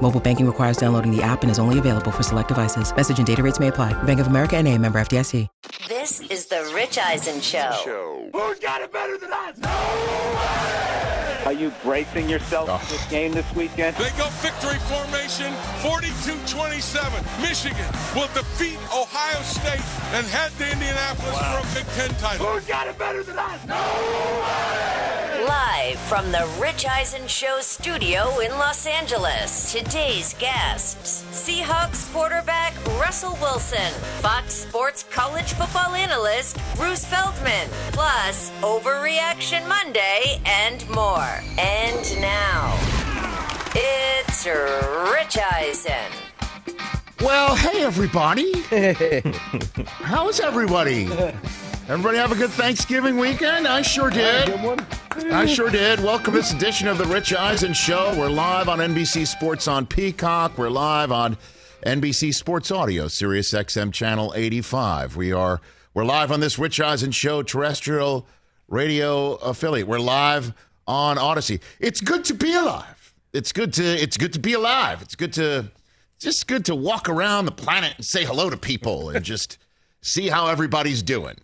Mobile 0.00 0.20
banking 0.20 0.46
requires 0.46 0.78
downloading 0.78 1.14
the 1.14 1.22
app 1.22 1.42
and 1.42 1.50
is 1.50 1.58
only 1.58 1.78
available 1.78 2.10
for 2.10 2.22
select 2.22 2.48
devices. 2.48 2.94
Message 2.96 3.18
and 3.18 3.26
data 3.26 3.42
rates 3.42 3.60
may 3.60 3.68
apply. 3.68 3.92
Bank 4.04 4.20
of 4.20 4.28
America 4.28 4.56
and 4.56 4.66
a 4.66 4.78
member 4.78 4.98
FDIC. 4.98 5.46
This 5.88 6.20
is 6.20 6.46
the 6.46 6.70
Rich 6.74 6.98
Eisen 6.98 7.40
Show. 7.40 8.30
Who's 8.32 8.58
got 8.60 8.80
it 8.80 8.92
better 8.92 9.18
than 9.18 9.32
us? 9.32 9.58
Are 11.46 11.52
you 11.52 11.72
bracing 11.82 12.28
yourself 12.28 12.68
for 12.84 12.92
this 12.92 13.06
game 13.08 13.32
this 13.32 13.54
weekend? 13.54 13.96
They 13.96 14.10
go 14.18 14.28
victory 14.44 14.78
formation 14.86 15.52
42-27. 15.82 17.42
Michigan 17.42 17.86
will 18.14 18.28
defeat 18.34 18.78
Ohio 18.94 19.42
State 19.42 19.82
and 20.14 20.26
head 20.26 20.52
to 20.58 20.70
Indianapolis 20.70 21.38
for 21.38 21.58
a 21.58 21.74
Big 21.74 21.86
Ten 21.94 22.10
title. 22.20 22.46
Who's 22.46 22.66
got 22.66 22.86
it 22.86 22.98
better 22.98 23.22
than 23.22 23.38
us? 23.38 23.60
Live 25.48 25.98
from 26.00 26.30
the 26.30 26.46
Rich 26.60 26.84
Eisen 26.84 27.26
Show 27.26 27.60
studio 27.62 28.38
in 28.40 28.50
Los 28.50 28.86
Angeles. 28.86 29.72
Today's 29.72 30.34
guests 30.34 31.24
Seahawks 31.30 32.12
quarterback 32.12 32.74
Russell 33.00 33.38
Wilson, 33.40 33.90
Fox 34.20 34.52
Sports 34.52 35.06
college 35.10 35.54
football 35.54 35.94
analyst 35.94 36.58
Bruce 36.76 37.06
Feldman, 37.06 37.66
plus 37.92 38.50
Overreaction 38.60 39.66
Monday 39.66 40.38
and 40.44 40.86
more. 40.90 41.40
And 41.56 42.20
now, 42.20 42.78
it's 43.74 44.44
Rich 44.44 45.38
Eisen. 45.50 46.12
Well, 47.22 47.56
hey 47.56 47.84
everybody. 47.84 48.52
How's 50.02 50.40
everybody? 50.40 51.08
Everybody 51.88 52.18
have 52.18 52.32
a 52.32 52.34
good 52.34 52.50
Thanksgiving 52.50 53.16
weekend? 53.16 53.66
I 53.66 53.80
sure 53.80 54.10
did. 54.10 54.50
I 55.32 55.46
sure 55.46 55.70
did. 55.70 56.00
Welcome 56.00 56.34
to 56.34 56.40
this 56.40 56.52
edition 56.52 56.86
of 56.86 56.98
the 56.98 57.06
Rich 57.06 57.32
Eisen 57.32 57.72
Show. 57.72 58.14
We're 58.14 58.28
live 58.28 58.68
on 58.68 58.78
NBC 58.78 59.26
Sports 59.26 59.66
on 59.66 59.86
Peacock. 59.86 60.58
We're 60.58 60.68
live 60.68 61.10
on 61.10 61.38
NBC 61.86 62.34
Sports 62.34 62.70
Audio, 62.70 63.08
Sirius 63.08 63.52
XM 63.52 63.90
Channel 63.90 64.34
85. 64.36 65.16
We 65.16 65.32
are 65.32 65.62
we're 65.94 66.04
live 66.04 66.30
on 66.30 66.40
this 66.40 66.58
Rich 66.58 66.78
Eisen 66.78 67.10
Show 67.10 67.42
terrestrial 67.42 68.26
radio 68.68 69.36
affiliate. 69.36 69.88
We're 69.88 69.98
live 69.98 70.52
on 70.86 71.16
Audacy. 71.16 71.58
It's 71.80 72.02
good 72.02 72.22
to 72.26 72.34
be 72.34 72.52
alive. 72.52 73.14
It's 73.32 73.50
good 73.50 73.72
to 73.72 73.82
it's 73.82 74.18
good 74.18 74.34
to 74.34 74.38
be 74.38 74.52
alive. 74.52 75.00
It's 75.00 75.14
good 75.14 75.32
to 75.32 75.72
just 76.18 76.48
good 76.48 76.66
to 76.66 76.74
walk 76.74 77.08
around 77.08 77.46
the 77.46 77.52
planet 77.52 77.94
and 77.96 78.04
say 78.04 78.26
hello 78.26 78.50
to 78.50 78.58
people 78.58 79.08
and 79.08 79.24
just 79.24 79.56
see 80.02 80.28
how 80.28 80.48
everybody's 80.48 81.02
doing. 81.02 81.36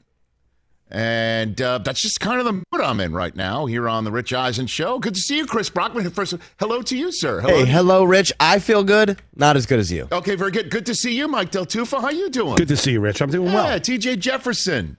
And 0.91 1.61
uh, 1.61 1.79
that's 1.79 2.03
just 2.03 2.21
kind 2.21 2.39
of 2.39 2.45
the 2.45 2.53
mood 2.53 2.81
I'm 2.83 3.01
in 3.01 3.13
right 3.13 3.35
now 3.35 3.67
here 3.67 3.89
on 3.89 4.05
the 4.05 4.13
Rich 4.13 4.33
Eisen 4.33 4.67
Show. 4.67 4.99
Good 4.99 5.15
to 5.15 5.21
see 5.21 5.39
you, 5.39 5.47
Chris 5.47 5.71
Brockman. 5.71 6.09
First, 6.11 6.35
hello 6.61 6.83
to 6.83 6.97
you, 6.97 7.11
sir. 7.11 7.41
Hello. 7.41 7.65
Hey, 7.65 7.65
hello, 7.65 8.05
Rich. 8.05 8.33
I 8.39 8.59
feel 8.59 8.85
good. 8.85 9.21
Not 9.35 9.57
as 9.57 9.67
good 9.67 9.79
as 9.79 9.91
you. 9.91 10.07
Okay, 10.13 10.37
very 10.37 10.51
good. 10.51 10.71
Good 10.71 10.87
to 10.87 10.95
see 10.95 11.17
you, 11.17 11.27
Mike 11.27 11.51
Del 11.51 11.67
Tufo. 11.67 12.01
How 12.01 12.11
you 12.11 12.31
doing? 12.31 12.57
Good 12.57 12.69
to 12.69 12.77
see 12.77 12.93
you, 12.93 13.01
Rich. 13.01 13.21
I'm 13.23 13.31
doing 13.31 13.47
well. 13.53 13.65
yeah, 13.65 13.71
well. 13.71 13.81
TJ 13.81 14.19
Jefferson. 14.19 14.97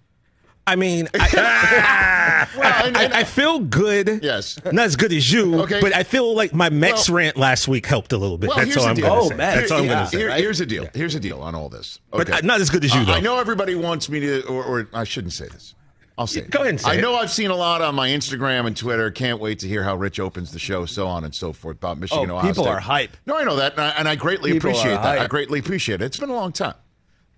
I 0.68 0.76
mean, 0.76 1.08
I, 1.14 2.48
Well, 2.58 2.74
I, 2.74 2.88
and- 2.88 3.14
I 3.14 3.24
feel 3.24 3.60
good. 3.60 4.20
Yes. 4.24 4.60
Not 4.66 4.86
as 4.86 4.96
good 4.96 5.14
as 5.14 5.32
you, 5.32 5.62
Okay. 5.62 5.80
but 5.82 5.94
I 5.96 6.04
feel 6.04 6.34
like 6.36 6.54
my 6.54 6.70
Mets 6.70 7.10
Well- 7.10 7.18
rant 7.18 7.38
last 7.38 7.68
week 7.68 7.86
helped 7.86 8.14
a 8.14 8.18
little 8.18 8.38
bit. 8.38 8.50
Well, 8.50 8.58
That's 8.58 8.76
all 8.78 8.86
I'm 8.88 8.96
going 8.96 9.12
to 9.12 9.18
Oh, 9.20 9.30
say. 9.30 9.36
man. 9.36 9.58
That's 9.58 9.72
all 9.72 9.78
I'm 9.80 9.84
Here- 9.86 9.94
going 9.94 10.06
to 10.06 10.12
say. 10.12 10.18
here- 10.18 10.28
right? 10.30 10.40
Here's 10.42 10.58
the 10.60 10.66
deal. 10.66 10.88
Here's 10.94 11.14
the 11.14 11.20
deal 11.20 11.42
on 11.42 11.54
all 11.56 11.70
this. 11.70 12.00
But 12.12 12.30
Okay. 12.30 12.40
uh, 12.40 12.42
not 12.44 12.62
as 12.62 12.70
good 12.70 12.84
as 12.84 12.94
you, 12.96 13.02
I- 13.02 13.06
though. 13.06 13.14
I 13.14 13.20
know 13.20 13.38
everybody 13.40 13.76
wants 13.76 14.10
me 14.10 14.20
to, 14.22 14.42
or, 14.48 14.64
or 14.64 14.88
I 14.94 15.04
shouldn't 15.04 15.34
say 15.34 15.48
this. 15.48 15.76
I'll 16.18 16.28
say 16.28 16.40
it. 16.42 16.50
Go 16.50 16.60
ahead 16.60 16.70
and 16.70 16.80
say 16.82 16.92
I 16.92 16.94
it. 16.96 17.02
know 17.02 17.16
I've 17.16 17.30
seen 17.30 17.52
a 17.52 17.56
lot 17.56 17.82
on 17.82 17.94
my 17.94 18.08
Instagram 18.08 18.66
and 18.68 18.76
Twitter. 18.78 19.12
Can't 19.12 19.40
wait 19.42 19.60
to 19.60 19.68
hear 19.68 19.84
how 19.84 19.98
Rich 19.98 20.20
opens 20.22 20.52
the 20.54 20.60
show, 20.60 20.86
so 20.86 21.08
on 21.08 21.26
and 21.26 21.36
so 21.36 21.52
forth 21.52 21.76
about 21.76 22.00
Michigan. 22.00 22.32
Oh, 22.32 22.38
Ohio 22.38 22.50
people 22.50 22.64
State. 22.64 22.72
are 22.74 22.80
hype. 22.80 23.18
No, 23.26 23.38
I 23.38 23.44
know 23.44 23.58
that, 23.58 23.74
and 23.74 23.82
I, 23.82 23.90
and 23.90 24.08
I 24.08 24.16
greatly 24.16 24.54
People 24.54 24.70
appreciate 24.70 24.94
are 24.94 25.04
that. 25.04 25.20
I 25.20 25.28
greatly 25.28 25.60
appreciate 25.60 26.02
it. 26.02 26.06
It's 26.06 26.18
been 26.18 26.30
a 26.30 26.34
long 26.34 26.54
time. 26.54 26.76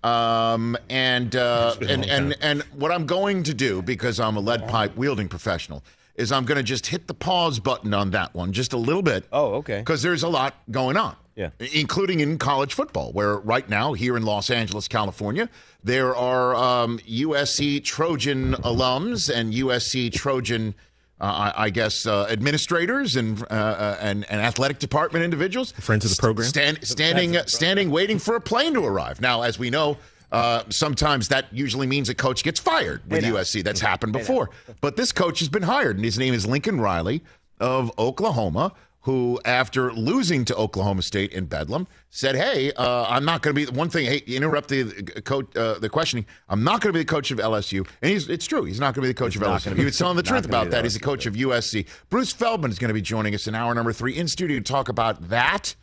Um, 0.04 0.76
and 0.88 1.34
uh, 1.34 1.74
and 1.88 2.04
and 2.06 2.36
and 2.40 2.62
what 2.74 2.92
I'm 2.92 3.04
going 3.04 3.42
to 3.44 3.54
do 3.54 3.82
because 3.82 4.20
I'm 4.20 4.36
a 4.36 4.40
lead 4.40 4.68
pipe 4.68 4.96
wielding 4.96 5.28
professional 5.28 5.82
is 6.18 6.32
I'm 6.32 6.44
going 6.44 6.56
to 6.56 6.64
just 6.64 6.88
hit 6.88 7.06
the 7.06 7.14
pause 7.14 7.60
button 7.60 7.94
on 7.94 8.10
that 8.10 8.34
one 8.34 8.52
just 8.52 8.72
a 8.72 8.76
little 8.76 9.02
bit. 9.02 9.24
Oh, 9.32 9.54
okay. 9.54 9.78
Because 9.78 10.02
there's 10.02 10.24
a 10.24 10.28
lot 10.28 10.54
going 10.70 10.96
on. 10.96 11.16
Yeah. 11.36 11.50
Including 11.72 12.18
in 12.18 12.36
college 12.36 12.74
football, 12.74 13.12
where 13.12 13.36
right 13.36 13.68
now, 13.68 13.92
here 13.92 14.16
in 14.16 14.24
Los 14.24 14.50
Angeles, 14.50 14.88
California, 14.88 15.48
there 15.84 16.16
are 16.16 16.56
um, 16.56 16.98
USC 16.98 17.84
Trojan 17.84 18.54
alums 18.54 19.32
and 19.32 19.54
USC 19.54 20.12
Trojan, 20.12 20.74
I, 21.20 21.52
I 21.56 21.70
guess, 21.70 22.06
uh, 22.06 22.26
administrators 22.30 23.16
and, 23.16 23.42
uh, 23.42 23.46
uh, 23.54 23.98
and 24.00 24.24
and 24.30 24.40
athletic 24.40 24.78
department 24.78 25.24
individuals. 25.24 25.72
Friends 25.72 26.04
of 26.04 26.14
the 26.14 26.20
program? 26.20 26.48
Stand, 26.48 26.78
standing, 26.86 27.36
standing, 27.46 27.90
waiting 27.90 28.18
for 28.18 28.36
a 28.36 28.40
plane 28.40 28.74
to 28.74 28.84
arrive. 28.84 29.20
Now, 29.20 29.42
as 29.42 29.58
we 29.58 29.70
know, 29.70 29.96
uh, 30.30 30.62
sometimes 30.68 31.28
that 31.28 31.46
usually 31.52 31.86
means 31.86 32.08
a 32.08 32.14
coach 32.14 32.44
gets 32.44 32.60
fired 32.60 33.02
with 33.10 33.24
USC. 33.24 33.64
That's 33.64 33.80
happened 33.80 34.12
before. 34.12 34.50
But 34.80 34.96
this 34.96 35.10
coach 35.10 35.40
has 35.40 35.48
been 35.48 35.62
hired, 35.62 35.96
and 35.96 36.04
his 36.04 36.18
name 36.18 36.34
is 36.34 36.46
Lincoln 36.46 36.80
Riley 36.80 37.22
of 37.60 37.90
Oklahoma, 37.98 38.72
who, 39.08 39.40
after 39.46 39.90
losing 39.90 40.44
to 40.44 40.54
Oklahoma 40.54 41.00
State 41.00 41.32
in 41.32 41.46
Bedlam, 41.46 41.86
said, 42.10 42.36
"Hey, 42.36 42.72
uh, 42.72 43.06
I'm 43.08 43.24
not 43.24 43.40
going 43.40 43.54
to 43.54 43.58
be 43.58 43.64
the 43.64 43.72
one 43.72 43.88
thing. 43.88 44.04
Hey, 44.04 44.18
interrupt 44.26 44.68
the 44.68 44.84
coach, 45.24 45.56
uh, 45.56 45.78
the 45.78 45.88
questioning. 45.88 46.26
I'm 46.46 46.62
not 46.62 46.82
going 46.82 46.92
to 46.92 46.92
be 46.92 46.98
the 46.98 47.10
coach 47.10 47.30
of 47.30 47.38
LSU, 47.38 47.88
and 48.02 48.12
he's 48.12 48.28
it's 48.28 48.46
true. 48.46 48.64
He's 48.64 48.78
not 48.78 48.92
going 48.92 49.04
to 49.04 49.08
be 49.08 49.08
the 49.08 49.18
coach 49.18 49.34
of 49.34 49.40
LSU. 49.40 49.64
gonna 49.64 49.76
He 49.76 49.86
was 49.86 49.96
telling 49.96 50.18
the 50.18 50.22
truth 50.22 50.44
about 50.44 50.68
that. 50.72 50.84
He's 50.84 50.92
the 50.92 51.00
coach 51.00 51.24
of 51.24 51.32
USC. 51.36 51.86
Bruce 52.10 52.34
Feldman 52.34 52.70
is 52.70 52.78
going 52.78 52.88
to 52.88 52.94
be 52.94 53.00
joining 53.00 53.34
us 53.34 53.48
in 53.48 53.54
hour 53.54 53.74
number 53.74 53.94
three 53.94 54.14
in 54.14 54.28
studio 54.28 54.58
to 54.58 54.62
talk 54.62 54.90
about 54.90 55.30
that." 55.30 55.74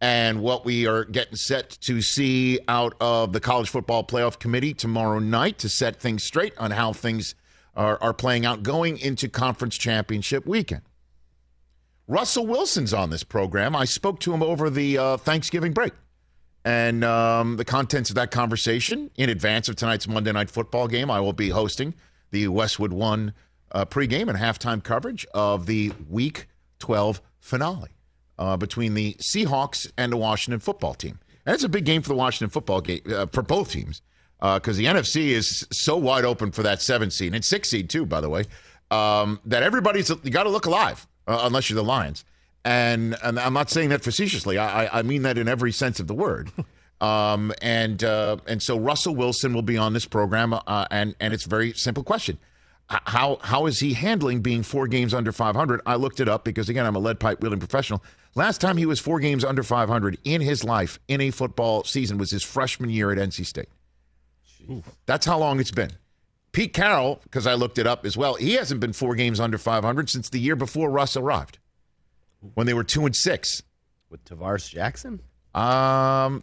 and 0.00 0.40
what 0.42 0.64
we 0.64 0.86
are 0.86 1.04
getting 1.06 1.34
set 1.34 1.70
to 1.70 2.00
see 2.00 2.60
out 2.68 2.94
of 3.00 3.32
the 3.32 3.40
college 3.40 3.68
football 3.68 4.04
playoff 4.04 4.38
committee 4.38 4.72
tomorrow 4.72 5.18
night 5.18 5.58
to 5.58 5.68
set 5.68 5.96
things 5.96 6.22
straight 6.22 6.56
on 6.56 6.70
how 6.70 6.92
things 6.92 7.34
are, 7.74 8.00
are 8.00 8.14
playing 8.14 8.46
out 8.46 8.62
going 8.62 8.96
into 8.98 9.28
conference 9.28 9.76
championship 9.76 10.46
weekend. 10.46 10.82
Russell 12.08 12.46
Wilson's 12.46 12.94
on 12.94 13.10
this 13.10 13.22
program. 13.22 13.76
I 13.76 13.84
spoke 13.84 14.18
to 14.20 14.32
him 14.32 14.42
over 14.42 14.70
the 14.70 14.96
uh, 14.96 15.16
Thanksgiving 15.18 15.72
break. 15.72 15.92
And 16.64 17.04
um, 17.04 17.56
the 17.56 17.64
contents 17.64 18.08
of 18.08 18.16
that 18.16 18.30
conversation 18.30 19.10
in 19.16 19.28
advance 19.28 19.68
of 19.68 19.76
tonight's 19.76 20.08
Monday 20.08 20.32
Night 20.32 20.50
Football 20.50 20.88
game, 20.88 21.10
I 21.10 21.20
will 21.20 21.34
be 21.34 21.50
hosting 21.50 21.94
the 22.30 22.48
Westwood 22.48 22.92
One 22.92 23.34
uh, 23.72 23.84
pregame 23.84 24.28
and 24.28 24.38
halftime 24.38 24.82
coverage 24.82 25.26
of 25.34 25.66
the 25.66 25.92
Week 26.08 26.48
12 26.78 27.20
finale 27.40 27.90
uh, 28.38 28.56
between 28.56 28.94
the 28.94 29.14
Seahawks 29.14 29.90
and 29.98 30.10
the 30.10 30.16
Washington 30.16 30.60
football 30.60 30.94
team. 30.94 31.20
And 31.44 31.54
it's 31.54 31.64
a 31.64 31.68
big 31.68 31.84
game 31.84 32.02
for 32.02 32.08
the 32.08 32.14
Washington 32.14 32.50
football 32.50 32.80
game 32.80 33.02
uh, 33.14 33.26
for 33.26 33.42
both 33.42 33.70
teams 33.70 34.00
because 34.40 34.76
the 34.76 34.84
NFC 34.84 35.28
is 35.28 35.66
so 35.72 35.96
wide 35.96 36.24
open 36.24 36.52
for 36.52 36.62
that 36.62 36.80
seven 36.80 37.10
seed 37.10 37.34
and 37.34 37.44
six 37.44 37.68
seed 37.68 37.90
too, 37.90 38.06
by 38.06 38.20
the 38.20 38.28
way, 38.30 38.44
um, 38.90 39.40
that 39.44 39.62
everybody's 39.62 40.08
you 40.08 40.30
got 40.30 40.44
to 40.44 40.50
look 40.50 40.66
alive 40.66 41.06
uh, 41.28 41.40
unless 41.44 41.70
you're 41.70 41.76
the 41.76 41.84
Lions. 41.84 42.24
And, 42.64 43.16
and 43.22 43.38
I'm 43.38 43.52
not 43.54 43.70
saying 43.70 43.90
that 43.90 44.02
facetiously. 44.02 44.58
I, 44.58 44.98
I- 44.98 45.02
mean 45.02 45.22
that 45.22 45.38
in 45.38 45.46
every 45.46 45.70
sense 45.72 46.00
of 46.00 46.06
the 46.08 46.14
word. 46.14 46.50
Um, 47.00 47.52
and 47.62 48.02
uh, 48.02 48.38
and 48.48 48.60
so 48.60 48.76
Russell 48.76 49.14
Wilson 49.14 49.54
will 49.54 49.62
be 49.62 49.76
on 49.78 49.92
this 49.92 50.04
program, 50.04 50.52
uh, 50.52 50.86
and 50.90 51.14
and 51.20 51.32
it's 51.32 51.46
a 51.46 51.48
very 51.48 51.72
simple 51.74 52.02
question: 52.02 52.38
how 52.88 53.38
how 53.40 53.66
is 53.66 53.78
he 53.78 53.92
handling 53.92 54.40
being 54.40 54.64
four 54.64 54.88
games 54.88 55.14
under 55.14 55.30
500? 55.30 55.80
I 55.86 55.94
looked 55.94 56.18
it 56.18 56.28
up 56.28 56.42
because 56.44 56.68
again, 56.68 56.86
I'm 56.86 56.96
a 56.96 56.98
lead 56.98 57.20
pipe 57.20 57.40
wielding 57.40 57.60
professional. 57.60 58.02
Last 58.34 58.60
time 58.60 58.76
he 58.76 58.84
was 58.84 58.98
four 58.98 59.20
games 59.20 59.44
under 59.44 59.62
500 59.62 60.18
in 60.24 60.40
his 60.40 60.64
life 60.64 60.98
in 61.06 61.20
a 61.20 61.30
football 61.30 61.84
season 61.84 62.18
was 62.18 62.32
his 62.32 62.42
freshman 62.42 62.90
year 62.90 63.12
at 63.12 63.18
NC 63.18 63.46
State. 63.46 63.68
That's 65.06 65.24
how 65.24 65.38
long 65.38 65.60
it's 65.60 65.70
been. 65.70 65.92
Pete 66.58 66.72
Carroll, 66.72 67.20
because 67.22 67.46
I 67.46 67.54
looked 67.54 67.78
it 67.78 67.86
up 67.86 68.04
as 68.04 68.16
well, 68.16 68.34
he 68.34 68.54
hasn't 68.54 68.80
been 68.80 68.92
four 68.92 69.14
games 69.14 69.38
under 69.38 69.58
500 69.58 70.10
since 70.10 70.28
the 70.28 70.40
year 70.40 70.56
before 70.56 70.90
Russ 70.90 71.16
arrived, 71.16 71.60
when 72.54 72.66
they 72.66 72.74
were 72.74 72.82
two 72.82 73.06
and 73.06 73.14
six. 73.14 73.62
With 74.10 74.24
Tarvaris 74.24 74.68
Jackson? 74.68 75.20
Um, 75.54 76.42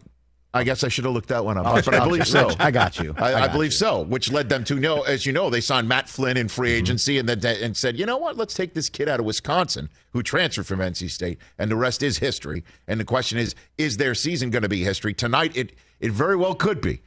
I 0.54 0.64
guess 0.64 0.84
I 0.84 0.88
should 0.88 1.04
have 1.04 1.12
looked 1.12 1.28
that 1.28 1.44
one 1.44 1.58
up, 1.58 1.84
but 1.84 1.94
I 1.94 2.02
believe 2.02 2.26
so. 2.26 2.50
I 2.58 2.70
got 2.70 2.98
you. 2.98 3.14
I, 3.18 3.32
I 3.34 3.42
I 3.42 3.48
believe 3.48 3.72
you. 3.72 3.76
so, 3.76 4.00
which 4.04 4.32
led 4.32 4.48
them 4.48 4.64
to 4.64 4.76
know, 4.76 5.02
as 5.02 5.26
you 5.26 5.34
know, 5.34 5.50
they 5.50 5.60
signed 5.60 5.86
Matt 5.86 6.08
Flynn 6.08 6.38
in 6.38 6.48
free 6.48 6.72
agency 6.72 7.18
and 7.18 7.28
then 7.28 7.44
and 7.62 7.76
said, 7.76 7.98
you 7.98 8.06
know 8.06 8.16
what, 8.16 8.38
let's 8.38 8.54
take 8.54 8.72
this 8.72 8.88
kid 8.88 9.10
out 9.10 9.20
of 9.20 9.26
Wisconsin 9.26 9.90
who 10.14 10.22
transferred 10.22 10.66
from 10.66 10.78
NC 10.78 11.10
State, 11.10 11.36
and 11.58 11.70
the 11.70 11.76
rest 11.76 12.02
is 12.02 12.16
history. 12.16 12.64
And 12.88 12.98
the 12.98 13.04
question 13.04 13.36
is, 13.36 13.54
is 13.76 13.98
their 13.98 14.14
season 14.14 14.48
going 14.48 14.62
to 14.62 14.68
be 14.70 14.82
history 14.82 15.12
tonight? 15.12 15.54
It 15.54 15.74
it 16.00 16.12
very 16.12 16.36
well 16.36 16.54
could 16.54 16.80
be. 16.80 17.02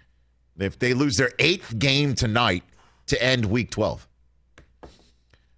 if 0.60 0.78
they 0.78 0.94
lose 0.94 1.18
their 1.18 1.32
eighth 1.40 1.80
game 1.80 2.14
tonight 2.14 2.64
to 3.10 3.22
end 3.22 3.46
week 3.46 3.72
12. 3.72 4.08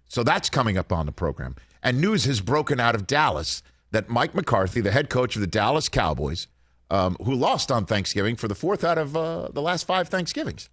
So 0.08 0.22
that's 0.22 0.50
coming 0.50 0.76
up 0.76 0.92
on 0.92 1.06
the 1.06 1.12
program. 1.12 1.56
And 1.82 2.00
news 2.00 2.24
has 2.24 2.40
broken 2.40 2.78
out 2.78 2.94
of 2.94 3.06
Dallas 3.06 3.62
that 3.92 4.08
Mike 4.08 4.34
McCarthy, 4.34 4.80
the 4.80 4.90
head 4.90 5.08
coach 5.08 5.36
of 5.36 5.40
the 5.40 5.46
Dallas 5.46 5.88
Cowboys, 5.88 6.48
um, 6.90 7.16
who 7.24 7.34
lost 7.34 7.72
on 7.72 7.86
Thanksgiving 7.86 8.36
for 8.36 8.48
the 8.48 8.54
fourth 8.54 8.84
out 8.84 8.98
of 8.98 9.16
uh, 9.16 9.48
the 9.52 9.62
last 9.62 9.86
five 9.86 10.08
Thanksgivings 10.08 10.68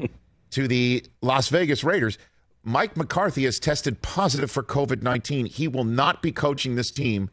to 0.50 0.66
the 0.66 1.04
Las 1.20 1.48
Vegas 1.48 1.84
Raiders, 1.84 2.16
Mike 2.64 2.96
McCarthy 2.96 3.44
has 3.44 3.60
tested 3.60 4.00
positive 4.02 4.50
for 4.50 4.62
COVID 4.62 5.02
19. 5.02 5.46
He 5.46 5.68
will 5.68 5.84
not 5.84 6.22
be 6.22 6.32
coaching 6.32 6.74
this 6.74 6.90
team 6.90 7.30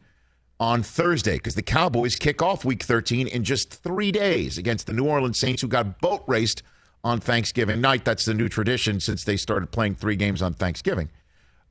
on 0.60 0.82
Thursday 0.82 1.34
because 1.34 1.54
the 1.54 1.62
Cowboys 1.62 2.16
kick 2.16 2.42
off 2.42 2.64
week 2.64 2.82
13 2.82 3.26
in 3.26 3.44
just 3.44 3.72
three 3.82 4.12
days 4.12 4.58
against 4.58 4.86
the 4.86 4.92
New 4.92 5.06
Orleans 5.06 5.38
Saints, 5.38 5.62
who 5.62 5.68
got 5.68 6.00
boat 6.00 6.22
raced 6.26 6.62
on 7.04 7.20
Thanksgiving 7.20 7.80
night. 7.80 8.04
That's 8.04 8.24
the 8.24 8.34
new 8.34 8.48
tradition 8.48 8.98
since 8.98 9.24
they 9.24 9.36
started 9.36 9.70
playing 9.70 9.94
three 9.94 10.16
games 10.16 10.42
on 10.42 10.54
Thanksgiving. 10.54 11.10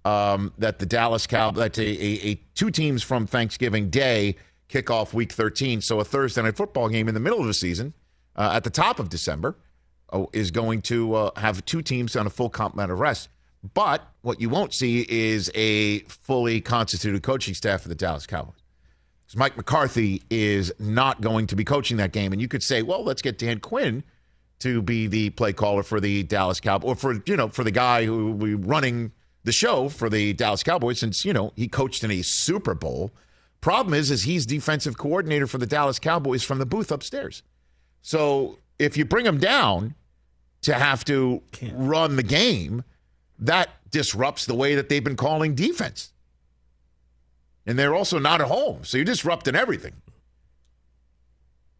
Um, 0.06 0.54
that 0.58 0.80
the 0.80 0.86
Dallas 0.86 1.26
Cowboys, 1.26 1.60
that 1.60 1.78
a, 1.78 1.82
a, 1.82 2.32
a, 2.32 2.36
two 2.56 2.70
teams 2.70 3.04
from 3.04 3.26
Thanksgiving 3.26 3.90
Day 3.90 4.36
kick 4.68 4.90
off 4.90 5.14
week 5.14 5.32
13. 5.32 5.82
So 5.82 6.00
a 6.00 6.06
Thursday 6.06 6.42
night 6.42 6.56
football 6.56 6.90
game 6.90 7.08
in 7.08 7.14
the 7.14 7.20
middle 7.20 7.40
of 7.40 7.48
the 7.48 7.54
season 7.54 7.94
uh, 8.36 8.52
at 8.54 8.64
the 8.64 8.70
top 8.70 9.00
of 9.00 9.10
December 9.10 9.56
uh, 10.12 10.26
is 10.34 10.52
going 10.52 10.82
to 10.84 11.16
uh, 11.16 11.40
have 11.40 11.64
two 11.66 11.82
teams 11.82 12.16
on 12.16 12.28
a 12.28 12.30
full 12.30 12.50
complement 12.50 12.92
of 12.92 13.00
rest. 13.00 13.30
But 13.74 14.06
what 14.22 14.42
you 14.42 14.50
won't 14.50 14.74
see 14.74 15.06
is 15.08 15.50
a 15.56 16.00
fully 16.02 16.60
constituted 16.60 17.24
coaching 17.24 17.54
staff 17.54 17.82
for 17.82 17.88
the 17.88 17.96
Dallas 17.96 18.28
Cowboys. 18.28 18.62
Because 19.26 19.38
Mike 19.38 19.56
McCarthy 19.56 20.22
is 20.30 20.74
not 20.80 21.22
going 21.22 21.48
to 21.48 21.56
be 21.56 21.64
coaching 21.64 21.96
that 21.98 22.12
game. 22.12 22.34
And 22.34 22.42
you 22.42 22.50
could 22.50 22.62
say, 22.62 22.82
well, 22.82 23.06
let's 23.06 23.22
get 23.22 23.38
Dan 23.38 23.62
Quinn 23.62 24.04
to 24.60 24.82
be 24.82 25.08
the 25.08 25.30
play 25.32 25.54
caller 25.54 25.84
for 25.84 26.00
the 26.00 26.24
Dallas 26.24 26.60
Cowboys, 26.60 26.90
or 26.90 26.96
for, 26.96 27.22
you 27.26 27.36
know, 27.36 27.50
for 27.50 27.64
the 27.64 27.72
guy 27.72 28.06
who 28.06 28.32
will 28.32 28.46
be 28.46 28.56
running 28.56 29.12
the 29.44 29.52
show 29.52 29.90
for 29.90 30.10
the 30.10 30.34
Dallas 30.34 30.64
Cowboys 30.64 31.00
since, 31.00 31.26
you 31.26 31.34
know, 31.34 31.52
he 31.56 31.68
coached 31.68 32.04
in 32.04 32.12
a 32.12 32.22
Super 32.22 32.74
Bowl. 32.74 33.12
Problem 33.60 33.94
is, 33.94 34.10
is 34.10 34.24
he's 34.24 34.46
defensive 34.46 34.98
coordinator 34.98 35.48
for 35.48 35.58
the 35.58 35.66
Dallas 35.66 36.00
Cowboys 36.00 36.44
from 36.44 36.60
the 36.60 36.66
booth 36.66 36.92
upstairs. 36.92 37.44
So 38.02 38.60
if 38.80 38.98
you 38.98 39.06
bring 39.06 39.26
him 39.26 39.38
down 39.38 39.96
to 40.62 40.74
have 40.74 41.04
to 41.06 41.42
Can't. 41.52 41.74
run 41.76 42.16
the 42.16 42.24
game, 42.24 42.84
that 43.40 43.70
disrupts 43.90 44.46
the 44.46 44.56
way 44.56 44.76
that 44.76 44.88
they've 44.90 45.04
been 45.04 45.16
calling 45.18 45.56
defense. 45.56 46.14
And 47.66 47.78
they're 47.78 47.96
also 47.96 48.20
not 48.20 48.42
at 48.42 48.48
home. 48.48 48.84
So 48.84 48.98
you're 48.98 49.06
disrupting 49.06 49.56
everything. 49.56 49.94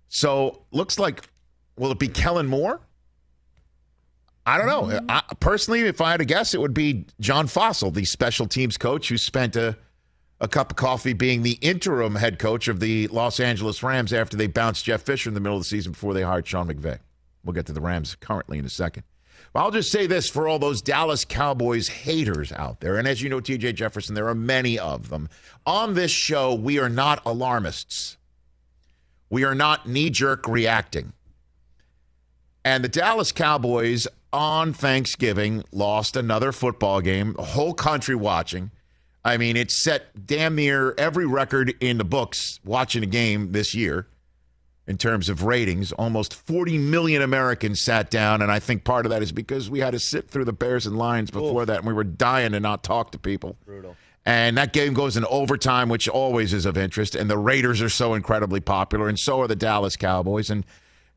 So 0.10 0.64
looks 0.72 1.00
like, 1.00 1.30
will 1.78 1.92
it 1.92 2.00
be 2.00 2.08
Kellen 2.08 2.48
Moore? 2.48 2.82
I 4.46 4.58
don't 4.58 4.68
know. 4.68 4.84
Mm-hmm. 4.84 5.10
I, 5.10 5.24
personally, 5.40 5.82
if 5.82 6.02
I 6.02 6.12
had 6.12 6.18
to 6.18 6.26
guess, 6.26 6.54
it 6.54 6.60
would 6.60 6.74
be 6.74 7.06
John 7.20 7.48
Fassel, 7.48 7.94
the 7.94 8.06
special 8.06 8.46
teams 8.46 8.78
coach 8.78 9.08
who 9.10 9.18
spent 9.18 9.56
a, 9.56 9.78
a 10.42 10.48
cup 10.48 10.72
of 10.72 10.76
coffee 10.76 11.14
being 11.14 11.44
the 11.44 11.58
interim 11.62 12.16
head 12.16 12.40
coach 12.40 12.68
of 12.68 12.80
the 12.80 13.08
Los 13.08 13.40
Angeles 13.40 13.82
Rams 13.82 14.12
after 14.12 14.36
they 14.36 14.48
bounced 14.48 14.84
Jeff 14.84 15.02
Fisher 15.02 15.30
in 15.30 15.34
the 15.34 15.40
middle 15.40 15.58
of 15.58 15.62
the 15.62 15.68
season 15.68 15.94
before 15.94 16.14
they 16.14 16.24
hired 16.24 16.46
Sean 16.46 16.68
McVay. 16.68 17.00
We'll 17.46 17.54
get 17.54 17.66
to 17.68 17.74
the 17.74 17.82
Rams 17.82 18.16
currently 18.16 18.58
in 18.58 18.66
a 18.66 18.70
second. 18.70 19.04
I'll 19.56 19.72
just 19.72 19.92
say 19.92 20.08
this 20.08 20.30
for 20.30 20.48
all 20.48 20.58
those 20.58 20.82
Dallas 20.82 21.26
Cowboys 21.26 21.88
haters 21.88 22.52
out 22.52 22.80
there. 22.80 22.98
And 22.98 23.08
as 23.08 23.22
you 23.22 23.30
know, 23.30 23.40
TJ 23.40 23.76
Jefferson, 23.76 24.16
there 24.16 24.28
are 24.28 24.36
many 24.36 24.80
of 24.80 25.10
them. 25.10 25.30
On 25.66 25.94
this 25.94 26.10
show, 26.10 26.56
we 26.56 26.80
are 26.80 26.90
not 26.90 27.22
alarmists, 27.26 28.18
we 29.30 29.44
are 29.44 29.56
not 29.56 29.88
knee 29.88 30.10
jerk 30.10 30.48
reacting. 30.48 31.14
And 32.66 32.84
the 32.84 32.90
Dallas 32.90 33.32
Cowboys 33.32 34.08
on 34.32 34.74
Thanksgiving 34.74 35.64
lost 35.72 36.16
another 36.16 36.52
football 36.52 37.02
game, 37.02 37.34
the 37.34 37.44
whole 37.44 37.74
country 37.74 38.16
watching. 38.16 38.72
I 39.26 39.38
mean, 39.38 39.56
it 39.56 39.72
set 39.72 40.26
damn 40.26 40.56
near 40.56 40.94
every 40.98 41.26
record 41.26 41.74
in 41.80 41.98
the 41.98 42.04
books 42.04 42.60
watching 42.66 43.04
a 43.04 43.08
game 43.08 43.52
this 43.52 43.74
year 43.74 44.08
in 44.86 44.98
terms 44.98 45.30
of 45.30 45.44
ratings. 45.44 45.92
Almost 45.94 46.34
40 46.34 46.78
million 46.78 47.22
Americans 47.22 47.80
sat 47.80 48.10
down, 48.10 48.42
and 48.42 48.52
I 48.52 48.60
think 48.60 48.84
part 48.84 49.06
of 49.06 49.12
that 49.12 49.22
is 49.22 49.32
because 49.32 49.70
we 49.70 49.80
had 49.80 49.92
to 49.92 50.00
sit 50.00 50.30
through 50.30 50.46
the 50.46 50.54
Bears 50.54 50.86
and 50.86 50.98
Lions 50.98 51.32
before 51.32 51.62
Oof. 51.62 51.68
that, 51.68 51.78
and 51.80 51.88
we 51.88 51.94
were 51.94 52.04
dying 52.04 52.52
to 52.52 52.60
not 52.60 52.84
talk 52.84 53.12
to 53.12 53.20
people. 53.20 53.58
Brutal. 53.66 53.96
And 54.26 54.58
that 54.58 54.72
game 54.72 54.94
goes 54.94 55.18
in 55.18 55.26
overtime, 55.26 55.90
which 55.90 56.08
always 56.08 56.54
is 56.54 56.66
of 56.66 56.78
interest. 56.78 57.14
And 57.14 57.30
the 57.30 57.38
Raiders 57.38 57.82
are 57.82 57.90
so 57.90 58.14
incredibly 58.14 58.62
popular, 58.62 59.10
and 59.10 59.20
so 59.20 59.42
are 59.42 59.48
the 59.48 59.56
Dallas 59.56 59.98
Cowboys. 59.98 60.50
And 60.50 60.66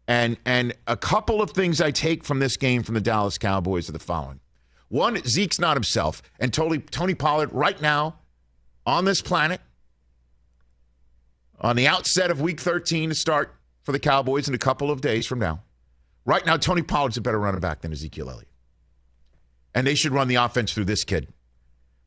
and 0.09 0.37
and 0.45 0.75
a 0.87 0.97
couple 0.97 1.43
of 1.43 1.51
things 1.51 1.81
I 1.81 1.91
take 1.91 2.25
from 2.25 2.39
this 2.39 2.57
game 2.57 2.83
from 2.83 2.95
the 2.95 3.01
Dallas 3.01 3.39
Cowboys 3.39 3.89
are 3.89 3.93
the 3.93 3.99
following: 3.99 4.41
one, 4.89 5.23
Zeke's 5.25 5.59
not 5.59 5.77
himself, 5.77 6.23
and 6.39 6.53
Tony 6.53 6.79
Tony 6.79 7.15
Pollard 7.15 7.53
right 7.53 7.81
now 7.81 8.17
on 8.87 9.05
this 9.05 9.21
planet 9.21 9.61
on 11.61 11.77
the 11.77 11.89
outset 11.89 12.31
of 12.31 12.41
Week 12.41 12.61
13 12.61 13.09
to 13.11 13.15
start 13.15 13.55
for 13.83 13.93
the 13.93 13.99
Cowboys 13.99 14.49
in 14.49 14.55
a 14.55 14.59
couple 14.59 14.91
of 14.91 15.01
days 15.01 15.27
from 15.27 15.39
now. 15.39 15.63
Right 16.25 16.45
now, 16.45 16.57
Tony 16.57 16.83
Pollard's 16.83 17.17
a 17.17 17.21
better 17.21 17.39
running 17.39 17.61
back 17.61 17.83
than 17.83 17.93
Ezekiel 17.93 18.29
Elliott. 18.31 18.49
And 19.75 19.87
they 19.87 19.95
should 19.95 20.13
run 20.13 20.29
the 20.29 20.35
offense 20.37 20.73
through 20.73 20.87
this 20.87 21.05
kid 21.05 21.33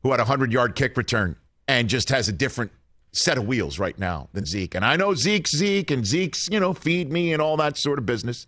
who 0.02 0.10
had 0.10 0.20
a 0.20 0.24
100 0.24 0.52
yard 0.52 0.74
kick 0.74 0.96
return 0.96 1.36
and 1.66 1.88
just 1.88 2.10
has 2.10 2.28
a 2.28 2.32
different 2.32 2.72
set 3.12 3.38
of 3.38 3.46
wheels 3.46 3.78
right 3.78 3.98
now 3.98 4.28
than 4.32 4.46
Zeke. 4.46 4.74
And 4.74 4.84
I 4.84 4.96
know 4.96 5.14
Zeke's 5.14 5.50
Zeke 5.50 5.90
and 5.90 6.06
Zeke's, 6.06 6.48
you 6.50 6.60
know, 6.60 6.72
feed 6.74 7.10
me 7.10 7.32
and 7.32 7.42
all 7.42 7.56
that 7.56 7.76
sort 7.76 7.98
of 7.98 8.06
business. 8.06 8.46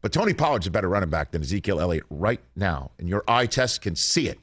But 0.00 0.12
Tony 0.12 0.34
Pollard's 0.34 0.66
a 0.66 0.70
better 0.70 0.88
running 0.88 1.10
back 1.10 1.30
than 1.30 1.42
Ezekiel 1.42 1.80
Elliott 1.80 2.04
right 2.10 2.40
now. 2.56 2.90
And 2.98 3.08
your 3.08 3.24
eye 3.26 3.46
test 3.46 3.80
can 3.80 3.96
see 3.96 4.28
it. 4.28 4.38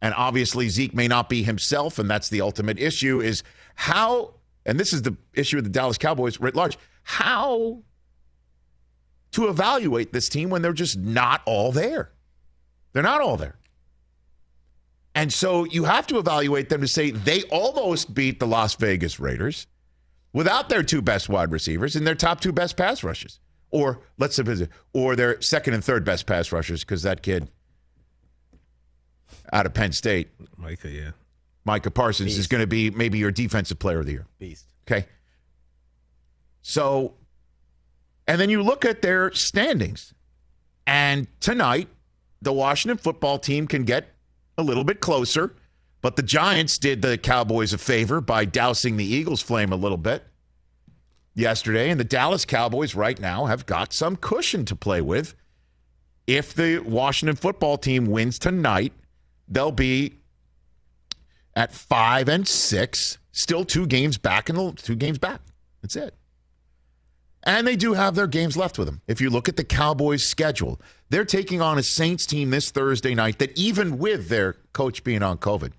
And 0.00 0.14
obviously, 0.14 0.68
Zeke 0.68 0.94
may 0.94 1.08
not 1.08 1.28
be 1.28 1.42
himself. 1.42 1.98
And 1.98 2.08
that's 2.10 2.28
the 2.28 2.40
ultimate 2.40 2.78
issue 2.78 3.20
is 3.20 3.42
how 3.74 4.34
and 4.68 4.78
this 4.78 4.92
is 4.92 5.00
the 5.02 5.16
issue 5.32 5.56
with 5.56 5.64
the 5.64 5.70
Dallas 5.70 5.96
Cowboys 5.96 6.38
writ 6.40 6.54
large, 6.54 6.78
how 7.02 7.82
to 9.32 9.48
evaluate 9.48 10.12
this 10.12 10.28
team 10.28 10.50
when 10.50 10.60
they're 10.60 10.74
just 10.74 10.98
not 10.98 11.40
all 11.46 11.72
there. 11.72 12.12
They're 12.92 13.02
not 13.02 13.22
all 13.22 13.38
there. 13.38 13.57
And 15.14 15.32
so 15.32 15.64
you 15.64 15.84
have 15.84 16.06
to 16.08 16.18
evaluate 16.18 16.68
them 16.68 16.80
to 16.80 16.88
say 16.88 17.10
they 17.10 17.42
almost 17.44 18.14
beat 18.14 18.38
the 18.38 18.46
Las 18.46 18.74
Vegas 18.76 19.18
Raiders 19.18 19.66
without 20.32 20.68
their 20.68 20.82
two 20.82 21.02
best 21.02 21.28
wide 21.28 21.50
receivers 21.50 21.96
and 21.96 22.06
their 22.06 22.14
top 22.14 22.40
two 22.40 22.52
best 22.52 22.76
pass 22.76 23.02
rushes. 23.02 23.40
Or 23.70 24.00
let's 24.16 24.36
say, 24.36 24.68
or 24.92 25.16
their 25.16 25.40
second 25.42 25.74
and 25.74 25.84
third 25.84 26.04
best 26.04 26.26
pass 26.26 26.52
rushers 26.52 26.84
because 26.84 27.02
that 27.02 27.22
kid 27.22 27.50
out 29.52 29.66
of 29.66 29.74
Penn 29.74 29.92
State, 29.92 30.30
Micah, 30.56 30.90
yeah, 30.90 31.10
Micah 31.64 31.90
Parsons 31.90 32.30
Beast. 32.30 32.38
is 32.38 32.46
going 32.46 32.62
to 32.62 32.66
be 32.66 32.90
maybe 32.90 33.18
your 33.18 33.30
defensive 33.30 33.78
player 33.78 34.00
of 34.00 34.06
the 34.06 34.12
year. 34.12 34.26
Beast. 34.38 34.66
Okay. 34.86 35.06
So, 36.62 37.14
and 38.26 38.40
then 38.40 38.50
you 38.50 38.62
look 38.62 38.84
at 38.84 39.02
their 39.02 39.32
standings. 39.32 40.14
And 40.86 41.26
tonight, 41.40 41.88
the 42.40 42.52
Washington 42.52 42.96
football 42.96 43.38
team 43.38 43.66
can 43.66 43.84
get 43.84 44.08
a 44.58 44.62
little 44.62 44.84
bit 44.84 45.00
closer, 45.00 45.54
but 46.02 46.16
the 46.16 46.22
Giants 46.22 46.76
did 46.76 47.00
the 47.00 47.16
Cowboys 47.16 47.72
a 47.72 47.78
favor 47.78 48.20
by 48.20 48.44
dousing 48.44 48.96
the 48.96 49.04
Eagles' 49.04 49.40
flame 49.40 49.72
a 49.72 49.76
little 49.76 49.96
bit 49.96 50.24
yesterday. 51.34 51.90
And 51.90 51.98
the 51.98 52.04
Dallas 52.04 52.44
Cowboys 52.44 52.94
right 52.94 53.18
now 53.18 53.46
have 53.46 53.64
got 53.64 53.92
some 53.92 54.16
cushion 54.16 54.64
to 54.66 54.76
play 54.76 55.00
with. 55.00 55.34
If 56.26 56.52
the 56.52 56.80
Washington 56.80 57.36
football 57.36 57.78
team 57.78 58.06
wins 58.06 58.38
tonight, 58.38 58.92
they'll 59.48 59.72
be 59.72 60.18
at 61.56 61.72
five 61.72 62.28
and 62.28 62.46
six, 62.46 63.18
still 63.32 63.64
two 63.64 63.86
games 63.86 64.18
back 64.18 64.50
in 64.50 64.56
the 64.56 64.72
two 64.72 64.96
games 64.96 65.18
back. 65.18 65.40
That's 65.80 65.96
it. 65.96 66.14
And 67.44 67.66
they 67.66 67.76
do 67.76 67.94
have 67.94 68.14
their 68.14 68.26
games 68.26 68.56
left 68.56 68.78
with 68.78 68.88
them. 68.88 69.00
If 69.06 69.20
you 69.20 69.30
look 69.30 69.48
at 69.48 69.56
the 69.56 69.64
Cowboys' 69.64 70.24
schedule, 70.24 70.80
they're 71.08 71.24
taking 71.24 71.62
on 71.62 71.78
a 71.78 71.82
Saints 71.82 72.26
team 72.26 72.50
this 72.50 72.70
Thursday 72.70 73.14
night 73.14 73.38
that, 73.38 73.56
even 73.56 73.98
with 73.98 74.28
their 74.28 74.56
coach 74.72 75.04
being 75.04 75.22
on 75.22 75.38
COVID, 75.38 75.72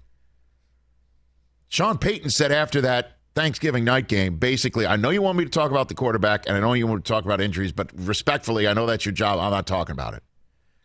Sean 1.68 1.98
Payton 1.98 2.32
said 2.32 2.52
after 2.52 2.82
that 2.82 3.18
Thanksgiving 3.36 3.84
night 3.84 4.08
game, 4.08 4.38
basically, 4.38 4.88
I 4.88 4.96
know 4.96 5.12
you 5.12 5.22
want 5.22 5.38
me 5.38 5.44
to 5.44 5.50
talk 5.50 5.70
about 5.70 5.88
the 5.88 5.94
quarterback 5.94 6.48
and 6.48 6.58
I 6.58 6.60
know 6.60 6.74
you 6.74 6.88
want 6.88 7.06
to 7.06 7.12
talk 7.12 7.26
about 7.26 7.42
injuries, 7.42 7.72
but 7.72 7.92
respectfully, 7.94 8.68
I 8.68 8.74
know 8.74 8.86
that's 8.86 9.06
your 9.06 9.14
job. 9.14 9.40
I'm 9.40 9.52
not 9.52 9.68
talking 9.68 9.94
about 9.94 10.16
it. 10.16 10.24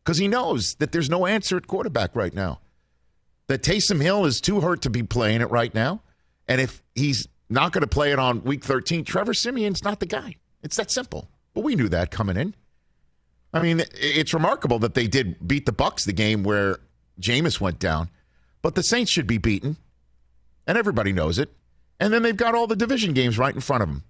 Because 0.04 0.18
he 0.18 0.28
knows 0.28 0.74
that 0.74 0.92
there's 0.92 1.08
no 1.08 1.26
answer 1.26 1.56
at 1.56 1.66
quarterback 1.66 2.14
right 2.14 2.34
now 2.34 2.60
that 3.46 3.62
Taysom 3.62 4.02
Hill 4.02 4.26
is 4.26 4.40
too 4.40 4.60
hurt 4.60 4.82
to 4.82 4.90
be 4.90 5.02
playing 5.02 5.40
it 5.40 5.50
right 5.50 5.74
now. 5.74 6.02
And 6.46 6.60
if 6.60 6.82
he's 6.94 7.28
not 7.48 7.72
going 7.72 7.82
to 7.82 7.88
play 7.88 8.12
it 8.12 8.18
on 8.18 8.44
week 8.44 8.64
13, 8.64 9.04
Trevor 9.04 9.32
Siemian's 9.32 9.82
not 9.82 10.00
the 10.00 10.06
guy. 10.06 10.36
It's 10.64 10.76
that 10.76 10.90
simple. 10.90 11.28
But 11.54 11.62
we 11.62 11.76
knew 11.76 11.88
that 11.90 12.10
coming 12.10 12.36
in. 12.36 12.54
I 13.52 13.62
mean, 13.62 13.84
it's 13.94 14.34
remarkable 14.34 14.80
that 14.80 14.94
they 14.94 15.06
did 15.06 15.46
beat 15.46 15.66
the 15.66 15.72
Bucks 15.72 16.04
the 16.04 16.12
game 16.12 16.42
where 16.42 16.78
Jameis 17.20 17.60
went 17.60 17.78
down, 17.78 18.10
but 18.62 18.74
the 18.74 18.82
Saints 18.82 19.12
should 19.12 19.28
be 19.28 19.38
beaten, 19.38 19.76
and 20.66 20.76
everybody 20.76 21.12
knows 21.12 21.38
it. 21.38 21.52
And 22.00 22.12
then 22.12 22.24
they've 22.24 22.36
got 22.36 22.56
all 22.56 22.66
the 22.66 22.74
division 22.74 23.12
games 23.12 23.38
right 23.38 23.54
in 23.54 23.60
front 23.60 23.84
of 23.84 23.88
them. 23.88 24.02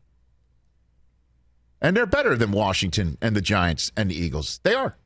And 1.82 1.94
they're 1.94 2.06
better 2.06 2.34
than 2.36 2.52
Washington 2.52 3.18
and 3.20 3.36
the 3.36 3.42
Giants 3.42 3.92
and 3.94 4.10
the 4.10 4.14
Eagles. 4.14 4.60
They 4.62 4.74
are. 4.74 4.96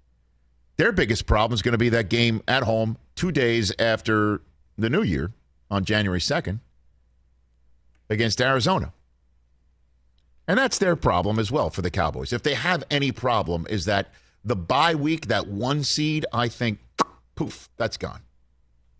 Their 0.76 0.92
biggest 0.92 1.26
problem 1.26 1.54
is 1.54 1.62
going 1.62 1.72
to 1.72 1.78
be 1.78 1.88
that 1.88 2.08
game 2.08 2.40
at 2.46 2.62
home 2.62 2.96
two 3.16 3.32
days 3.32 3.72
after 3.80 4.42
the 4.76 4.88
new 4.88 5.02
year 5.02 5.32
on 5.68 5.84
January 5.84 6.20
2nd 6.20 6.60
against 8.08 8.40
Arizona. 8.40 8.92
And 10.48 10.58
that's 10.58 10.78
their 10.78 10.96
problem 10.96 11.38
as 11.38 11.52
well 11.52 11.68
for 11.68 11.82
the 11.82 11.90
Cowboys. 11.90 12.32
If 12.32 12.42
they 12.42 12.54
have 12.54 12.82
any 12.90 13.12
problem, 13.12 13.66
is 13.68 13.84
that 13.84 14.12
the 14.42 14.56
bye 14.56 14.94
week, 14.94 15.26
that 15.26 15.46
one 15.46 15.84
seed, 15.84 16.24
I 16.32 16.48
think, 16.48 16.78
poof, 17.36 17.68
that's 17.76 17.98
gone. 17.98 18.22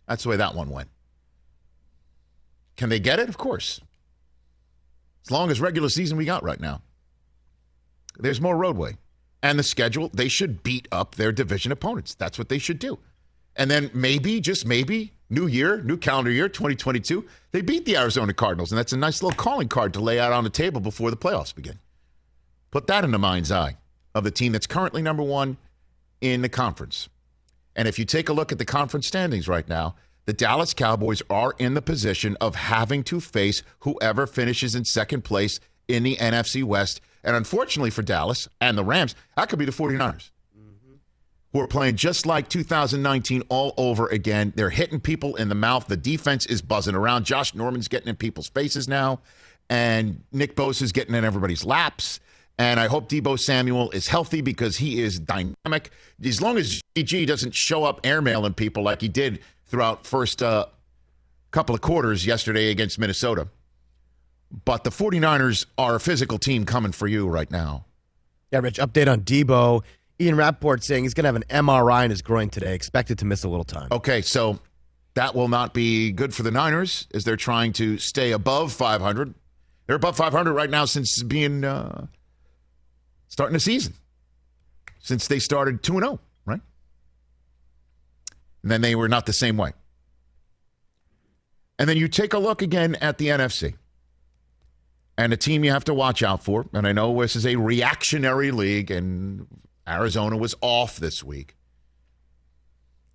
That's 0.06 0.22
the 0.24 0.28
way 0.28 0.36
that 0.36 0.54
one 0.54 0.68
went. 0.68 0.90
Can 2.76 2.90
they 2.90 3.00
get 3.00 3.18
it? 3.18 3.30
Of 3.30 3.38
course. 3.38 3.80
As 5.26 5.30
long 5.30 5.50
as 5.50 5.60
regular 5.60 5.88
season 5.88 6.18
we 6.18 6.26
got 6.26 6.44
right 6.44 6.60
now. 6.60 6.82
There's 8.18 8.40
more 8.40 8.56
roadway. 8.56 8.96
And 9.42 9.58
the 9.58 9.62
schedule, 9.62 10.10
they 10.12 10.28
should 10.28 10.62
beat 10.62 10.86
up 10.92 11.14
their 11.14 11.32
division 11.32 11.72
opponents. 11.72 12.14
That's 12.14 12.38
what 12.38 12.50
they 12.50 12.58
should 12.58 12.78
do. 12.78 12.98
And 13.56 13.70
then 13.70 13.90
maybe, 13.94 14.40
just 14.40 14.66
maybe, 14.66 15.14
new 15.30 15.47
year, 15.47 15.82
new 15.82 15.97
calendar 15.97 16.30
year, 16.30 16.49
2022, 16.49 17.25
they 17.52 17.61
beat 17.61 17.85
the 17.85 17.97
Arizona 17.97 18.32
Cardinals. 18.32 18.73
And 18.73 18.78
that's 18.78 18.92
a 18.92 18.97
nice 18.97 19.23
little 19.23 19.37
calling 19.37 19.68
card 19.68 19.92
to 19.94 20.00
lay 20.00 20.18
out 20.18 20.32
on 20.32 20.44
the 20.44 20.50
table 20.50 20.80
before 20.80 21.11
the 21.11 21.16
playoffs 21.16 21.54
begin. 21.54 21.78
Put 22.70 22.87
that 22.87 23.04
in 23.04 23.11
the 23.11 23.18
mind's 23.18 23.52
eye 23.52 23.76
of 24.14 24.25
the 24.25 24.30
team 24.30 24.52
that's 24.52 24.66
currently 24.66 25.02
number 25.02 25.23
one 25.23 25.56
in 26.20 26.42
the 26.42 26.49
conference. 26.49 27.08
And 27.76 27.88
if 27.88 27.99
you 27.99 28.04
take 28.04 28.28
a 28.28 28.32
look 28.32 28.52
at 28.52 28.58
the 28.58 28.64
conference 28.64 29.06
standings 29.06 29.49
right 29.49 29.68
now, 29.68 29.94
the 30.26 30.32
Dallas 30.32 30.75
Cowboys 30.75 31.23
are 31.30 31.54
in 31.58 31.75
the 31.75 31.80
position 31.80 32.37
of 32.40 32.54
having 32.54 33.02
to 33.04 33.20
face 33.20 33.62
whoever 33.80 34.26
finishes 34.26 34.75
in 34.75 34.85
second 34.85 35.23
place 35.23 35.61
in 35.87 36.02
the 36.02 36.16
NFC 36.16 36.62
West 36.62 37.00
and 37.25 37.37
unfortunately 37.37 37.90
for 37.90 38.02
Dallas 38.02 38.49
and 38.61 38.76
the 38.76 38.85
Rams, 38.85 39.14
that 39.37 39.49
could 39.49 39.58
be 39.58 39.64
the 39.64 39.73
49ers. 39.73 40.30
Who 41.52 41.60
are 41.60 41.66
playing 41.66 41.96
just 41.96 42.26
like 42.26 42.48
2019 42.48 43.42
all 43.48 43.72
over 43.78 44.06
again. 44.08 44.52
They're 44.54 44.70
hitting 44.70 45.00
people 45.00 45.34
in 45.36 45.48
the 45.48 45.54
mouth. 45.54 45.86
The 45.86 45.96
defense 45.96 46.44
is 46.44 46.60
buzzing 46.60 46.94
around. 46.94 47.24
Josh 47.24 47.54
Norman's 47.54 47.88
getting 47.88 48.08
in 48.08 48.16
people's 48.16 48.48
faces 48.48 48.86
now. 48.86 49.20
And 49.70 50.22
Nick 50.30 50.56
Bosa 50.56 50.82
is 50.82 50.92
getting 50.92 51.14
in 51.14 51.24
everybody's 51.24 51.64
laps. 51.64 52.20
And 52.58 52.80
I 52.80 52.88
hope 52.88 53.08
Deebo 53.08 53.38
Samuel 53.38 53.90
is 53.92 54.08
healthy 54.08 54.40
because 54.40 54.76
he 54.76 55.00
is 55.00 55.20
dynamic. 55.20 55.90
As 56.22 56.42
long 56.42 56.58
as 56.58 56.82
GG 56.96 57.26
doesn't 57.26 57.54
show 57.54 57.84
up 57.84 58.02
airmailing 58.02 58.56
people 58.56 58.82
like 58.82 59.00
he 59.00 59.08
did 59.08 59.40
throughout 59.66 60.06
first 60.06 60.42
uh, 60.42 60.66
couple 61.50 61.74
of 61.74 61.80
quarters 61.80 62.26
yesterday 62.26 62.70
against 62.70 62.98
Minnesota. 62.98 63.48
But 64.64 64.84
the 64.84 64.90
49ers 64.90 65.66
are 65.76 65.94
a 65.94 66.00
physical 66.00 66.38
team 66.38 66.64
coming 66.64 66.92
for 66.92 67.06
you 67.06 67.28
right 67.28 67.50
now. 67.50 67.84
Yeah, 68.50 68.60
Rich, 68.60 68.78
update 68.78 69.10
on 69.12 69.20
Deebo. 69.20 69.82
Ian 70.20 70.37
Rapoport 70.37 70.82
saying 70.82 71.04
he's 71.04 71.14
going 71.14 71.25
to 71.25 71.28
have 71.28 71.37
an 71.37 71.44
MRI 71.66 72.04
in 72.04 72.10
his 72.10 72.22
groin 72.22 72.50
today, 72.50 72.75
expected 72.75 73.18
to 73.20 73.25
miss 73.25 73.44
a 73.44 73.48
little 73.48 73.64
time. 73.64 73.88
Okay, 73.92 74.20
so 74.20 74.58
that 75.14 75.34
will 75.34 75.48
not 75.48 75.75
be 75.75 76.10
good 76.10 76.34
for 76.34 76.42
the 76.42 76.50
Niners 76.50 77.06
as 77.14 77.25
they're 77.25 77.37
trying 77.37 77.72
to 77.75 77.98
stay 77.98 78.32
above 78.32 78.72
500. 78.72 79.34
They're 79.87 79.96
above 79.96 80.16
500 80.16 80.52
right 80.52 80.70
now 80.70 80.84
since 80.84 81.22
being 81.22 81.64
uh, 81.64 82.06
starting 83.28 83.54
the 83.54 83.60
season, 83.60 83.94
since 84.98 85.28
they 85.28 85.38
started 85.38 85.82
2 85.82 86.00
0, 86.00 86.20
right? 86.44 86.60
And 88.62 88.70
then 88.70 88.80
they 88.80 88.94
were 88.94 89.08
not 89.08 89.26
the 89.26 89.32
same 89.32 89.56
way. 89.56 89.72
And 91.78 91.88
then 91.88 91.96
you 91.96 92.08
take 92.08 92.32
a 92.34 92.38
look 92.38 92.60
again 92.60 92.96
at 92.96 93.18
the 93.18 93.28
NFC 93.28 93.75
and 95.16 95.32
a 95.32 95.37
team 95.37 95.64
you 95.64 95.72
have 95.72 95.84
to 95.84 95.94
watch 95.94 96.22
out 96.22 96.42
for. 96.42 96.66
And 96.72 96.87
I 96.87 96.92
know 96.92 97.20
this 97.20 97.37
is 97.37 97.46
a 97.46 97.56
reactionary 97.56 98.50
league, 98.50 98.90
and 98.90 99.46
Arizona 99.88 100.37
was 100.37 100.54
off 100.61 100.97
this 100.97 101.25
week. 101.25 101.57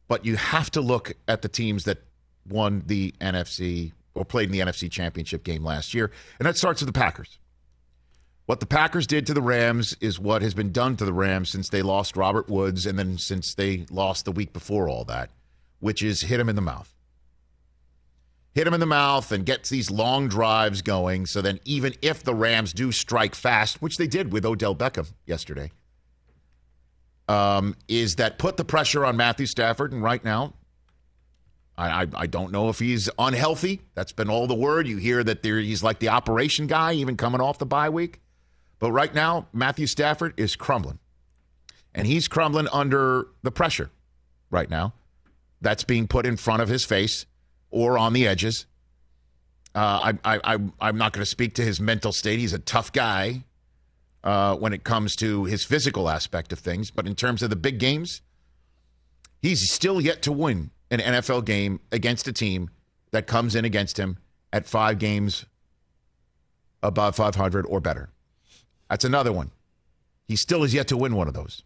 But 0.08 0.25
you 0.25 0.36
have 0.36 0.70
to 0.72 0.82
look 0.82 1.13
at 1.27 1.42
the 1.42 1.48
teams 1.48 1.86
that 1.86 2.00
won 2.48 2.84
the 2.86 3.13
NFC 3.22 3.94
or 4.15 4.25
played 4.25 4.50
in 4.50 4.51
the 4.51 4.60
NFC 4.60 4.92
championship 4.92 5.44
game 5.44 5.63
last 5.63 5.94
year. 5.94 6.12
And 6.39 6.46
that 6.46 6.58
starts 6.58 6.82
with 6.82 6.94
the 6.94 7.00
Packers. 7.00 7.39
What 8.46 8.60
the 8.60 8.65
Packers 8.65 9.08
did 9.08 9.25
to 9.27 9.34
the 9.34 9.42
Rams 9.42 9.96
is 10.01 10.20
what 10.20 10.42
has 10.42 10.53
been 10.53 10.72
done 10.72 10.98
to 10.98 11.06
the 11.06 11.13
Rams 11.13 11.50
since 11.50 11.70
they 11.70 11.82
lost 11.82 12.18
Robert 12.18 12.50
Woods 12.50 12.86
and 12.86 13.00
then 13.00 13.18
since 13.18 13.53
they 13.53 13.86
lost 13.89 14.25
the 14.25 14.34
week 14.34 14.51
before 14.51 14.89
all 14.89 15.06
that, 15.06 15.30
which 15.80 16.03
is 16.03 16.22
hit 16.22 16.39
him 16.39 16.50
in 16.50 16.56
the 16.56 16.62
mouth 16.62 16.94
hit 18.53 18.68
him 18.68 18.74
in 18.74 18.80
the 18.80 18.86
mouth 18.86 19.32
and 19.32 19.46
gets 19.46 19.70
these 19.70 19.89
long 19.89 20.27
drives 20.27 20.82
going. 20.82 21.25
So 21.25 21.42
then, 21.42 21.60
even 21.65 21.96
if 22.01 22.24
the 22.24 22.36
Rams 22.36 22.74
do 22.74 22.92
strike 22.92 23.36
fast, 23.36 23.82
which 23.82 23.98
they 23.98 24.08
did 24.08 24.32
with 24.32 24.46
Odell 24.46 24.75
Beckham 24.75 25.12
yesterday, 25.25 25.72
um, 27.27 27.75
is 27.88 28.18
that 28.18 28.38
put 28.38 28.58
the 28.58 28.65
pressure 28.65 29.06
on 29.06 29.18
Matthew 29.18 29.46
Stafford. 29.46 29.92
And 29.94 30.03
right 30.03 30.24
now, 30.24 30.53
I, 31.77 32.03
I, 32.03 32.08
I, 32.15 32.27
don't 32.27 32.51
know 32.51 32.70
if 32.70 32.80
he's 32.80 33.10
unhealthy. 33.18 33.82
That's 33.96 34.12
been 34.12 34.30
all 34.30 34.46
the 34.48 34.56
word. 34.56 34.88
You 34.88 34.98
hear 34.98 35.24
that 35.24 35.42
there, 35.42 35.58
he's 35.58 35.82
like 35.82 36.00
the 36.00 36.10
operation 36.10 36.68
guy, 36.68 36.94
even 36.94 37.18
coming 37.18 37.42
off 37.42 37.58
the 37.58 37.65
bye 37.65 37.89
week. 37.89 38.22
But 38.80 38.92
right 38.92 39.13
now, 39.13 39.48
Matthew 39.53 39.88
Stafford 39.88 40.34
is 40.38 40.56
crumbling. 40.56 41.00
And 41.96 42.08
he's 42.08 42.27
crumbling 42.27 42.68
under 42.72 43.27
the 43.44 43.51
pressure 43.51 43.89
right 44.50 44.70
now 44.70 44.94
that's 45.62 45.84
being 45.84 46.08
put 46.08 46.25
in 46.25 46.38
front 46.38 46.62
of 46.62 46.68
his 46.70 46.84
face 46.84 47.25
or 47.72 47.98
on 47.98 48.13
the 48.13 48.27
edges. 48.27 48.65
Uh, 49.74 50.13
I, 50.24 50.36
I, 50.36 50.58
I, 50.80 50.89
am 50.89 50.98
not 50.98 51.13
going 51.13 51.22
to 51.22 51.25
speak 51.25 51.56
to 51.56 51.63
his 51.63 51.80
mental 51.80 52.12
state. 52.12 52.38
He's 52.39 52.53
a 52.53 52.60
tough 52.60 52.92
guy 52.92 53.44
uh, 54.24 54.56
when 54.56 54.74
it 54.74 54.84
comes 54.84 55.15
to 55.18 55.46
his 55.46 55.63
physical 55.63 56.10
aspect 56.10 56.53
of 56.53 56.60
things. 56.60 56.92
But 56.92 57.08
in 57.08 57.15
terms 57.15 57.44
of 57.44 57.50
the 57.50 57.56
big 57.56 57.80
games, 57.80 58.22
he's 59.42 59.70
still 59.70 60.00
yet 60.00 60.22
to 60.24 60.32
win 60.32 60.72
an 60.92 61.00
NFL 61.00 61.46
game 61.46 61.80
against 61.92 62.27
a 62.27 62.34
team 62.34 62.70
that 63.12 63.27
comes 63.27 63.56
in 63.56 63.65
against 63.65 63.98
him 63.98 64.18
at 64.51 64.65
five 64.65 65.00
games 65.00 65.46
above 66.82 67.15
500 67.15 67.65
or 67.65 67.80
better. 67.80 68.10
That's 68.89 69.06
another 69.06 69.32
one. 69.32 69.51
He 70.27 70.36
still 70.36 70.63
is 70.63 70.74
yet 70.74 70.88
to 70.89 70.98
win 70.98 71.15
one 71.15 71.27
of 71.27 71.34
those. 71.34 71.63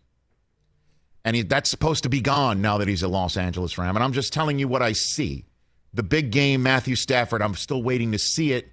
And 1.26 1.36
he, 1.36 1.42
that's 1.42 1.70
supposed 1.70 2.04
to 2.04 2.10
be 2.10 2.22
gone 2.22 2.62
now 2.62 2.78
that 2.78 2.88
he's 2.88 3.04
a 3.04 3.08
Los 3.08 3.36
Angeles 3.36 3.78
Ram. 3.78 3.96
And 3.96 4.04
I'm 4.04 4.14
just 4.14 4.32
telling 4.32 4.60
you 4.60 4.68
what 4.68 4.82
I 4.82 4.94
see 4.94 5.46
the 5.94 6.04
big 6.04 6.32
game, 6.32 6.64
Matthew 6.64 6.96
Stafford. 6.96 7.42
I'm 7.42 7.56
still 7.56 7.84
waiting 7.84 8.12
to 8.14 8.20
see 8.20 8.54
it 8.54 8.72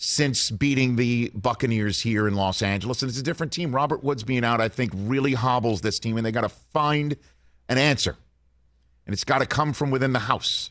since 0.00 0.52
beating 0.52 0.94
the 0.94 1.28
Buccaneers 1.34 2.00
here 2.00 2.28
in 2.28 2.34
Los 2.34 2.62
Angeles. 2.62 3.02
And 3.02 3.08
it's 3.10 3.18
a 3.18 3.22
different 3.22 3.52
team. 3.52 3.74
Robert 3.74 4.04
Woods 4.04 4.22
being 4.22 4.44
out, 4.44 4.60
I 4.60 4.68
think, 4.68 4.92
really 4.94 5.34
hobbles 5.34 5.80
this 5.80 5.98
team, 5.98 6.16
and 6.16 6.24
they 6.24 6.30
got 6.30 6.42
to 6.42 6.48
find 6.48 7.16
an 7.68 7.78
answer. 7.78 8.16
And 9.04 9.12
it's 9.12 9.24
got 9.24 9.38
to 9.40 9.46
come 9.46 9.72
from 9.72 9.90
within 9.90 10.12
the 10.12 10.20
house 10.20 10.70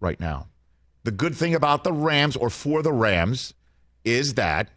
right 0.00 0.18
now. 0.18 0.48
The 1.04 1.10
good 1.10 1.36
thing 1.36 1.54
about 1.54 1.84
the 1.84 1.92
Rams, 1.92 2.34
or 2.34 2.48
for 2.48 2.82
the 2.82 2.92
Rams, 2.92 3.52
is 4.02 4.34
that 4.34 4.70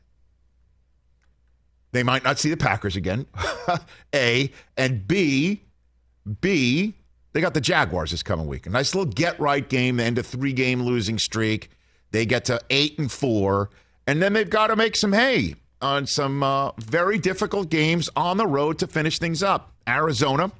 they 1.94 2.04
might 2.04 2.26
not 2.26 2.38
see 2.38 2.50
the 2.50 2.58
Packers 2.58 2.98
again. 2.98 3.26
A. 4.14 4.52
And 4.76 5.08
B, 5.08 5.64
B, 6.42 6.96
they 7.32 7.40
got 7.40 7.54
the 7.54 7.62
Jaguars 7.62 8.12
this 8.12 8.22
coming 8.22 8.48
week. 8.48 8.66
A 8.66 8.70
nice 8.70 8.94
little 8.94 9.10
get 9.10 9.40
right 9.40 9.68
game, 9.68 10.02
end 10.02 10.18
of 10.18 10.26
three 10.26 10.52
game 10.52 10.82
losing 10.82 11.18
streak. 11.18 11.70
They 12.16 12.26
get 12.26 12.46
to 12.46 12.62
eight 12.70 12.98
and 12.98 13.12
four, 13.12 13.70
and 14.08 14.22
then 14.22 14.32
they've 14.32 14.50
got 14.50 14.68
to 14.68 14.78
make 14.78 14.96
some 14.96 15.12
hay 15.12 15.56
on 15.82 16.08
some 16.08 16.44
uh, 16.44 16.72
very 16.78 17.18
difficult 17.18 17.70
games 17.70 18.10
on 18.16 18.38
the 18.38 18.48
road 18.48 18.80
to 18.80 18.88
finish 18.88 19.20
things 19.20 19.44
up. 19.44 19.74
Arizona 19.86 20.54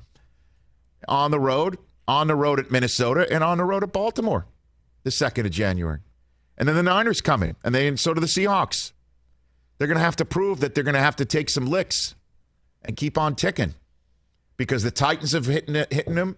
on 1.08 1.32
the 1.32 1.40
road, 1.40 1.78
on 2.10 2.28
the 2.28 2.36
road 2.36 2.60
at 2.60 2.72
Minnesota, 2.72 3.26
and 3.32 3.42
on 3.42 3.58
the 3.58 3.64
road 3.64 3.84
at 3.84 3.94
Baltimore 3.94 4.46
the 5.04 5.12
2nd 5.12 5.46
of 5.46 5.52
January. 5.52 6.00
And 6.58 6.68
then 6.68 6.76
the 6.76 6.84
Niners 6.84 7.22
come 7.22 7.42
in, 7.42 7.56
and 7.64 7.74
then 7.74 7.96
so 7.96 8.14
do 8.14 8.20
the 8.20 8.28
Seahawks. 8.28 8.92
They're 9.78 9.88
going 9.88 9.98
to 9.98 10.04
have 10.04 10.18
to 10.18 10.26
prove 10.26 10.60
that 10.60 10.76
they're 10.76 10.84
going 10.84 10.96
to 10.96 11.00
have 11.00 11.16
to 11.16 11.26
take 11.26 11.50
some 11.50 11.68
licks 11.68 12.16
and 12.84 12.98
keep 12.98 13.18
on 13.18 13.34
ticking 13.36 13.76
because 14.58 14.84
the 14.84 14.92
Titans 14.92 15.32
have 15.32 15.46
hitting, 15.46 15.76
hitting 15.90 16.16
them 16.16 16.36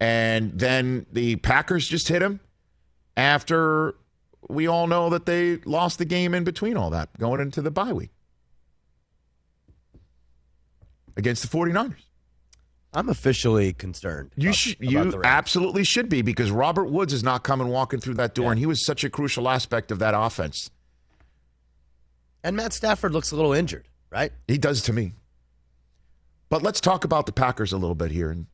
and 0.00 0.58
then 0.58 1.06
the 1.12 1.36
Packers 1.36 1.86
just 1.86 2.08
hit 2.08 2.22
him 2.22 2.40
after 3.16 3.94
we 4.48 4.66
all 4.66 4.86
know 4.86 5.10
that 5.10 5.26
they 5.26 5.56
lost 5.58 5.98
the 5.98 6.04
game 6.04 6.34
in 6.34 6.44
between 6.44 6.76
all 6.76 6.90
that 6.90 7.16
going 7.18 7.40
into 7.40 7.62
the 7.62 7.70
bye 7.70 7.92
week 7.92 8.10
against 11.16 11.42
the 11.42 11.56
49ers. 11.56 12.04
I'm 12.94 13.10
officially 13.10 13.74
concerned. 13.74 14.30
You 14.36 14.52
sh- 14.52 14.76
you 14.80 15.20
absolutely 15.22 15.84
should 15.84 16.08
be 16.08 16.22
because 16.22 16.50
Robert 16.50 16.86
Woods 16.86 17.12
is 17.12 17.22
not 17.22 17.44
coming 17.44 17.68
walking 17.68 18.00
through 18.00 18.14
that 18.14 18.34
door, 18.34 18.46
yeah. 18.46 18.50
and 18.52 18.58
he 18.58 18.66
was 18.66 18.84
such 18.84 19.04
a 19.04 19.10
crucial 19.10 19.48
aspect 19.48 19.90
of 19.90 19.98
that 19.98 20.14
offense. 20.16 20.70
And 22.42 22.56
Matt 22.56 22.72
Stafford 22.72 23.12
looks 23.12 23.30
a 23.30 23.36
little 23.36 23.52
injured, 23.52 23.88
right? 24.10 24.32
He 24.46 24.56
does 24.56 24.80
to 24.82 24.92
me. 24.94 25.12
But 26.48 26.62
let's 26.62 26.80
talk 26.80 27.04
about 27.04 27.26
the 27.26 27.32
Packers 27.32 27.72
a 27.72 27.76
little 27.76 27.94
bit 27.94 28.10
here 28.10 28.30
and 28.30 28.46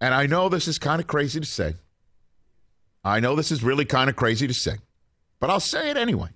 And 0.00 0.12
I 0.14 0.26
know 0.26 0.48
this 0.48 0.68
is 0.68 0.78
kind 0.78 1.00
of 1.00 1.06
crazy 1.06 1.40
to 1.40 1.46
say. 1.46 1.74
I 3.06 3.20
know 3.20 3.36
this 3.36 3.52
is 3.52 3.62
really 3.62 3.84
kind 3.84 4.10
of 4.10 4.16
crazy 4.16 4.48
to 4.48 4.54
say, 4.54 4.76
but 5.38 5.48
I'll 5.48 5.60
say 5.60 5.90
it 5.90 5.96
anyway. 5.96 6.28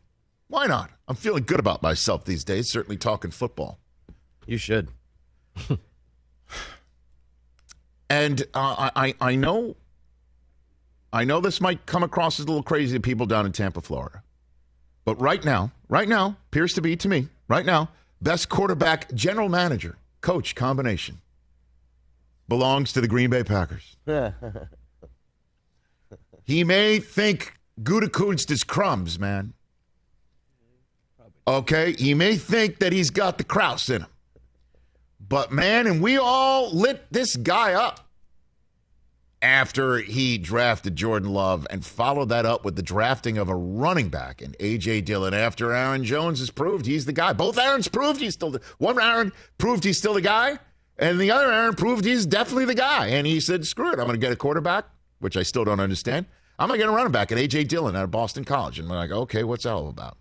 Why 0.47 0.67
not? 0.67 0.91
I'm 1.09 1.17
feeling 1.17 1.43
good 1.43 1.59
about 1.59 1.83
myself 1.83 2.25
these 2.25 2.45
days, 2.45 2.69
certainly 2.69 2.97
talking 2.97 3.31
football. 3.31 3.79
You 4.47 4.57
should. 4.57 4.89
And 8.11 8.43
uh, 8.55 8.91
I, 8.97 9.15
I 9.21 9.37
know, 9.37 9.77
I 11.13 11.23
know 11.23 11.41
this 11.41 11.61
might 11.61 11.87
come 11.87 12.03
across 12.03 12.41
as 12.41 12.45
a 12.45 12.49
little 12.49 12.65
crazy 12.65 12.97
to 12.97 13.01
people 13.01 13.25
down 13.25 13.47
in 13.47 13.53
Tampa, 13.53 13.81
Florida. 13.81 14.25
But 15.05 15.21
right 15.21 15.45
now, 15.45 15.71
right 15.89 16.09
now, 16.09 16.37
appears 16.49 16.75
to 16.75 16.83
be 16.83 16.97
to 16.97 17.09
me, 17.09 17.29
right 17.47 17.65
now, 17.65 17.89
best 18.21 18.49
quarterback, 18.49 19.15
general 19.15 19.49
manager, 19.49 19.97
coach 20.23 20.57
combination 20.57 21.21
belongs 22.49 22.93
to 22.95 23.01
the 23.01 23.07
Green 23.07 23.31
Bay 23.31 23.45
Packers. 23.45 23.97
he 26.51 26.65
may 26.65 26.99
think 26.99 27.55
Gutekunst 27.83 28.51
is 28.51 28.65
crumbs, 28.65 29.19
man. 29.19 29.55
Okay, 31.47 31.95
he 31.99 32.15
may 32.15 32.37
think 32.37 32.79
that 32.79 32.93
he's 32.93 33.11
got 33.11 33.39
the 33.39 33.45
Kraus 33.45 33.89
in 33.89 34.03
him. 34.03 34.09
But 35.21 35.53
man, 35.53 35.87
and 35.87 36.03
we 36.03 36.17
all 36.17 36.71
lit 36.71 37.07
this 37.11 37.37
guy 37.37 37.73
up 37.75 38.09
after 39.43 39.99
he 39.99 40.39
drafted 40.39 40.97
Jordan 40.97 41.31
Love 41.31 41.67
and 41.71 41.85
followed 41.85 42.29
that 42.29 42.45
up 42.45 42.65
with 42.65 42.77
the 42.77 42.83
drafting 42.83 43.39
of 43.39 43.49
a 43.49 43.55
running 43.55 44.09
back 44.09 44.43
and 44.43 44.57
AJ 44.59 45.05
Dillon 45.07 45.33
after 45.33 45.73
Aaron 45.73 46.05
Jones 46.05 46.41
has 46.41 46.51
proved 46.51 46.85
he's 46.85 47.07
the 47.07 47.13
guy. 47.13 47.33
Both 47.33 47.59
Aaron's 47.59 47.89
proved 47.89 48.21
he's 48.21 48.35
still 48.35 48.51
the 48.51 48.61
one 48.79 49.01
Aaron 49.01 49.33
proved 49.57 49.85
he's 49.85 49.99
still 49.99 50.15
the 50.15 50.21
guy, 50.21 50.59
and 50.99 51.19
the 51.19 51.31
other 51.31 51.51
Aaron 51.51 51.75
proved 51.75 52.05
he's 52.05 52.27
definitely 52.27 52.67
the 52.67 52.75
guy. 52.75 53.07
And 53.09 53.27
he 53.27 53.41
said, 53.41 53.67
screw 53.67 53.93
it, 53.93 53.99
I'm 53.99 54.07
gonna 54.07 54.19
get 54.19 54.33
a 54.33 54.37
quarterback, 54.37 54.85
which 55.21 55.37
I 55.37 55.43
still 55.43 55.65
don't 55.65 55.81
understand. 55.81 56.27
I'm 56.61 56.69
gonna 56.69 56.79
get 56.79 56.89
a 56.89 56.93
running 56.93 57.11
back 57.11 57.33
at 57.33 57.39
AJ 57.39 57.69
Dillon 57.69 57.97
out 57.97 58.05
of 58.05 58.11
Boston 58.11 58.45
College. 58.45 58.79
And 58.79 58.89
we're 58.89 58.97
like, 58.97 59.11
okay, 59.11 59.45
what's 59.45 59.65
that 59.65 59.73
all 59.73 59.89
about? 59.89 60.19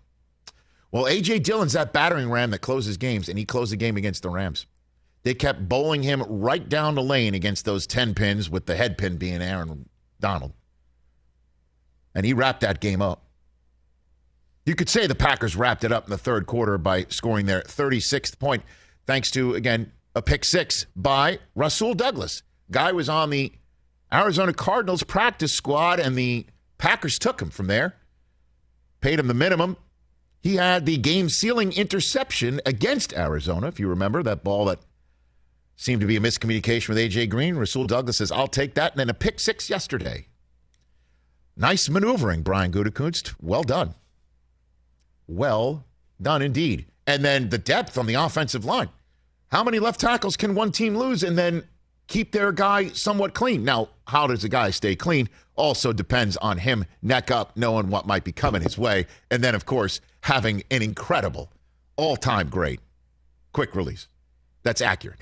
Well, 0.90 1.04
AJ 1.04 1.42
Dillon's 1.42 1.74
that 1.74 1.92
battering 1.92 2.30
ram 2.30 2.50
that 2.50 2.60
closes 2.60 2.96
games, 2.96 3.28
and 3.28 3.38
he 3.38 3.44
closed 3.44 3.72
the 3.72 3.76
game 3.76 3.98
against 3.98 4.22
the 4.22 4.30
Rams. 4.30 4.66
They 5.22 5.34
kept 5.34 5.68
bowling 5.68 6.02
him 6.02 6.22
right 6.22 6.66
down 6.66 6.94
the 6.94 7.02
lane 7.02 7.34
against 7.34 7.66
those 7.66 7.86
10 7.86 8.14
pins, 8.14 8.48
with 8.48 8.64
the 8.64 8.74
head 8.74 8.96
pin 8.96 9.18
being 9.18 9.42
Aaron 9.42 9.88
Donald. 10.18 10.54
And 12.14 12.24
he 12.24 12.32
wrapped 12.32 12.62
that 12.62 12.80
game 12.80 13.02
up. 13.02 13.26
You 14.64 14.74
could 14.74 14.88
say 14.88 15.06
the 15.06 15.14
Packers 15.14 15.56
wrapped 15.56 15.84
it 15.84 15.92
up 15.92 16.04
in 16.04 16.10
the 16.10 16.18
third 16.18 16.46
quarter 16.46 16.78
by 16.78 17.04
scoring 17.08 17.46
their 17.46 17.60
36th 17.60 18.38
point, 18.38 18.62
thanks 19.06 19.30
to, 19.32 19.54
again, 19.54 19.92
a 20.14 20.22
pick 20.22 20.44
six 20.44 20.86
by 20.96 21.38
Rasul 21.54 21.94
Douglas. 21.94 22.42
Guy 22.70 22.92
was 22.92 23.08
on 23.08 23.30
the 23.30 23.52
Arizona 24.12 24.52
Cardinals 24.52 25.02
practice 25.02 25.52
squad, 25.52 26.00
and 26.00 26.16
the 26.16 26.46
Packers 26.78 27.18
took 27.18 27.40
him 27.40 27.50
from 27.50 27.66
there, 27.66 27.96
paid 29.00 29.18
him 29.18 29.28
the 29.28 29.34
minimum. 29.34 29.76
He 30.42 30.56
had 30.56 30.86
the 30.86 30.96
game 30.96 31.28
sealing 31.28 31.72
interception 31.72 32.60
against 32.64 33.12
Arizona, 33.12 33.68
if 33.68 33.78
you 33.78 33.88
remember 33.88 34.22
that 34.22 34.42
ball 34.42 34.64
that 34.66 34.80
Seemed 35.80 36.02
to 36.02 36.06
be 36.06 36.16
a 36.16 36.20
miscommunication 36.20 36.90
with 36.90 36.98
A.J. 36.98 37.28
Green. 37.28 37.56
Rasul 37.56 37.86
Douglas 37.86 38.18
says, 38.18 38.30
I'll 38.30 38.48
take 38.48 38.74
that. 38.74 38.92
And 38.92 39.00
then 39.00 39.08
a 39.08 39.14
pick 39.14 39.40
six 39.40 39.70
yesterday. 39.70 40.26
Nice 41.56 41.88
maneuvering, 41.88 42.42
Brian 42.42 42.70
Gutekunst. 42.70 43.34
Well 43.40 43.62
done. 43.62 43.94
Well 45.26 45.86
done 46.20 46.42
indeed. 46.42 46.84
And 47.06 47.24
then 47.24 47.48
the 47.48 47.56
depth 47.56 47.96
on 47.96 48.04
the 48.04 48.12
offensive 48.12 48.66
line. 48.66 48.90
How 49.50 49.64
many 49.64 49.78
left 49.78 50.00
tackles 50.00 50.36
can 50.36 50.54
one 50.54 50.70
team 50.70 50.98
lose 50.98 51.22
and 51.22 51.38
then 51.38 51.62
keep 52.10 52.32
their 52.32 52.52
guy 52.52 52.88
somewhat 52.88 53.32
clean? 53.32 53.64
Now, 53.64 53.88
how 54.06 54.26
does 54.26 54.44
a 54.44 54.48
guy 54.48 54.70
stay 54.70 54.94
clean 54.94 55.30
also 55.60 55.92
depends 55.92 56.36
on 56.38 56.58
him 56.58 56.84
neck 57.02 57.30
up, 57.30 57.56
knowing 57.56 57.90
what 57.90 58.06
might 58.06 58.24
be 58.24 58.32
coming 58.32 58.62
his 58.62 58.78
way. 58.78 59.06
And 59.30 59.44
then, 59.44 59.54
of 59.54 59.66
course, 59.66 60.00
having 60.22 60.62
an 60.70 60.82
incredible, 60.82 61.52
all 61.96 62.16
time 62.16 62.48
great 62.48 62.80
quick 63.52 63.74
release. 63.74 64.08
That's 64.62 64.80
accurate. 64.80 65.20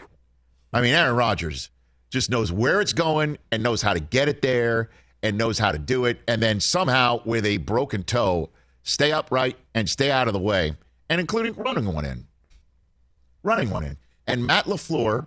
I 0.73 0.81
mean, 0.81 0.95
Aaron 0.95 1.17
Rodgers 1.17 1.71
just 2.11 2.31
knows 2.31 2.53
where 2.53 2.81
it's 2.81 2.93
going 2.93 3.39
and 3.51 3.63
knows 3.63 3.83
how 3.83 3.95
to 3.95 4.01
get 4.01 4.29
it 4.29 4.43
there 4.43 4.91
and 5.23 5.37
knows 5.37 5.59
how 5.59 5.73
to 5.73 5.79
do 5.79 6.05
it. 6.05 6.21
And 6.29 6.43
then 6.43 6.61
somehow, 6.61 7.21
with 7.25 7.45
a 7.45 7.57
broken 7.59 8.03
toe, 8.03 8.51
stay 8.83 9.13
upright 9.13 9.57
and 9.75 9.89
stay 9.89 10.11
out 10.11 10.29
of 10.29 10.35
the 10.35 10.41
way, 10.41 10.77
and 11.09 11.21
including 11.21 11.55
running 11.55 11.93
one 11.93 12.05
in. 12.05 12.27
Running 13.43 13.71
one 13.71 13.85
in. 13.85 13.97
And 14.27 14.47
Matt 14.47 14.67
LaFleur 14.67 15.27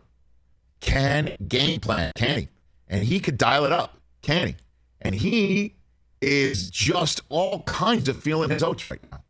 can 0.81 1.35
game 1.47 1.79
plan, 1.79 2.11
can 2.15 2.39
he? 2.39 2.47
And 2.87 3.03
he 3.03 3.19
could 3.19 3.37
dial 3.37 3.65
it 3.65 3.71
up, 3.71 3.97
can 4.21 4.47
he? 4.47 4.55
And 4.99 5.15
he 5.15 5.75
is 6.21 6.69
just 6.69 7.21
all 7.29 7.63
kinds 7.63 8.09
of 8.09 8.21
feeling 8.21 8.49
his 8.49 8.61
oats 8.63 8.89
right 8.91 9.01
now. 9.11 9.23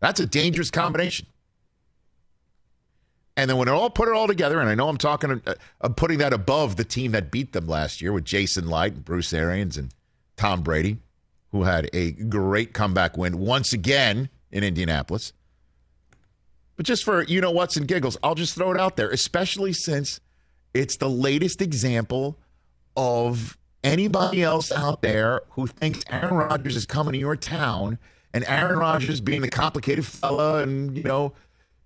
That's 0.00 0.20
a 0.20 0.26
dangerous 0.26 0.70
combination. 0.70 1.26
And 3.36 3.50
then 3.50 3.58
when 3.58 3.68
it 3.68 3.72
all 3.72 3.90
put 3.90 4.08
it 4.08 4.14
all 4.14 4.26
together, 4.26 4.60
and 4.60 4.68
I 4.68 4.74
know 4.74 4.88
I'm 4.88 4.96
talking, 4.96 5.42
uh, 5.46 5.54
I'm 5.80 5.94
putting 5.94 6.18
that 6.18 6.32
above 6.32 6.76
the 6.76 6.84
team 6.84 7.12
that 7.12 7.30
beat 7.30 7.52
them 7.52 7.66
last 7.66 8.00
year 8.00 8.12
with 8.12 8.24
Jason 8.24 8.68
Licht 8.68 8.96
and 8.96 9.04
Bruce 9.04 9.32
Arians 9.32 9.76
and 9.76 9.92
Tom 10.36 10.62
Brady, 10.62 10.98
who 11.52 11.64
had 11.64 11.90
a 11.92 12.12
great 12.12 12.72
comeback 12.72 13.16
win 13.16 13.38
once 13.38 13.72
again 13.72 14.30
in 14.50 14.64
Indianapolis. 14.64 15.32
But 16.76 16.86
just 16.86 17.04
for 17.04 17.22
you 17.24 17.40
know 17.40 17.50
what's 17.50 17.76
and 17.76 17.88
giggles, 17.88 18.16
I'll 18.22 18.34
just 18.34 18.54
throw 18.54 18.72
it 18.72 18.80
out 18.80 18.96
there, 18.96 19.10
especially 19.10 19.72
since 19.72 20.20
it's 20.74 20.96
the 20.96 21.08
latest 21.08 21.62
example 21.62 22.38
of 22.96 23.56
anybody 23.82 24.42
else 24.42 24.72
out 24.72 25.00
there 25.02 25.42
who 25.50 25.66
thinks 25.66 26.02
Aaron 26.10 26.34
Rodgers 26.34 26.76
is 26.76 26.86
coming 26.86 27.12
to 27.12 27.18
your 27.18 27.36
town 27.36 27.98
and 28.34 28.44
Aaron 28.46 28.78
Rodgers 28.78 29.20
being 29.20 29.40
the 29.40 29.48
complicated 29.48 30.04
fella 30.04 30.62
and 30.62 30.96
you 30.96 31.04
know 31.04 31.32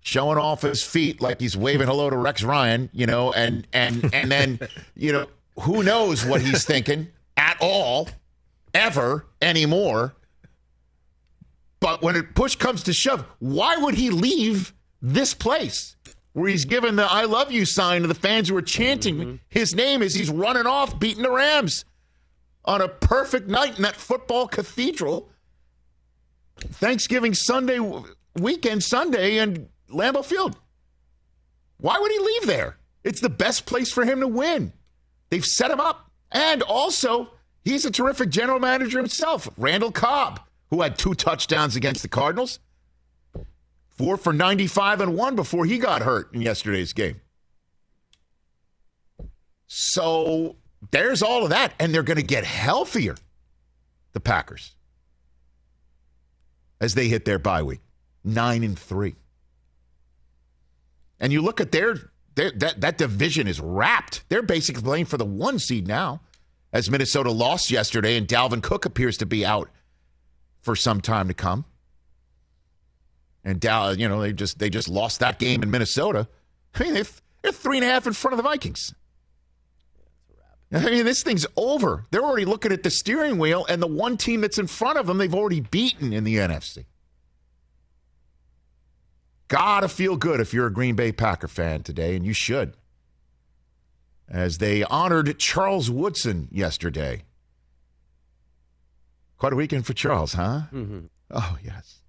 showing 0.01 0.37
off 0.37 0.63
his 0.63 0.83
feet 0.83 1.21
like 1.21 1.39
he's 1.39 1.55
waving 1.55 1.87
hello 1.87 2.09
to 2.09 2.17
Rex 2.17 2.43
Ryan, 2.43 2.89
you 2.91 3.05
know, 3.05 3.31
and 3.31 3.65
and 3.71 4.09
and 4.13 4.29
then 4.31 4.59
you 4.95 5.13
know 5.13 5.27
who 5.59 5.83
knows 5.83 6.25
what 6.25 6.41
he's 6.41 6.65
thinking 6.65 7.07
at 7.37 7.57
all, 7.61 8.09
ever 8.73 9.25
anymore. 9.41 10.15
But 11.79 12.01
when 12.01 12.15
it 12.15 12.35
push 12.35 12.55
comes 12.55 12.83
to 12.83 12.93
shove, 12.93 13.25
why 13.39 13.77
would 13.77 13.95
he 13.95 14.09
leave 14.09 14.73
this 15.01 15.33
place 15.33 15.95
where 16.33 16.49
he's 16.49 16.65
given 16.65 16.95
the 16.95 17.03
"I 17.03 17.25
love 17.25 17.51
you" 17.51 17.65
sign 17.65 18.01
to 18.01 18.07
the 18.07 18.15
fans 18.15 18.49
who 18.49 18.57
are 18.57 18.61
chanting 18.61 19.17
mm-hmm. 19.17 19.35
his 19.49 19.75
name 19.75 20.01
as 20.01 20.15
he's 20.15 20.29
running 20.29 20.65
off, 20.65 20.99
beating 20.99 21.23
the 21.23 21.31
Rams 21.31 21.85
on 22.65 22.81
a 22.81 22.87
perfect 22.87 23.47
night 23.47 23.77
in 23.77 23.83
that 23.83 23.95
football 23.95 24.47
cathedral? 24.47 25.29
Thanksgiving 26.57 27.33
Sunday 27.33 27.79
weekend 28.35 28.83
Sunday 28.83 29.37
and 29.37 29.67
Lambeau 29.89 30.23
Field. 30.23 30.55
Why 31.77 31.97
would 31.99 32.11
he 32.11 32.19
leave 32.19 32.45
there? 32.45 32.77
It's 33.03 33.19
the 33.21 33.29
best 33.29 33.65
place 33.65 33.91
for 33.91 34.05
him 34.05 34.19
to 34.19 34.27
win. 34.27 34.73
They've 35.29 35.45
set 35.45 35.71
him 35.71 35.79
up. 35.79 36.11
And 36.31 36.61
also, 36.61 37.31
he's 37.63 37.85
a 37.85 37.91
terrific 37.91 38.29
general 38.29 38.59
manager 38.59 38.99
himself. 38.99 39.49
Randall 39.57 39.91
Cobb, 39.91 40.39
who 40.69 40.81
had 40.81 40.97
two 40.97 41.15
touchdowns 41.15 41.75
against 41.75 42.03
the 42.03 42.07
Cardinals, 42.07 42.59
four 44.01 44.17
for 44.17 44.33
95 44.33 45.01
and 45.01 45.15
one 45.15 45.35
before 45.35 45.63
he 45.63 45.77
got 45.77 46.01
hurt 46.01 46.33
in 46.33 46.41
yesterday's 46.41 46.91
game. 46.91 47.21
So 49.67 50.55
there's 50.89 51.21
all 51.21 51.43
of 51.43 51.51
that. 51.51 51.73
And 51.79 51.93
they're 51.93 52.01
going 52.01 52.17
to 52.17 52.23
get 52.23 52.43
healthier, 52.43 53.15
the 54.13 54.19
Packers, 54.19 54.73
as 56.79 56.95
they 56.95 57.09
hit 57.09 57.25
their 57.25 57.37
bye 57.37 57.61
week. 57.61 57.81
Nine 58.23 58.63
and 58.63 58.77
three. 58.77 59.15
And 61.19 61.31
you 61.31 61.43
look 61.43 61.61
at 61.61 61.71
their, 61.71 62.11
their 62.33 62.51
that 62.51 62.81
that 62.81 62.97
division 62.97 63.47
is 63.47 63.59
wrapped. 63.59 64.23
They're 64.29 64.41
basically 64.41 64.81
playing 64.81 65.05
for 65.05 65.17
the 65.17 65.25
one 65.25 65.59
seed 65.59 65.87
now, 65.87 66.21
as 66.73 66.89
Minnesota 66.89 67.29
lost 67.29 67.69
yesterday, 67.69 68.17
and 68.17 68.27
Dalvin 68.27 68.63
Cook 68.63 68.85
appears 68.85 69.17
to 69.17 69.27
be 69.27 69.45
out 69.45 69.69
for 70.61 70.75
some 70.75 71.01
time 71.01 71.27
to 71.27 71.35
come. 71.35 71.65
And 73.43 73.59
Dallas, 73.59 73.97
you 73.97 74.07
know, 74.07 74.21
they 74.21 74.33
just 74.33 74.59
they 74.59 74.69
just 74.69 74.87
lost 74.87 75.19
that 75.19 75.39
game 75.39 75.63
in 75.63 75.71
Minnesota. 75.71 76.27
I 76.75 76.83
mean, 76.83 76.93
they're 76.93 77.51
three 77.51 77.77
and 77.77 77.85
a 77.85 77.89
half 77.89 78.05
in 78.07 78.13
front 78.13 78.33
of 78.33 78.37
the 78.37 78.43
Vikings. 78.43 78.93
I 80.73 80.89
mean, 80.89 81.05
this 81.05 81.21
thing's 81.21 81.45
over. 81.57 82.05
They're 82.11 82.23
already 82.23 82.45
looking 82.45 82.71
at 82.71 82.83
the 82.83 82.89
steering 82.89 83.37
wheel, 83.37 83.65
and 83.67 83.81
the 83.81 83.87
one 83.87 84.15
team 84.15 84.39
that's 84.39 84.57
in 84.57 84.67
front 84.67 84.97
of 84.97 85.05
them, 85.05 85.17
they've 85.17 85.35
already 85.35 85.59
beaten 85.59 86.13
in 86.13 86.23
the 86.23 86.37
NFC. 86.37 86.85
Gotta 89.49 89.89
feel 89.89 90.15
good 90.15 90.39
if 90.39 90.53
you're 90.53 90.67
a 90.67 90.73
Green 90.73 90.95
Bay 90.95 91.11
Packer 91.11 91.49
fan 91.49 91.83
today, 91.83 92.15
and 92.15 92.25
you 92.25 92.31
should. 92.31 92.77
As 94.29 94.59
they 94.59 94.83
honored 94.85 95.37
Charles 95.39 95.91
Woodson 95.91 96.47
yesterday. 96.51 97.23
Quite 99.37 99.51
a 99.51 99.57
weekend 99.57 99.85
for 99.85 99.93
Charles, 99.93 100.33
huh? 100.33 100.61
Mm-hmm. 100.71 100.99
Oh, 101.31 101.57
yes. 101.61 102.00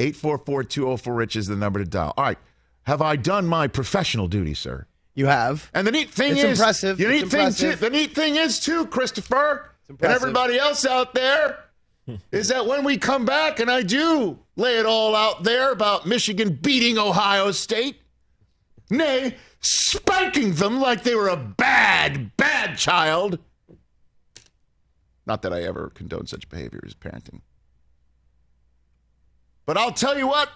844 0.00 0.64
204 0.64 1.14
Rich 1.14 1.36
is 1.36 1.46
the 1.46 1.56
number 1.56 1.78
to 1.78 1.84
dial. 1.84 2.14
All 2.16 2.24
right. 2.24 2.38
Have 2.84 3.02
I 3.02 3.16
done 3.16 3.46
my 3.46 3.68
professional 3.68 4.28
duty, 4.28 4.54
sir? 4.54 4.86
You 5.14 5.26
have. 5.26 5.70
And 5.74 5.86
the 5.86 5.92
neat 5.92 6.10
thing 6.10 6.32
it's 6.32 6.42
is, 6.42 6.58
impressive. 6.58 6.96
The 6.96 7.08
neat 7.08 7.22
it's 7.22 7.30
thing 7.30 7.40
impressive. 7.40 7.78
too, 7.78 7.84
the 7.84 7.90
neat 7.90 8.14
thing 8.14 8.36
is 8.36 8.58
too, 8.60 8.86
Christopher, 8.86 9.72
and 9.88 10.02
everybody 10.02 10.58
else 10.58 10.86
out 10.86 11.14
there. 11.14 11.64
is 12.32 12.48
that 12.48 12.66
when 12.66 12.84
we 12.84 12.96
come 12.96 13.24
back 13.24 13.60
and 13.60 13.70
I 13.70 13.82
do 13.82 14.38
lay 14.56 14.78
it 14.78 14.86
all 14.86 15.14
out 15.14 15.44
there 15.44 15.70
about 15.70 16.06
Michigan 16.06 16.58
beating 16.60 16.98
Ohio 16.98 17.50
State, 17.50 18.00
nay, 18.88 19.36
spanking 19.60 20.54
them 20.54 20.80
like 20.80 21.02
they 21.02 21.14
were 21.14 21.28
a 21.28 21.36
bad, 21.36 22.36
bad 22.36 22.78
child. 22.78 23.38
Not 25.26 25.42
that 25.42 25.52
I 25.52 25.62
ever 25.62 25.90
condone 25.94 26.26
such 26.26 26.48
behavior 26.48 26.80
as 26.84 26.94
parenting. 26.94 27.42
But 29.70 29.78
I'll 29.78 29.92
tell 29.92 30.18
you 30.18 30.26
what, 30.26 30.50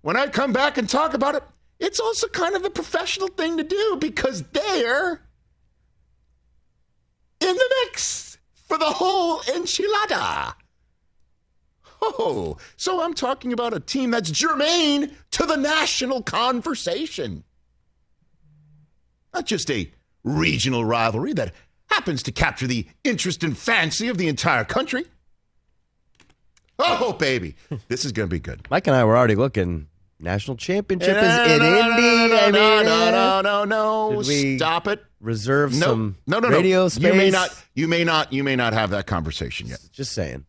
when 0.00 0.16
I 0.16 0.26
come 0.28 0.50
back 0.50 0.78
and 0.78 0.88
talk 0.88 1.12
about 1.12 1.34
it, 1.34 1.42
it's 1.78 2.00
also 2.00 2.26
kind 2.26 2.56
of 2.56 2.64
a 2.64 2.70
professional 2.70 3.28
thing 3.28 3.58
to 3.58 3.62
do 3.62 3.98
because 4.00 4.44
they're 4.44 5.20
in 7.38 7.54
the 7.54 7.74
mix 7.84 8.38
for 8.54 8.78
the 8.78 8.86
whole 8.86 9.40
enchilada. 9.40 10.54
Oh, 12.00 12.56
so 12.78 13.02
I'm 13.02 13.12
talking 13.12 13.52
about 13.52 13.74
a 13.74 13.80
team 13.80 14.10
that's 14.10 14.30
germane 14.30 15.14
to 15.32 15.44
the 15.44 15.56
national 15.56 16.22
conversation. 16.22 17.44
Not 19.34 19.44
just 19.44 19.70
a 19.70 19.92
regional 20.24 20.82
rivalry 20.82 21.34
that 21.34 21.52
happens 21.90 22.22
to 22.22 22.32
capture 22.32 22.66
the 22.66 22.86
interest 23.04 23.44
and 23.44 23.54
fancy 23.54 24.08
of 24.08 24.16
the 24.16 24.28
entire 24.28 24.64
country. 24.64 25.04
Oh, 26.78 27.12
baby, 27.12 27.54
this 27.88 28.04
is 28.04 28.12
going 28.12 28.28
to 28.28 28.34
be 28.34 28.40
good. 28.40 28.66
Mike 28.70 28.86
and 28.86 28.96
I 28.96 29.04
were 29.04 29.16
already 29.16 29.36
looking. 29.36 29.88
National 30.18 30.56
championship 30.56 31.16
is 31.16 31.52
in 31.52 31.58
no, 31.58 31.58
no, 31.58 31.90
Indy. 31.90 32.34
No, 32.34 32.50
no, 32.50 32.82
no, 32.82 33.06
eh, 33.06 33.10
no, 33.42 33.64
no, 33.64 34.12
no. 34.12 34.22
Stop 34.22 34.86
it. 34.86 35.04
Reserve 35.20 35.72
No, 35.74 35.86
some 35.86 36.16
no, 36.26 36.38
no, 36.38 36.48
no. 36.48 36.56
radio 36.56 36.88
space. 36.88 37.04
You 37.04 37.14
may 37.14 37.30
not. 37.30 37.64
You 37.74 37.88
may 37.88 38.04
not. 38.04 38.32
You 38.32 38.44
may 38.44 38.54
not 38.56 38.72
have 38.72 38.90
that 38.90 39.06
conversation 39.06 39.66
yet. 39.68 39.80
Just 39.92 40.12
saying. 40.12 40.44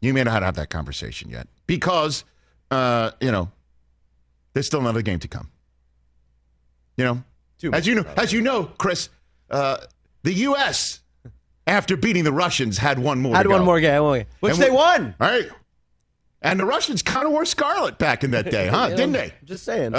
You 0.00 0.12
may 0.12 0.24
not 0.24 0.42
have 0.42 0.56
that 0.56 0.68
conversation 0.68 1.30
yet 1.30 1.48
because, 1.66 2.24
uh, 2.70 3.12
you 3.20 3.32
know, 3.32 3.50
there's 4.52 4.66
still 4.66 4.80
another 4.80 5.02
game 5.02 5.18
to 5.20 5.28
come. 5.28 5.50
You 6.98 7.04
know, 7.04 7.24
Too 7.58 7.72
as 7.72 7.86
you 7.86 7.94
know, 7.94 8.04
as 8.16 8.32
you 8.32 8.42
know, 8.42 8.64
Chris, 8.78 9.08
uh, 9.50 9.78
the 10.22 10.32
U.S. 10.32 11.00
after 11.66 11.96
beating 11.96 12.24
the 12.24 12.32
Russians 12.32 12.78
had 12.78 12.98
one 12.98 13.20
more. 13.20 13.34
Had 13.36 13.46
one 13.48 13.64
more 13.64 13.80
game, 13.80 14.24
which 14.40 14.52
And 14.54 14.62
they 14.62 14.70
we- 14.70 14.76
won. 14.76 15.14
All 15.20 15.28
right. 15.28 15.48
And 16.42 16.60
the 16.60 16.64
Russians 16.66 17.02
kind 17.02 17.26
of 17.26 17.32
wore 17.32 17.44
scarlet 17.44 17.98
back 17.98 18.22
in 18.22 18.30
that 18.32 18.50
day, 18.50 18.68
huh? 18.68 18.90
Didn't 18.90 19.12
they? 19.12 19.32
Just 19.44 19.64
saying. 19.64 19.94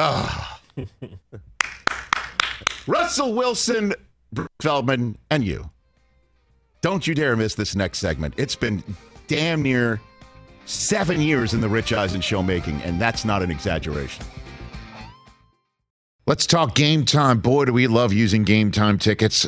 Russell 2.87 3.33
Wilson, 3.33 3.93
Bruce 4.31 4.47
Feldman, 4.61 5.17
and 5.29 5.43
you. 5.43 5.69
Don't 6.81 7.05
you 7.05 7.13
dare 7.15 7.35
miss 7.35 7.55
this 7.55 7.75
next 7.75 7.99
segment. 7.99 8.33
It's 8.37 8.55
been 8.55 8.81
damn 9.27 9.61
near 9.61 9.99
seven 10.65 11.19
years 11.21 11.53
in 11.53 11.59
the 11.59 11.67
Rich 11.67 11.91
Eisen 11.91 12.21
show 12.21 12.41
making, 12.41 12.81
and 12.83 13.01
that's 13.01 13.25
not 13.25 13.41
an 13.41 13.51
exaggeration. 13.51 14.25
Let's 16.27 16.45
talk 16.45 16.75
game 16.75 17.03
time. 17.05 17.39
Boy, 17.39 17.65
do 17.65 17.73
we 17.73 17.87
love 17.87 18.13
using 18.13 18.43
game 18.43 18.71
time 18.71 18.97
tickets 18.99 19.47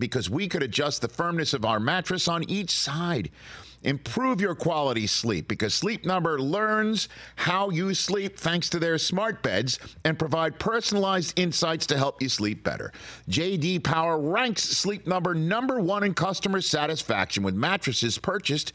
because 0.00 0.28
we 0.28 0.48
could 0.48 0.62
adjust 0.62 1.02
the 1.02 1.08
firmness 1.08 1.54
of 1.54 1.64
our 1.64 1.78
mattress 1.78 2.26
on 2.26 2.42
each 2.50 2.70
side. 2.70 3.30
Improve 3.82 4.40
your 4.40 4.54
quality 4.54 5.06
sleep 5.06 5.48
because 5.48 5.74
Sleep 5.74 6.04
Number 6.04 6.38
learns 6.38 7.08
how 7.36 7.70
you 7.70 7.94
sleep 7.94 8.38
thanks 8.38 8.68
to 8.70 8.78
their 8.78 8.98
smart 8.98 9.42
beds 9.42 9.78
and 10.04 10.18
provide 10.18 10.58
personalized 10.58 11.38
insights 11.38 11.86
to 11.86 11.96
help 11.96 12.20
you 12.20 12.28
sleep 12.28 12.62
better. 12.62 12.92
JD 13.30 13.82
Power 13.82 14.18
ranks 14.18 14.62
Sleep 14.62 15.06
Number 15.06 15.34
number 15.34 15.80
1 15.80 16.04
in 16.04 16.14
customer 16.14 16.60
satisfaction 16.60 17.42
with 17.42 17.54
mattresses 17.54 18.18
purchased 18.18 18.74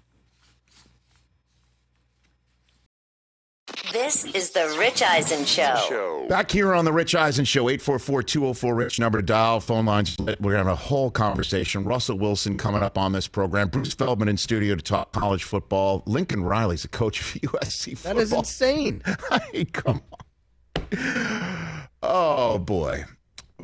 This 3.91 4.23
is 4.23 4.51
the 4.51 4.73
Rich 4.79 5.01
Eisen 5.01 5.43
Show. 5.43 6.25
Back 6.29 6.49
here 6.49 6.73
on 6.73 6.85
the 6.85 6.93
Rich 6.93 7.13
Eisen 7.13 7.43
Show, 7.43 7.65
844-204-RICH 7.65 8.99
number 9.01 9.17
to 9.19 9.25
dial. 9.25 9.59
Phone 9.59 9.85
lines, 9.85 10.15
we're 10.39 10.55
having 10.55 10.71
a 10.71 10.75
whole 10.75 11.11
conversation. 11.11 11.83
Russell 11.83 12.17
Wilson 12.17 12.57
coming 12.57 12.83
up 12.83 12.97
on 12.97 13.11
this 13.11 13.27
program. 13.27 13.67
Bruce 13.67 13.93
Feldman 13.93 14.29
in 14.29 14.37
studio 14.37 14.75
to 14.75 14.81
talk 14.81 15.11
college 15.11 15.43
football. 15.43 16.03
Lincoln 16.05 16.41
Riley's 16.43 16.83
the 16.83 16.87
coach 16.87 17.19
of 17.19 17.41
USC 17.41 17.97
football. 17.97 18.13
That 18.13 18.21
is 18.21 18.31
insane. 18.31 19.01
Hey, 19.51 19.65
come 19.65 20.01
on. 20.11 21.87
Oh, 22.01 22.59
boy. 22.59 23.03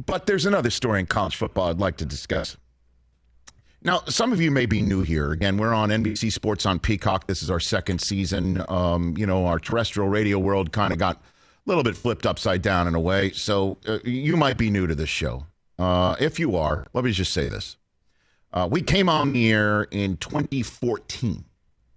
But 0.05 0.25
there's 0.25 0.45
another 0.45 0.69
story 0.69 0.99
in 0.99 1.05
college 1.05 1.37
football 1.37 1.69
I'd 1.69 1.79
like 1.79 1.97
to 1.97 2.05
discuss. 2.05 2.57
Now, 3.87 4.01
some 4.09 4.33
of 4.33 4.41
you 4.41 4.51
may 4.51 4.65
be 4.65 4.81
new 4.81 5.01
here. 5.01 5.31
Again, 5.31 5.55
we're 5.55 5.73
on 5.73 5.87
NBC 5.87 6.29
Sports 6.33 6.65
on 6.65 6.77
Peacock. 6.77 7.25
This 7.25 7.41
is 7.41 7.49
our 7.49 7.61
second 7.61 8.01
season. 8.01 8.61
Um, 8.67 9.15
you 9.17 9.25
know, 9.25 9.45
our 9.45 9.59
terrestrial 9.59 10.09
radio 10.09 10.37
world 10.39 10.73
kind 10.73 10.91
of 10.91 10.99
got 10.99 11.15
a 11.15 11.19
little 11.67 11.83
bit 11.83 11.95
flipped 11.95 12.25
upside 12.25 12.61
down 12.61 12.89
in 12.89 12.95
a 12.95 12.99
way. 12.99 13.31
So 13.31 13.77
uh, 13.87 13.99
you 14.03 14.35
might 14.35 14.57
be 14.57 14.69
new 14.69 14.87
to 14.87 14.93
this 14.93 15.07
show. 15.07 15.45
Uh, 15.79 16.17
if 16.19 16.37
you 16.37 16.57
are, 16.57 16.85
let 16.91 17.05
me 17.05 17.13
just 17.13 17.31
say 17.31 17.47
this. 17.47 17.77
Uh, 18.51 18.67
we 18.69 18.81
came 18.81 19.07
on 19.07 19.31
the 19.31 19.49
air 19.53 19.83
in 19.83 20.17
2014. 20.17 21.45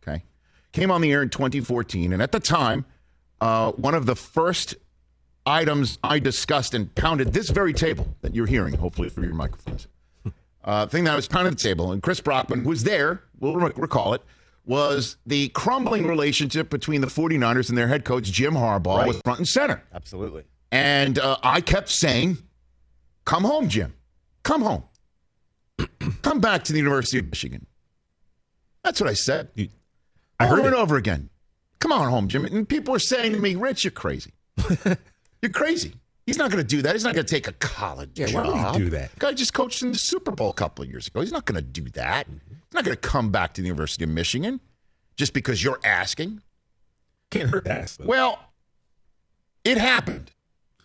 Okay. 0.01 0.23
Came 0.71 0.93
on 0.93 1.01
the 1.01 1.11
air 1.11 1.23
in 1.23 1.29
2014. 1.29 2.13
And 2.13 2.23
at 2.23 2.31
the 2.31 2.39
time, 2.39 2.85
uh, 3.41 3.73
one 3.73 3.97
of 3.97 4.07
the 4.07 4.15
first 4.15 4.77
items 5.45 5.99
I 6.05 6.21
discussed 6.21 6.73
and 6.73 6.95
pounded 6.95 7.33
this 7.33 7.51
very 7.51 7.73
table 7.73 8.15
that 8.21 8.33
you're 8.33 8.47
hearing, 8.47 8.75
hopefully 8.75 9.09
through 9.09 9.25
your 9.25 9.35
microphones. 9.35 9.89
Uh, 10.65 10.87
thing 10.87 11.05
that 11.05 11.13
I 11.13 11.17
was 11.17 11.27
pounding 11.27 11.55
the 11.55 11.61
table, 11.61 11.93
and 11.93 12.03
Chris 12.03 12.21
Brockman 12.21 12.65
was 12.65 12.85
there, 12.85 13.23
we'll 13.39 13.55
recall 13.57 14.13
it, 14.15 14.23
was 14.67 15.17
the 15.27 15.49
crumbling 15.49 16.07
relationship 16.07 16.69
between 16.69 17.01
the 17.01 17.07
49ers 17.07 17.71
and 17.71 17.79
their 17.79 17.89
head 17.89 18.05
coach, 18.05 18.25
Jim 18.31 18.55
Harbaugh, 18.55 18.99
Right. 18.99 19.09
was 19.09 19.21
front 19.25 19.39
and 19.41 19.49
center. 19.49 19.83
Absolutely. 19.95 20.45
And 20.71 21.19
uh, 21.19 21.39
I 21.43 21.61
kept 21.63 21.89
saying, 21.89 22.39
come 23.25 23.45
home, 23.45 23.69
Jim. 23.69 23.95
Come 24.43 24.63
home. 24.63 24.85
come 26.23 26.41
back 26.41 26.65
to 26.65 26.73
the 26.73 26.79
University 26.79 27.19
of 27.19 27.27
Michigan. 27.29 27.67
That's 28.85 29.01
what 29.01 29.09
I 29.11 29.15
said. 29.15 29.49
I 30.39 30.47
heard 30.47 30.59
and 30.61 30.69
it. 30.69 30.75
over 30.75 30.97
again. 30.97 31.31
Come 31.81 31.93
on 31.93 32.09
home, 32.11 32.29
Jim. 32.29 32.45
And 32.45 32.69
people 32.69 32.93
were 32.93 32.99
saying 32.99 33.33
to 33.33 33.39
me, 33.39 33.55
Rich, 33.57 33.85
you're 33.85 33.91
crazy. 33.91 34.33
you're 35.43 35.51
crazy. 35.53 35.95
He's 36.31 36.39
not 36.39 36.49
going 36.53 36.63
to 36.63 36.69
do 36.77 36.81
that. 36.83 36.95
He's 36.95 37.03
not 37.03 37.13
going 37.13 37.27
to 37.27 37.35
take 37.35 37.49
a 37.49 37.53
college 37.55 38.11
Yeah, 38.15 38.27
job. 38.27 38.47
why 38.47 38.71
would 38.71 38.77
he 38.77 38.85
do 38.85 38.91
that? 38.91 39.19
Guy 39.19 39.33
just 39.33 39.53
coached 39.53 39.83
in 39.83 39.91
the 39.91 39.99
Super 39.99 40.31
Bowl 40.31 40.51
a 40.51 40.55
couple 40.55 40.85
of 40.85 40.89
years 40.89 41.09
ago. 41.09 41.21
He's 41.23 41.33
not 41.33 41.45
going 41.45 41.57
to 41.57 41.61
do 41.61 41.91
that. 41.91 42.29
He's 42.29 42.73
not 42.73 42.85
going 42.85 42.95
to 42.97 43.01
come 43.01 43.33
back 43.33 43.53
to 43.55 43.61
the 43.63 43.67
University 43.67 44.05
of 44.05 44.11
Michigan 44.11 44.61
just 45.17 45.33
because 45.33 45.65
you're 45.65 45.81
asking. 45.83 46.41
Can't 47.33 47.51
hurt 47.51 47.65
that. 47.65 47.97
though. 47.99 48.07
Well, 48.07 48.39
it 49.65 49.77
happened. 49.77 50.31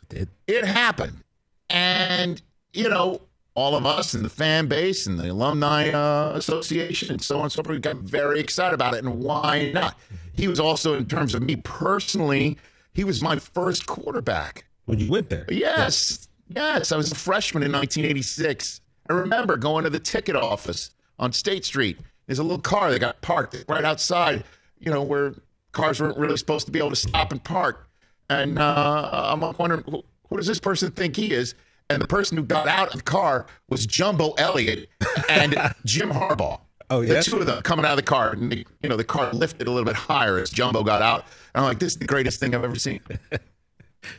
Did. 0.09 0.29
It 0.47 0.65
happened. 0.65 1.23
And, 1.69 2.41
you 2.73 2.89
know, 2.89 3.21
all 3.53 3.75
of 3.75 3.85
us 3.85 4.15
and 4.15 4.25
the 4.25 4.29
fan 4.29 4.65
base 4.67 5.05
and 5.05 5.19
the 5.19 5.31
alumni 5.31 5.89
uh, 5.89 6.31
association 6.33 7.11
and 7.11 7.21
so 7.21 7.37
on 7.37 7.43
and 7.43 7.51
so 7.51 7.61
forth 7.61 7.81
got 7.81 7.97
very 7.97 8.39
excited 8.39 8.73
about 8.73 8.95
it. 8.95 9.03
And 9.05 9.19
why 9.19 9.71
not? 9.75 9.95
He 10.33 10.47
was 10.47 10.59
also, 10.59 10.95
in 10.95 11.05
terms 11.05 11.35
of 11.35 11.43
me 11.43 11.55
personally, 11.57 12.57
he 12.93 13.03
was 13.03 13.21
my 13.21 13.37
first 13.37 13.85
quarterback. 13.85 14.65
When 14.85 14.99
you 14.99 15.09
went 15.09 15.29
there. 15.29 15.45
Yes. 15.49 16.27
Yes. 16.47 16.91
I 16.91 16.97
was 16.97 17.11
a 17.11 17.15
freshman 17.15 17.63
in 17.63 17.71
1986. 17.71 18.81
I 19.09 19.13
remember 19.13 19.57
going 19.57 19.83
to 19.83 19.89
the 19.89 19.99
ticket 19.99 20.35
office 20.35 20.91
on 21.19 21.31
State 21.31 21.65
Street. 21.65 21.97
There's 22.27 22.39
a 22.39 22.43
little 22.43 22.59
car 22.59 22.91
that 22.91 22.99
got 22.99 23.21
parked 23.21 23.65
right 23.67 23.83
outside, 23.85 24.43
you 24.79 24.91
know, 24.91 25.03
where 25.03 25.35
cars 25.71 26.01
weren't 26.01 26.17
really 26.17 26.37
supposed 26.37 26.65
to 26.65 26.71
be 26.71 26.79
able 26.79 26.89
to 26.89 26.95
stop 26.95 27.31
and 27.31 27.43
park. 27.43 27.87
And 28.29 28.57
uh, 28.57 29.29
I'm 29.31 29.41
wondering, 29.57 29.83
who, 29.83 30.03
who 30.29 30.37
does 30.37 30.47
this 30.47 30.59
person 30.59 30.91
think 30.91 31.15
he 31.15 31.31
is? 31.31 31.53
And 31.89 32.01
the 32.01 32.07
person 32.07 32.35
who 32.35 32.43
got 32.43 32.67
out 32.67 32.87
of 32.87 32.97
the 32.97 33.03
car 33.03 33.45
was 33.69 33.85
Jumbo 33.85 34.33
Elliott 34.39 34.89
and 35.29 35.53
Jim 35.85 36.09
Harbaugh. 36.09 36.59
Oh, 36.89 37.01
yeah? 37.01 37.15
The 37.15 37.23
two 37.23 37.37
of 37.37 37.45
them 37.45 37.61
coming 37.61 37.85
out 37.85 37.91
of 37.91 37.97
the 37.97 38.03
car. 38.03 38.31
And, 38.31 38.51
the, 38.51 38.65
you 38.81 38.89
know, 38.89 38.97
the 38.97 39.03
car 39.03 39.31
lifted 39.33 39.67
a 39.67 39.71
little 39.71 39.85
bit 39.85 39.95
higher 39.95 40.39
as 40.39 40.49
Jumbo 40.49 40.83
got 40.83 41.03
out. 41.03 41.25
And 41.53 41.63
I'm 41.63 41.69
like, 41.69 41.79
this 41.79 41.93
is 41.93 41.99
the 41.99 42.05
greatest 42.05 42.39
thing 42.39 42.55
I've 42.55 42.63
ever 42.63 42.79
seen. 42.79 43.01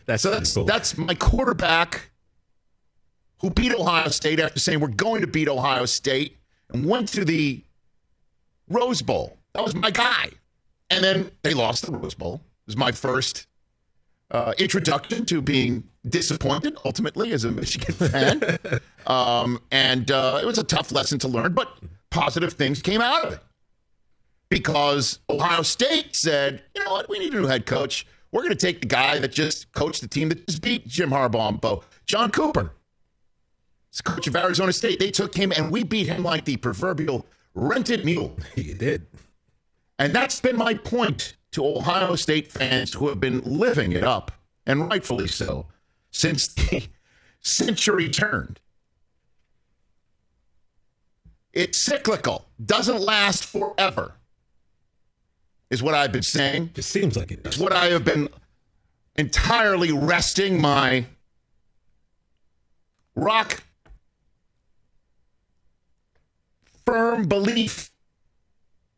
That's 0.07 0.23
So 0.23 0.31
that's 0.31 0.55
cool. 0.55 0.65
that's 0.65 0.97
my 0.97 1.15
quarterback 1.15 2.11
who 3.41 3.51
beat 3.51 3.75
Ohio 3.75 4.09
State 4.09 4.41
after 4.41 4.59
saying 4.59 4.81
we're 4.81 4.89
going 4.89 5.21
to 5.21 5.27
beat 5.27 5.49
Ohio 5.49 5.85
State 5.87 6.39
and 6.73 6.85
went 6.87 7.09
to 7.09 7.25
the 7.25 7.63
Rose 8.69 9.03
Bowl. 9.03 9.37
That 9.55 9.63
was 9.63 9.75
my 9.75 9.91
guy. 9.91 10.31
And 10.91 11.03
then 11.05 11.31
they 11.43 11.55
lost 11.55 11.85
the 11.87 11.93
Rose 11.93 12.15
Bowl. 12.15 12.37
It 12.45 12.67
was 12.69 12.77
my 12.77 12.93
first 12.93 13.47
uh, 14.31 14.55
introduction 14.59 15.25
to 15.27 15.41
being 15.41 15.85
disappointed 16.09 16.77
ultimately 16.85 17.33
as 17.33 17.45
a 17.45 17.51
Michigan 17.51 17.95
fan. 18.09 18.81
um, 19.07 19.61
and 19.71 20.11
uh, 20.11 20.39
it 20.43 20.47
was 20.47 20.59
a 20.59 20.65
tough 20.65 20.91
lesson 20.93 21.19
to 21.21 21.29
learn, 21.29 21.53
but 21.53 21.69
positive 22.11 22.53
things 22.55 22.81
came 22.83 23.01
out 23.01 23.25
of 23.25 23.33
it 23.35 23.41
because 24.49 25.19
Ohio 25.29 25.63
State 25.63 26.15
said, 26.17 26.63
you 26.75 26.85
know 26.85 26.93
what, 26.93 27.09
we 27.09 27.19
need 27.19 27.35
a 27.35 27.41
new 27.41 27.47
head 27.47 27.67
coach. 27.67 28.07
We're 28.37 28.43
going 28.43 28.51
to 28.51 28.67
take 28.67 28.83
the 28.83 28.87
guy 28.87 29.19
that 29.19 29.33
just 29.33 29.73
coached 29.73 30.03
the 30.03 30.09
team 30.09 30.29
that 30.29 30.47
just 30.47 30.61
beat 30.61 30.87
Jim 30.87 31.09
Harbaugh 31.09 31.49
and 31.49 31.59
Bo, 31.59 31.85
John 32.05 32.31
Cooper. 32.31 32.71
He's 33.91 34.03
coach 34.03 34.27
of 34.27 34.37
Arizona 34.37 34.75
State. 34.75 34.99
They 34.99 35.11
took 35.11 35.35
him 35.35 35.55
and 35.57 35.73
we 35.73 35.85
beat 35.85 36.07
him 36.07 36.23
like 36.23 36.45
the 36.45 36.59
proverbial 36.59 37.25
rented 37.55 38.05
mule. 38.05 38.37
you 38.55 38.75
did. 38.75 39.07
And 39.99 40.15
that's 40.15 40.39
been 40.39 40.59
my 40.59 40.75
point 40.75 41.35
to 41.53 41.65
Ohio 41.65 42.15
State 42.15 42.53
fans 42.53 42.93
who 42.93 43.09
have 43.09 43.21
been 43.21 43.41
living 43.41 43.93
it 43.93 44.05
up, 44.05 44.31
and 44.67 44.87
rightfully 44.87 45.29
so, 45.29 45.69
since 46.11 46.47
the 46.47 46.87
century 47.41 48.11
turned. 48.11 48.61
It's 51.55 51.79
cyclical, 51.79 52.45
doesn't 52.63 53.01
last 53.01 53.47
forever, 53.47 54.17
is 55.77 55.83
what 55.83 55.95
I've 55.95 56.11
been 56.11 56.23
saying. 56.23 56.71
It 56.75 56.85
seems 56.85 57.19
like 57.19 57.31
it 57.31 57.41
It's 57.45 57.59
what 57.59 57.75
I 57.75 57.87
have 57.87 58.03
been 58.03 58.31
entirely 59.17 59.93
resting 59.93 60.59
my 60.59 61.05
rock 63.15 63.63
firm 66.87 67.29
belief 67.29 67.91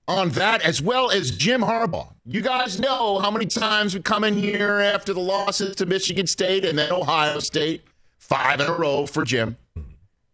on 0.07 0.29
that, 0.31 0.62
as 0.62 0.81
well 0.81 1.11
as 1.11 1.33
Jim 1.33 1.62
Harbaugh. 1.62 2.14
You 2.25 2.43
guys 2.43 2.79
know 2.79 3.19
how 3.19 3.31
many 3.33 3.47
times 3.47 3.93
we 3.93 4.01
come 4.01 4.23
in 4.23 4.35
here 4.35 4.79
after 4.79 5.12
the 5.12 5.21
losses 5.21 5.75
to 5.77 5.87
Michigan 5.87 6.29
State 6.29 6.64
and 6.64 6.79
then 6.79 6.93
Ohio 6.93 7.41
State, 7.41 7.83
five 8.19 8.61
in 8.61 8.69
a 8.69 8.73
row 8.73 9.05
for 9.05 9.25
Jim 9.25 9.57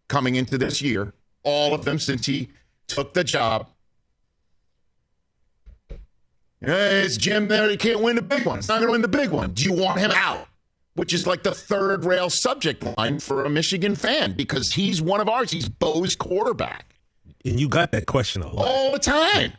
coming 0.07 0.35
into 0.35 0.59
this 0.59 0.79
year, 0.79 1.11
all 1.41 1.73
of 1.73 1.85
them 1.85 1.97
since 1.97 2.27
he 2.27 2.49
took 2.85 3.15
the 3.15 3.23
job. 3.23 3.67
Yeah, 6.65 6.89
it's 6.89 7.17
Jim 7.17 7.47
there. 7.47 7.69
He 7.69 7.77
can't 7.77 7.99
win 8.01 8.15
the 8.15 8.21
big 8.21 8.45
one. 8.45 8.59
It's 8.59 8.67
not 8.67 8.75
going 8.79 8.87
to 8.87 8.91
win 8.93 9.01
the 9.01 9.07
big 9.07 9.29
one. 9.29 9.51
Do 9.51 9.63
you 9.63 9.73
want 9.73 9.99
him 9.99 10.11
out? 10.11 10.47
Which 10.95 11.13
is 11.13 11.27
like 11.27 11.43
the 11.43 11.51
third 11.53 12.05
rail 12.05 12.29
subject 12.29 12.83
line 12.97 13.19
for 13.19 13.43
a 13.45 13.49
Michigan 13.49 13.95
fan 13.95 14.31
because 14.33 14.71
he's 14.71 15.01
one 15.01 15.19
of 15.19 15.27
ours. 15.27 15.51
He's 15.51 15.67
Bo's 15.67 16.15
quarterback 16.15 16.95
And 17.43 17.59
you 17.59 17.67
got 17.67 17.91
that 17.91 18.05
question 18.05 18.41
a 18.41 18.47
lot. 18.47 18.65
all 18.65 18.91
the 18.93 18.99
time. 18.99 19.51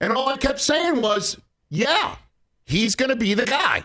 And 0.00 0.12
all 0.12 0.28
I 0.28 0.36
kept 0.36 0.60
saying 0.60 1.00
was, 1.00 1.38
yeah, 1.70 2.16
he's 2.66 2.96
going 2.96 3.10
to 3.10 3.16
be 3.16 3.34
the 3.34 3.46
guy. 3.46 3.84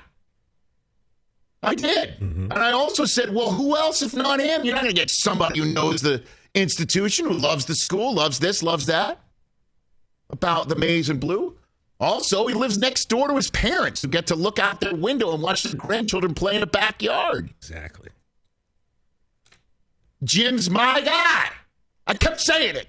I 1.62 1.76
did. 1.76 2.20
Mm-hmm. 2.20 2.52
And 2.52 2.54
I 2.54 2.72
also 2.72 3.06
said, 3.06 3.34
well, 3.34 3.52
who 3.52 3.76
else 3.78 4.02
if 4.02 4.16
not 4.16 4.40
him? 4.40 4.64
You're 4.64 4.74
not 4.76 4.84
going 4.84 4.96
to 4.96 5.00
get 5.00 5.10
somebody 5.10 5.60
who 5.60 5.72
knows 5.74 6.02
the 6.02 6.24
institution, 6.56 7.26
who 7.28 7.34
loves 7.34 7.66
the 7.66 7.76
school, 7.76 8.14
loves 8.14 8.40
this, 8.40 8.64
loves 8.64 8.86
that 8.88 9.20
about 10.30 10.70
the 10.70 10.76
maize 10.76 11.10
and 11.10 11.20
blue. 11.20 11.57
Also, 12.00 12.46
he 12.46 12.54
lives 12.54 12.78
next 12.78 13.06
door 13.06 13.28
to 13.28 13.36
his 13.36 13.50
parents 13.50 14.02
who 14.02 14.08
get 14.08 14.28
to 14.28 14.36
look 14.36 14.60
out 14.60 14.80
their 14.80 14.96
window 14.96 15.34
and 15.34 15.42
watch 15.42 15.64
their 15.64 15.74
grandchildren 15.74 16.34
play 16.34 16.56
in 16.56 16.62
the 16.62 16.68
backyard. 16.68 17.50
Exactly. 17.58 18.10
Jim's 20.24 20.70
my 20.70 21.02
guy. 21.02 21.50
I 22.06 22.14
kept 22.14 22.40
saying 22.40 22.76
it. 22.76 22.88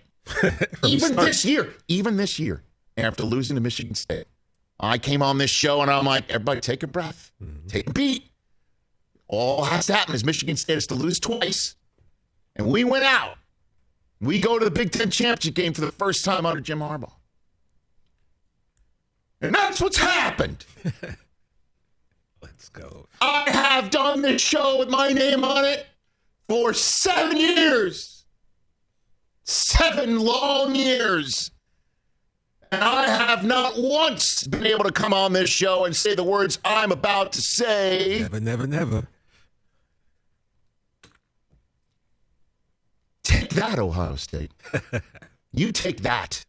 even 0.85 1.13
start. 1.13 1.27
this 1.27 1.45
year, 1.45 1.75
even 1.89 2.17
this 2.17 2.39
year, 2.39 2.63
after 2.99 3.23
losing 3.23 3.57
to 3.57 3.63
Michigan 3.63 3.95
State, 3.95 4.27
I 4.79 4.99
came 4.99 5.23
on 5.23 5.39
this 5.39 5.51
show 5.51 5.81
and 5.81 5.91
I'm 5.91 6.05
like, 6.05 6.29
everybody 6.29 6.61
take 6.61 6.83
a 6.83 6.87
breath, 6.87 7.33
mm-hmm. 7.43 7.67
take 7.67 7.89
a 7.89 7.93
beat. 7.93 8.25
All 9.27 9.65
has 9.65 9.87
to 9.87 9.95
happen 9.95 10.15
is 10.15 10.25
Michigan 10.25 10.57
State 10.57 10.75
has 10.75 10.87
to 10.89 10.95
lose 10.95 11.19
twice. 11.19 11.77
And 12.57 12.67
we 12.67 12.85
went 12.85 13.05
out. 13.05 13.37
We 14.21 14.41
go 14.41 14.59
to 14.59 14.65
the 14.65 14.71
Big 14.71 14.91
Ten 14.91 15.11
championship 15.11 15.55
game 15.55 15.73
for 15.73 15.81
the 15.81 15.93
first 15.93 16.25
time 16.25 16.45
under 16.45 16.61
Jim 16.61 16.81
Harbaugh. 16.81 17.13
And 19.41 19.55
that's 19.55 19.81
what's 19.81 19.99
happened. 19.99 20.65
Let's 22.43 22.69
go. 22.69 23.07
I 23.21 23.51
have 23.51 23.91
done 23.91 24.23
this 24.23 24.43
show 24.43 24.79
with 24.79 24.89
my 24.89 25.11
name 25.11 25.45
on 25.45 25.65
it 25.65 25.87
for 26.49 26.73
seven 26.73 27.37
years. 27.37 28.25
Seven 29.45 30.19
long 30.21 30.75
years. 30.75 31.51
And 32.71 32.83
I 32.83 33.09
have 33.09 33.45
not 33.45 33.75
once 33.79 34.45
been 34.45 34.67
able 34.67 34.85
to 34.85 34.93
come 34.93 35.15
on 35.15 35.33
this 35.33 35.49
show 35.49 35.85
and 35.85 35.97
say 35.97 36.15
the 36.15 36.25
words 36.25 36.59
I'm 36.65 36.93
about 36.93 37.33
to 37.33 37.41
say. 37.41 38.19
Never, 38.21 38.41
never, 38.41 38.67
never. 38.67 39.09
Take 43.23 43.51
that, 43.51 43.79
Ohio 43.79 44.17
State. 44.17 44.53
you 45.53 45.73
take 45.73 46.03
that 46.03 46.45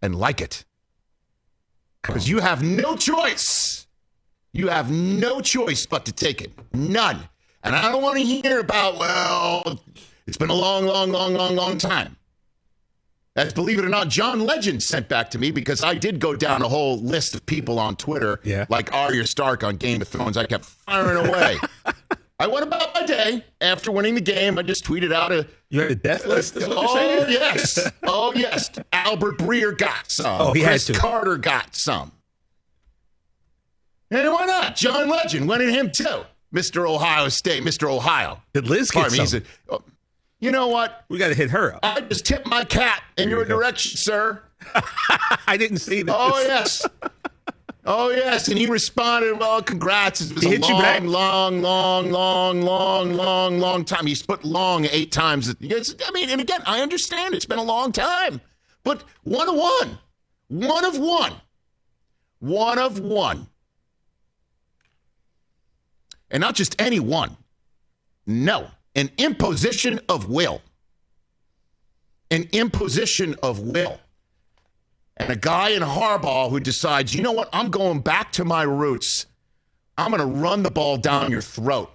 and 0.00 0.14
like 0.14 0.40
it. 0.40 0.64
Because 2.02 2.28
you 2.28 2.40
have 2.40 2.62
no 2.62 2.96
choice. 2.96 3.86
You 4.52 4.68
have 4.68 4.90
no 4.90 5.40
choice 5.40 5.86
but 5.86 6.04
to 6.06 6.12
take 6.12 6.42
it. 6.42 6.52
None. 6.74 7.20
And 7.62 7.74
I 7.76 7.90
don't 7.92 8.02
want 8.02 8.18
to 8.18 8.24
hear 8.24 8.58
about, 8.58 8.98
well, 8.98 9.80
it's 10.26 10.36
been 10.36 10.50
a 10.50 10.54
long, 10.54 10.84
long, 10.84 11.10
long, 11.10 11.32
long, 11.34 11.54
long 11.54 11.78
time. 11.78 12.16
As 13.34 13.54
believe 13.54 13.78
it 13.78 13.84
or 13.84 13.88
not, 13.88 14.08
John 14.08 14.44
Legend 14.44 14.82
sent 14.82 15.08
back 15.08 15.30
to 15.30 15.38
me 15.38 15.50
because 15.52 15.82
I 15.82 15.94
did 15.94 16.20
go 16.20 16.36
down 16.36 16.60
a 16.60 16.68
whole 16.68 16.98
list 17.00 17.34
of 17.34 17.46
people 17.46 17.78
on 17.78 17.96
Twitter, 17.96 18.40
Yeah. 18.44 18.66
like 18.68 18.92
Arya 18.92 19.26
Stark 19.26 19.64
on 19.64 19.76
Game 19.76 20.02
of 20.02 20.08
Thrones. 20.08 20.36
I 20.36 20.44
kept 20.44 20.66
firing 20.66 21.26
away. 21.28 21.56
I 22.42 22.48
went 22.48 22.66
about 22.66 22.92
my 22.92 23.06
day 23.06 23.44
after 23.60 23.92
winning 23.92 24.16
the 24.16 24.20
game. 24.20 24.58
I 24.58 24.62
just 24.62 24.84
tweeted 24.84 25.12
out 25.12 25.30
a 25.30 25.46
You 25.70 25.80
had 25.80 25.92
a 25.92 25.94
death 25.94 26.26
list? 26.26 26.56
Is 26.56 26.66
what 26.66 26.76
you're 26.76 27.20
Oh 27.22 27.28
yes, 27.28 27.88
oh 28.02 28.32
yes. 28.34 28.68
Albert 28.92 29.38
Breer 29.38 29.78
got 29.78 30.10
some. 30.10 30.40
Oh, 30.40 30.52
he 30.52 30.60
had 30.60 30.80
to. 30.80 30.92
Carter 30.92 31.36
got 31.36 31.76
some. 31.76 32.10
And 34.10 34.28
why 34.32 34.46
not? 34.46 34.74
John 34.74 35.08
Legend 35.08 35.48
wanted 35.48 35.68
him 35.68 35.92
too. 35.92 36.24
Mr. 36.52 36.86
Ohio 36.88 37.28
State, 37.28 37.62
Mr. 37.62 37.88
Ohio. 37.88 38.42
Did 38.52 38.68
Liz 38.68 38.90
get 38.90 39.02
Pardon 39.02 39.18
me, 39.18 39.26
some? 39.26 39.42
a- 39.70 39.74
oh, 39.74 39.82
you 40.40 40.50
know 40.50 40.66
what? 40.66 41.04
We 41.08 41.18
got 41.18 41.28
to 41.28 41.34
hit 41.34 41.50
her 41.50 41.76
up. 41.76 41.80
I 41.84 42.00
just 42.00 42.26
tipped 42.26 42.48
my 42.48 42.64
cap 42.64 43.04
in 43.16 43.28
your 43.28 43.42
you 43.42 43.48
direction, 43.48 43.96
sir. 43.96 44.42
I 45.46 45.56
didn't 45.56 45.78
see 45.78 46.02
that. 46.02 46.12
Oh 46.18 46.40
yes. 46.40 46.84
Oh 47.84 48.10
yes, 48.10 48.46
and 48.48 48.56
he 48.56 48.66
responded, 48.66 49.40
"Well, 49.40 49.60
congrats! 49.60 50.20
It 50.20 50.34
was 50.34 50.44
He 50.44 50.50
a 50.50 50.52
hit 50.52 50.68
you 50.68 50.74
long, 50.74 50.82
back? 50.82 51.02
long, 51.02 51.62
long, 51.62 52.10
long, 52.12 52.62
long, 52.62 53.12
long, 53.14 53.58
long 53.58 53.84
time." 53.84 54.06
He's 54.06 54.22
put 54.22 54.44
"long" 54.44 54.84
eight 54.86 55.10
times. 55.10 55.48
I 55.50 56.10
mean, 56.12 56.30
and 56.30 56.40
again, 56.40 56.62
I 56.64 56.80
understand 56.80 57.34
it's 57.34 57.44
been 57.44 57.58
a 57.58 57.62
long 57.64 57.90
time, 57.90 58.40
but 58.84 59.02
one 59.24 59.48
of 59.48 59.56
one, 59.56 59.98
one 60.46 60.84
of 60.84 60.96
one, 60.96 61.32
one 62.38 62.78
of 62.78 63.00
one. 63.00 63.48
And 66.30 66.40
not 66.40 66.54
just 66.54 66.80
any 66.80 67.00
one. 67.00 67.36
No, 68.26 68.70
an 68.94 69.10
imposition 69.18 69.98
of 70.08 70.28
will. 70.30 70.62
An 72.30 72.48
imposition 72.52 73.34
of 73.42 73.58
will. 73.58 73.98
And 75.16 75.30
a 75.30 75.36
guy 75.36 75.70
in 75.70 75.82
Harbaugh 75.82 76.50
who 76.50 76.60
decides, 76.60 77.14
you 77.14 77.22
know 77.22 77.32
what, 77.32 77.48
I'm 77.52 77.70
going 77.70 78.00
back 78.00 78.32
to 78.32 78.44
my 78.44 78.62
roots. 78.62 79.26
I'm 79.98 80.10
going 80.10 80.20
to 80.20 80.38
run 80.40 80.62
the 80.62 80.70
ball 80.70 80.96
down 80.96 81.30
your 81.30 81.42
throat. 81.42 81.90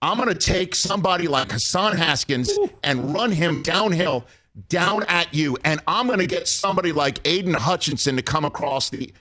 I'm 0.00 0.16
going 0.16 0.28
to 0.28 0.34
take 0.34 0.74
somebody 0.74 1.26
like 1.26 1.50
Hassan 1.50 1.96
Haskins 1.96 2.56
and 2.84 3.12
run 3.14 3.32
him 3.32 3.62
downhill 3.62 4.26
down 4.68 5.04
at 5.08 5.34
you. 5.34 5.56
And 5.64 5.80
I'm 5.86 6.06
going 6.06 6.18
to 6.18 6.26
get 6.26 6.46
somebody 6.48 6.92
like 6.92 7.26
Aidan 7.26 7.54
Hutchinson 7.54 8.16
to 8.16 8.22
come 8.22 8.44
across 8.44 8.90
the, 8.90 9.12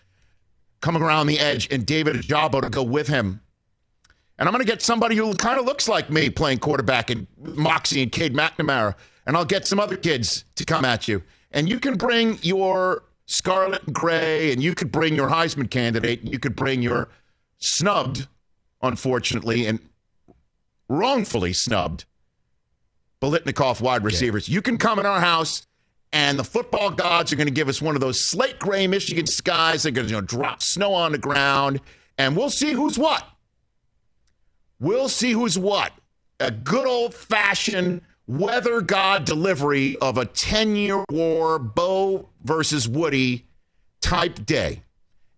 come 0.81 1.01
around 1.01 1.27
the 1.27 1.39
edge 1.39 1.67
and 1.71 1.85
David 1.85 2.15
Ojabo 2.15 2.61
to 2.61 2.69
go 2.69 2.83
with 2.83 3.07
him. 3.07 3.41
And 4.37 4.47
I'm 4.47 4.53
going 4.53 4.65
to 4.65 4.71
get 4.71 4.81
somebody 4.81 5.15
who 5.15 5.33
kind 5.33 5.59
of 5.59 5.65
looks 5.65 5.87
like 5.87 6.09
me 6.09 6.29
playing 6.29 6.59
quarterback 6.59 7.09
and 7.09 7.25
Moxie 7.37 8.03
and 8.03 8.11
Cade 8.11 8.33
McNamara. 8.33 8.95
And 9.25 9.35
I'll 9.35 9.45
get 9.45 9.65
some 9.65 9.79
other 9.79 9.97
kids 9.97 10.43
to 10.55 10.65
come 10.65 10.85
at 10.85 11.07
you. 11.07 11.23
And 11.51 11.69
you 11.69 11.79
can 11.79 11.95
bring 11.95 12.37
your 12.41 13.03
Scarlet 13.25 13.83
and 13.83 13.95
Gray, 13.95 14.51
and 14.51 14.61
you 14.61 14.75
could 14.75 14.91
bring 14.91 15.15
your 15.15 15.29
Heisman 15.29 15.69
candidate. 15.69 16.21
And 16.21 16.31
you 16.31 16.39
could 16.39 16.55
bring 16.55 16.81
your 16.81 17.09
snubbed, 17.57 18.27
unfortunately, 18.81 19.65
and 19.65 19.79
wrongfully 20.87 21.53
snubbed 21.53 22.05
Biletnikoff 23.21 23.81
wide 23.81 24.03
receivers. 24.03 24.47
You 24.47 24.61
can 24.61 24.77
come 24.77 24.99
in 24.99 25.05
our 25.05 25.19
house, 25.19 25.65
and 26.13 26.37
the 26.37 26.43
football 26.43 26.91
gods 26.91 27.33
are 27.33 27.35
going 27.35 27.47
to 27.47 27.53
give 27.53 27.69
us 27.69 27.81
one 27.81 27.95
of 27.95 28.01
those 28.01 28.29
slate 28.29 28.59
gray 28.59 28.87
Michigan 28.87 29.25
skies. 29.25 29.83
They're 29.83 29.91
going 29.91 30.07
to 30.07 30.13
you 30.13 30.21
know, 30.21 30.25
drop 30.25 30.61
snow 30.61 30.93
on 30.93 31.11
the 31.11 31.17
ground, 31.17 31.81
and 32.17 32.37
we'll 32.37 32.49
see 32.49 32.73
who's 32.73 32.97
what. 32.99 33.27
We'll 34.79 35.09
see 35.09 35.31
who's 35.31 35.57
what. 35.57 35.93
A 36.39 36.51
good 36.51 36.85
old 36.85 37.13
fashioned 37.13 38.01
weather 38.27 38.81
god 38.81 39.25
delivery 39.25 39.97
of 39.97 40.17
a 40.17 40.25
10 40.25 40.75
year 40.75 41.03
war, 41.09 41.59
Bo 41.59 42.29
versus 42.43 42.87
Woody 42.87 43.45
type 44.01 44.45
day. 44.45 44.83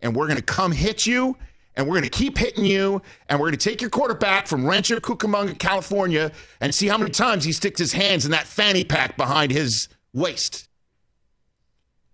And 0.01 0.15
we're 0.15 0.27
going 0.27 0.37
to 0.37 0.43
come 0.43 0.71
hit 0.71 1.05
you, 1.05 1.37
and 1.75 1.87
we're 1.87 1.93
going 1.93 2.03
to 2.03 2.09
keep 2.09 2.37
hitting 2.37 2.65
you, 2.65 3.01
and 3.27 3.39
we're 3.39 3.47
going 3.47 3.57
to 3.57 3.69
take 3.69 3.81
your 3.81 3.89
quarterback 3.89 4.47
from 4.47 4.65
Rancho 4.65 4.99
Cucamonga, 4.99 5.57
California, 5.57 6.31
and 6.61 6.73
see 6.73 6.87
how 6.87 6.97
many 6.97 7.11
times 7.11 7.43
he 7.43 7.51
sticks 7.51 7.79
his 7.79 7.93
hands 7.93 8.25
in 8.25 8.31
that 8.31 8.45
fanny 8.45 8.83
pack 8.83 9.17
behind 9.17 9.51
his 9.51 9.87
waist. 10.13 10.67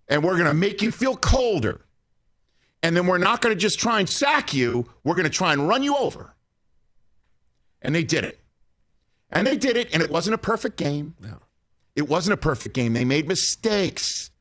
And 0.07 0.23
we're 0.23 0.35
going 0.35 0.47
to 0.47 0.53
make 0.53 0.81
you 0.81 0.91
feel 0.91 1.15
colder. 1.15 1.81
And 2.81 2.95
then 2.95 3.07
we're 3.07 3.17
not 3.17 3.41
going 3.41 3.55
to 3.55 3.59
just 3.59 3.79
try 3.79 3.99
and 3.99 4.09
sack 4.09 4.53
you, 4.53 4.89
we're 5.03 5.15
going 5.15 5.23
to 5.23 5.29
try 5.29 5.53
and 5.53 5.67
run 5.67 5.83
you 5.83 5.95
over. 5.95 6.35
And 7.81 7.95
they 7.95 8.03
did 8.03 8.23
it. 8.25 8.39
And 9.33 9.47
they 9.47 9.57
did 9.57 9.75
it, 9.77 9.93
and 9.93 10.01
it 10.01 10.09
wasn't 10.09 10.35
a 10.35 10.37
perfect 10.37 10.77
game. 10.77 11.15
No. 11.19 11.39
It 11.95 12.07
wasn't 12.07 12.35
a 12.35 12.37
perfect 12.37 12.75
game. 12.75 12.93
They 12.93 13.05
made 13.05 13.27
mistakes. 13.27 14.31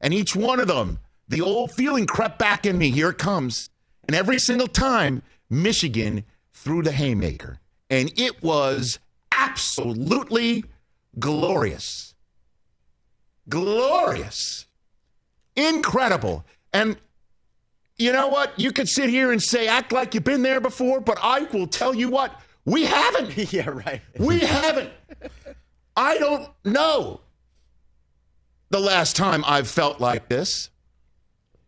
And 0.00 0.12
each 0.12 0.36
one 0.36 0.60
of 0.60 0.68
them, 0.68 0.98
the 1.28 1.40
old 1.40 1.72
feeling 1.72 2.06
crept 2.06 2.38
back 2.38 2.66
in 2.66 2.76
me. 2.76 2.90
Here 2.90 3.10
it 3.10 3.18
comes. 3.18 3.70
And 4.04 4.16
every 4.16 4.38
single 4.38 4.66
time, 4.66 5.22
Michigan 5.48 6.24
threw 6.52 6.82
the 6.82 6.92
haymaker. 6.92 7.58
And 7.88 8.12
it 8.18 8.42
was 8.42 8.98
absolutely 9.30 10.64
glorious. 11.18 12.14
Glorious. 13.48 14.66
Incredible. 15.56 16.44
And 16.72 16.96
you 17.96 18.12
know 18.12 18.28
what? 18.28 18.58
You 18.58 18.72
could 18.72 18.88
sit 18.88 19.10
here 19.10 19.30
and 19.30 19.42
say, 19.42 19.68
act 19.68 19.92
like 19.92 20.14
you've 20.14 20.24
been 20.24 20.42
there 20.42 20.60
before, 20.60 21.00
but 21.00 21.18
I 21.22 21.42
will 21.52 21.66
tell 21.66 21.94
you 21.94 22.08
what, 22.08 22.40
we 22.64 22.84
haven't. 22.84 23.52
yeah, 23.52 23.68
right. 23.68 24.00
We 24.18 24.40
haven't. 24.40 24.90
I 25.96 26.18
don't 26.18 26.48
know 26.64 27.20
the 28.70 28.80
last 28.80 29.16
time 29.16 29.44
I've 29.46 29.68
felt 29.68 30.00
like 30.00 30.28
this. 30.28 30.70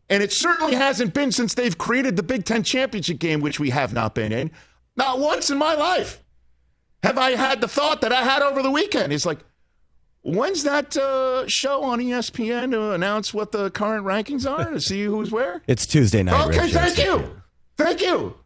And 0.09 0.23
it 0.23 0.33
certainly 0.33 0.75
hasn't 0.75 1.15
been 1.15 1.33
since 1.33 1.55
they've 1.55 1.77
created 1.77 2.17
the 2.17 2.23
Big 2.23 2.45
Ten 2.45 2.63
championship 2.63 3.19
game, 3.19 3.41
which 3.41 3.59
we 3.59 3.71
have 3.71 3.93
not 3.93 4.15
been 4.15 4.33
in. 4.33 4.51
Not 4.97 5.19
once 5.19 5.51
in 5.51 5.59
my 5.59 5.75
life 5.75 6.23
have 7.03 7.19
I 7.19 7.33
had 7.33 7.61
the 7.61 7.69
thought 7.69 8.01
that 8.01 8.13
I 8.13 8.23
had 8.23 8.43
over 8.43 8.63
the 8.63 8.71
weekend. 8.71 9.13
It's 9.13 9.27
like, 9.27 9.41
when's 10.23 10.63
that 10.65 10.97
uh, 10.97 11.47
show 11.47 11.83
on 11.83 12.01
ESPN 12.01 12.71
to 12.73 12.93
announce 12.93 13.35
what 13.35 13.53
the 13.53 13.71
current 13.71 14.07
rankings 14.07 14.51
are 14.51 14.71
to 14.71 14.81
see 14.81 15.05
who's 15.05 15.31
where? 15.31 15.63
It's 15.67 15.87
Tuesday 15.87 16.23
night. 16.23 16.49
Okay, 16.49 16.61
Rich. 16.61 16.73
thank 16.73 16.99
you. 16.99 17.41
Thank 17.77 18.01
you. 18.01 18.37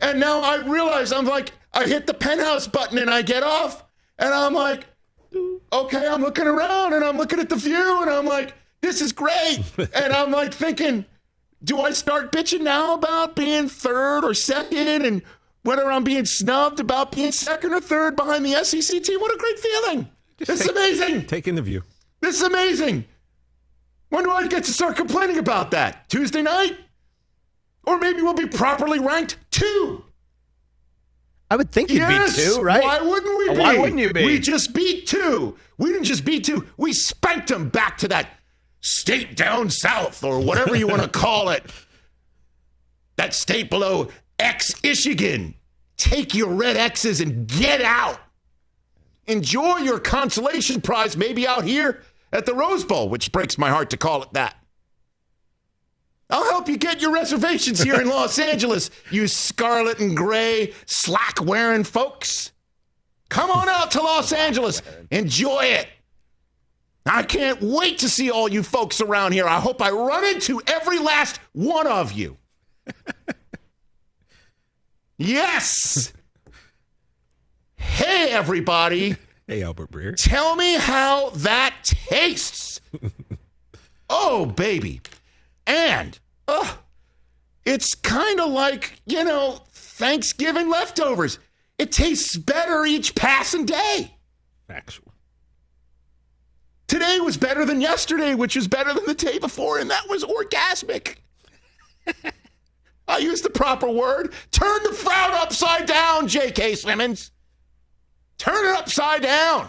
And 0.00 0.20
now 0.20 0.40
I 0.40 0.56
realize 0.66 1.12
I'm 1.12 1.26
like, 1.26 1.52
I 1.74 1.86
hit 1.86 2.06
the 2.06 2.14
penthouse 2.14 2.66
button 2.66 2.98
and 2.98 3.10
I 3.10 3.22
get 3.22 3.42
off, 3.42 3.84
and 4.18 4.32
I'm 4.32 4.54
like, 4.54 4.86
okay, 5.72 6.06
I'm 6.06 6.22
looking 6.22 6.46
around 6.46 6.92
and 6.92 7.04
I'm 7.04 7.16
looking 7.16 7.40
at 7.40 7.48
the 7.48 7.56
view, 7.56 8.02
and 8.02 8.10
I'm 8.10 8.26
like, 8.26 8.54
this 8.80 9.00
is 9.00 9.12
great. 9.12 9.62
and 9.94 10.12
I'm 10.12 10.30
like 10.30 10.54
thinking, 10.54 11.04
do 11.62 11.80
I 11.80 11.90
start 11.90 12.30
bitching 12.30 12.60
now 12.60 12.94
about 12.94 13.34
being 13.34 13.68
third 13.68 14.24
or 14.24 14.34
second 14.34 15.04
and 15.04 15.22
whether 15.62 15.90
I'm 15.90 16.04
being 16.04 16.26
snubbed 16.26 16.78
about 16.78 17.10
being 17.10 17.32
second 17.32 17.72
or 17.72 17.80
third 17.80 18.16
behind 18.16 18.44
the 18.44 18.62
SEC 18.64 19.02
team? 19.02 19.20
What 19.20 19.34
a 19.34 19.38
great 19.38 19.58
feeling. 19.58 20.08
This 20.36 20.60
is 20.60 20.68
amazing. 20.68 21.26
Taking 21.26 21.54
the 21.54 21.62
view. 21.62 21.82
This 22.20 22.36
is 22.36 22.42
amazing. 22.42 23.06
When 24.10 24.24
do 24.24 24.30
I 24.30 24.46
get 24.46 24.64
to 24.64 24.72
start 24.72 24.96
complaining 24.96 25.38
about 25.38 25.70
that? 25.70 26.08
Tuesday 26.08 26.42
night? 26.42 26.76
Or 27.84 27.98
maybe 27.98 28.22
we'll 28.22 28.34
be 28.34 28.46
properly 28.46 28.98
ranked 28.98 29.38
two. 29.50 30.04
I 31.50 31.56
would 31.56 31.70
think 31.70 31.90
you'd 31.90 31.98
yes. 31.98 32.36
be 32.36 32.42
two, 32.42 32.62
right? 32.62 32.82
Why 32.82 33.00
wouldn't 33.00 33.38
we 33.38 33.50
be? 33.50 33.60
Why 33.60 33.78
wouldn't 33.78 34.00
you 34.00 34.12
be? 34.12 34.24
We 34.24 34.38
just 34.38 34.72
beat 34.74 35.06
two. 35.06 35.56
We 35.78 35.90
didn't 35.90 36.04
just 36.04 36.24
beat 36.24 36.44
two. 36.44 36.66
We 36.76 36.92
spanked 36.92 37.48
them 37.48 37.68
back 37.68 37.98
to 37.98 38.08
that 38.08 38.28
state 38.80 39.36
down 39.36 39.70
south 39.70 40.24
or 40.24 40.40
whatever 40.40 40.74
you 40.74 40.86
want 40.86 41.02
to 41.02 41.08
call 41.20 41.50
it. 41.50 41.64
That 43.16 43.34
state 43.34 43.70
below 43.70 44.08
X 44.38 44.82
Michigan. 44.82 45.54
Take 45.96 46.34
your 46.34 46.52
red 46.52 46.76
X's 46.76 47.20
and 47.20 47.46
get 47.46 47.80
out. 47.80 48.18
Enjoy 49.26 49.78
your 49.78 50.00
consolation 50.00 50.80
prize, 50.80 51.16
maybe 51.16 51.46
out 51.46 51.64
here 51.64 52.02
at 52.32 52.46
the 52.46 52.54
Rose 52.54 52.84
Bowl, 52.84 53.08
which 53.08 53.32
breaks 53.32 53.56
my 53.56 53.70
heart 53.70 53.90
to 53.90 53.96
call 53.96 54.22
it 54.22 54.32
that. 54.32 54.56
I'll 56.30 56.50
help 56.50 56.68
you 56.68 56.76
get 56.76 57.00
your 57.00 57.12
reservations 57.12 57.82
here 57.82 58.00
in 58.00 58.08
Los 58.08 58.38
Angeles, 58.38 58.90
you 59.10 59.28
scarlet 59.28 60.00
and 60.00 60.16
gray 60.16 60.72
slack 60.86 61.44
wearing 61.44 61.84
folks. 61.84 62.52
Come 63.28 63.50
on 63.50 63.68
out 63.68 63.90
to 63.92 64.02
Los 64.02 64.32
Angeles. 64.32 64.82
Enjoy 65.10 65.64
it. 65.64 65.88
I 67.06 67.22
can't 67.22 67.60
wait 67.60 67.98
to 67.98 68.08
see 68.08 68.30
all 68.30 68.48
you 68.48 68.62
folks 68.62 69.00
around 69.00 69.32
here. 69.32 69.46
I 69.46 69.60
hope 69.60 69.82
I 69.82 69.90
run 69.90 70.24
into 70.24 70.60
every 70.66 70.98
last 70.98 71.38
one 71.52 71.86
of 71.86 72.12
you. 72.12 72.38
yes. 75.18 76.12
Hey, 77.76 78.30
everybody. 78.30 79.16
Hey, 79.46 79.62
Albert 79.62 79.90
Breer. 79.90 80.14
Tell 80.16 80.56
me 80.56 80.76
how 80.76 81.28
that 81.34 81.76
tastes. 82.08 82.80
oh, 84.08 84.46
baby. 84.46 85.02
And 85.66 86.18
uh, 86.46 86.74
it's 87.64 87.94
kind 87.94 88.40
of 88.40 88.50
like, 88.50 89.00
you 89.06 89.24
know, 89.24 89.60
Thanksgiving 89.72 90.68
leftovers. 90.68 91.38
It 91.78 91.92
tastes 91.92 92.36
better 92.36 92.84
each 92.84 93.14
passing 93.14 93.66
day. 93.66 94.16
Factual. 94.66 95.12
Today 96.86 97.18
was 97.20 97.36
better 97.36 97.64
than 97.64 97.80
yesterday, 97.80 98.34
which 98.34 98.56
was 98.56 98.68
better 98.68 98.92
than 98.92 99.06
the 99.06 99.14
day 99.14 99.38
before, 99.38 99.78
and 99.78 99.90
that 99.90 100.08
was 100.08 100.22
orgasmic. 100.22 101.16
I 103.08 103.18
used 103.18 103.44
the 103.44 103.50
proper 103.50 103.88
word. 103.88 104.32
Turn 104.50 104.82
the 104.82 104.92
frown 104.92 105.32
upside 105.32 105.86
down, 105.86 106.28
J.K. 106.28 106.74
Simmons. 106.76 107.30
Turn 108.38 108.66
it 108.66 108.78
upside 108.78 109.22
down. 109.22 109.68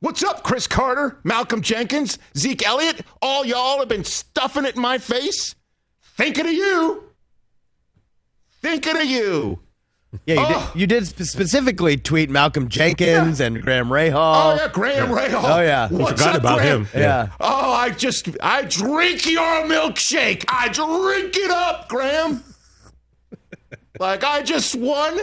What's 0.00 0.22
up, 0.22 0.42
Cris 0.42 0.66
Carter, 0.66 1.18
Malcolm 1.24 1.62
Jenkins, 1.62 2.18
Zeke 2.36 2.66
Elliott? 2.66 3.00
All 3.22 3.44
y'all 3.46 3.78
have 3.78 3.88
been 3.88 4.04
stuffing 4.04 4.64
it 4.64 4.76
in 4.76 4.82
my 4.82 4.98
face. 4.98 5.54
Thinking 6.16 6.46
of 6.46 6.52
you. 6.52 7.04
Thinking 8.60 8.96
of 8.96 9.04
you. 9.04 9.60
Yeah, 10.26 10.34
you, 10.34 10.40
Oh. 10.56 10.70
did, 10.72 10.80
you 10.80 10.86
did 10.86 11.06
specifically 11.26 11.96
tweet 11.96 12.30
Malcolm 12.30 12.68
Jenkins 12.68 13.40
and 13.40 13.60
Graham 13.62 13.88
Rahal. 13.88 14.14
Oh, 14.14 14.54
yeah, 14.60 14.68
Graham 14.72 15.08
Rahal. 15.08 15.42
Oh, 15.44 15.60
yeah. 15.60 15.88
We 15.88 15.96
What's 15.96 16.20
forgot 16.20 16.34
up, 16.36 16.40
about 16.40 16.58
Graham? 16.58 16.84
him. 16.86 17.00
Yeah. 17.00 17.28
Oh, 17.40 17.72
I 17.72 17.90
just, 17.90 18.28
I 18.42 18.62
drink 18.62 19.26
your 19.26 19.64
milkshake. 19.64 20.44
I 20.48 20.68
drink 20.68 21.36
it 21.36 21.50
up, 21.50 21.88
Graham. 21.88 22.44
like 23.98 24.24
I 24.24 24.42
just 24.42 24.74
won 24.74 25.18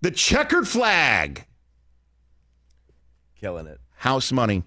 the 0.00 0.10
checkered 0.10 0.66
flag. 0.66 1.44
Killing 3.40 3.66
it. 3.66 3.78
House 4.06 4.30
money 4.30 4.62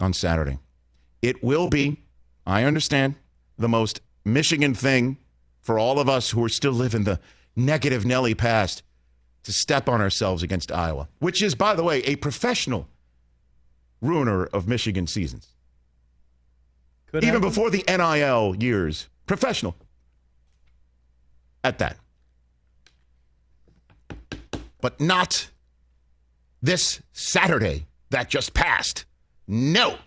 on 0.00 0.14
Saturday. 0.14 0.58
It 1.20 1.44
will 1.44 1.68
be, 1.68 2.00
I 2.46 2.64
understand, 2.64 3.16
the 3.58 3.68
most 3.68 4.00
Michigan 4.24 4.72
thing 4.72 5.18
for 5.60 5.78
all 5.78 6.00
of 6.00 6.08
us 6.08 6.30
who 6.30 6.42
are 6.42 6.48
still 6.48 6.72
living 6.72 7.04
the 7.04 7.20
negative 7.54 8.06
Nelly 8.06 8.34
past 8.34 8.82
to 9.42 9.52
step 9.52 9.86
on 9.86 10.00
ourselves 10.00 10.42
against 10.42 10.72
Iowa, 10.72 11.08
which 11.18 11.42
is, 11.42 11.54
by 11.54 11.74
the 11.74 11.82
way, 11.82 11.98
a 12.04 12.16
professional 12.16 12.88
ruiner 14.00 14.46
of 14.46 14.66
Michigan 14.66 15.06
seasons. 15.06 15.48
Could 17.08 17.24
Even 17.24 17.42
happen. 17.42 17.50
before 17.50 17.68
the 17.68 17.84
NIL 17.86 18.56
years, 18.58 19.08
professional 19.26 19.76
at 21.62 21.78
that. 21.80 21.98
But 24.80 24.98
not 25.02 25.50
this 26.62 27.02
Saturday 27.12 27.87
that 28.10 28.28
just 28.28 28.54
passed. 28.54 29.04
No. 29.46 29.98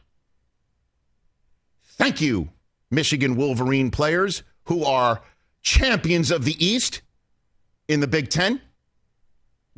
Thank 1.84 2.22
you, 2.22 2.50
Michigan 2.90 3.36
Wolverine 3.36 3.92
players 3.92 4.44
who 4.66 4.84
are 4.84 5.22
champions 5.62 6.32
of 6.32 6.46
the 6.46 6.64
East 6.64 7.02
in 7.88 8.00
the 8.00 8.08
Big 8.08 8.30
Ten. 8.30 8.62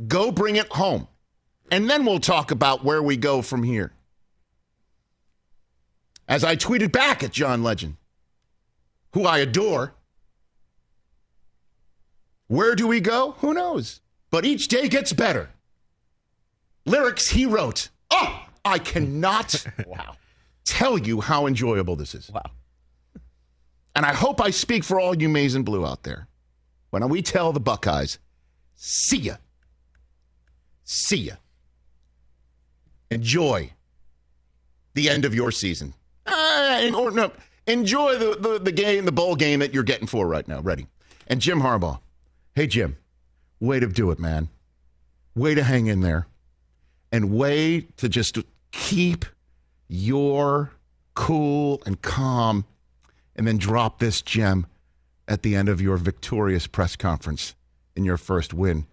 Go 0.07 0.31
bring 0.31 0.55
it 0.55 0.71
home. 0.71 1.07
And 1.71 1.89
then 1.89 2.05
we'll 2.05 2.19
talk 2.19 2.51
about 2.51 2.83
where 2.83 3.01
we 3.01 3.17
go 3.17 3.41
from 3.41 3.63
here. 3.63 3.93
As 6.27 6.43
I 6.43 6.55
tweeted 6.55 6.91
back 6.91 7.23
at 7.23 7.31
John 7.31 7.63
Legend, 7.63 7.97
who 9.11 9.25
I 9.25 9.39
adore, 9.39 9.95
where 12.47 12.75
do 12.75 12.87
we 12.87 12.99
go? 12.99 13.31
Who 13.39 13.53
knows? 13.53 14.01
But 14.29 14.45
each 14.45 14.67
day 14.67 14.87
gets 14.87 15.13
better. 15.13 15.49
Lyrics 16.85 17.29
he 17.29 17.45
wrote. 17.45 17.89
Oh, 18.15 18.45
I 18.63 18.77
cannot 18.77 19.65
wow. 19.87 20.15
tell 20.65 20.97
you 20.99 21.19
how 21.19 21.47
enjoyable 21.47 21.95
this 21.95 22.13
is. 22.13 22.29
Wow. 22.29 22.43
And 23.95 24.05
I 24.05 24.13
hope 24.13 24.39
I 24.39 24.51
speak 24.51 24.83
for 24.83 24.99
all 24.99 25.15
you 25.15 25.29
maize 25.29 25.55
and 25.55 25.65
blue 25.65 25.85
out 25.85 26.03
there. 26.03 26.27
When 26.91 27.07
we 27.09 27.23
tell 27.23 27.51
the 27.53 27.59
Buckeyes, 27.59 28.19
see 28.75 29.17
ya. 29.17 29.35
See 30.83 31.17
ya. 31.17 31.33
Enjoy 33.09 33.71
the 34.93 35.09
end 35.09 35.25
of 35.25 35.33
your 35.33 35.51
season. 35.51 35.93
Uh, 36.25 36.91
or 36.95 37.11
no, 37.11 37.31
enjoy 37.65 38.17
the, 38.17 38.35
the, 38.39 38.59
the 38.59 38.71
game, 38.71 39.05
the 39.05 39.11
bowl 39.11 39.35
game 39.35 39.59
that 39.59 39.73
you're 39.73 39.83
getting 39.83 40.07
for 40.07 40.27
right 40.27 40.47
now. 40.47 40.61
Ready. 40.61 40.85
And 41.27 41.41
Jim 41.41 41.61
Harbaugh. 41.61 41.99
Hey, 42.55 42.67
Jim, 42.67 42.97
way 43.59 43.79
to 43.79 43.87
do 43.87 44.11
it, 44.11 44.19
man. 44.19 44.49
Way 45.35 45.55
to 45.55 45.63
hang 45.63 45.87
in 45.87 46.01
there. 46.01 46.27
And 47.13 47.31
way 47.31 47.87
to 47.97 48.09
just 48.09 48.39
keep 48.71 49.23
your 49.87 50.71
cool 51.13 51.81
and 51.85 52.01
calm 52.01 52.65
and 53.35 53.47
then 53.47 53.57
drop 53.57 53.99
this 53.99 54.21
gem 54.21 54.65
at 55.27 55.43
the 55.43 55.55
end 55.55 55.69
of 55.69 55.79
your 55.79 55.97
victorious 55.97 56.67
press 56.67 56.95
conference 56.95 57.55
in 57.95 58.03
your 58.03 58.17
first 58.17 58.53
win 58.53 58.87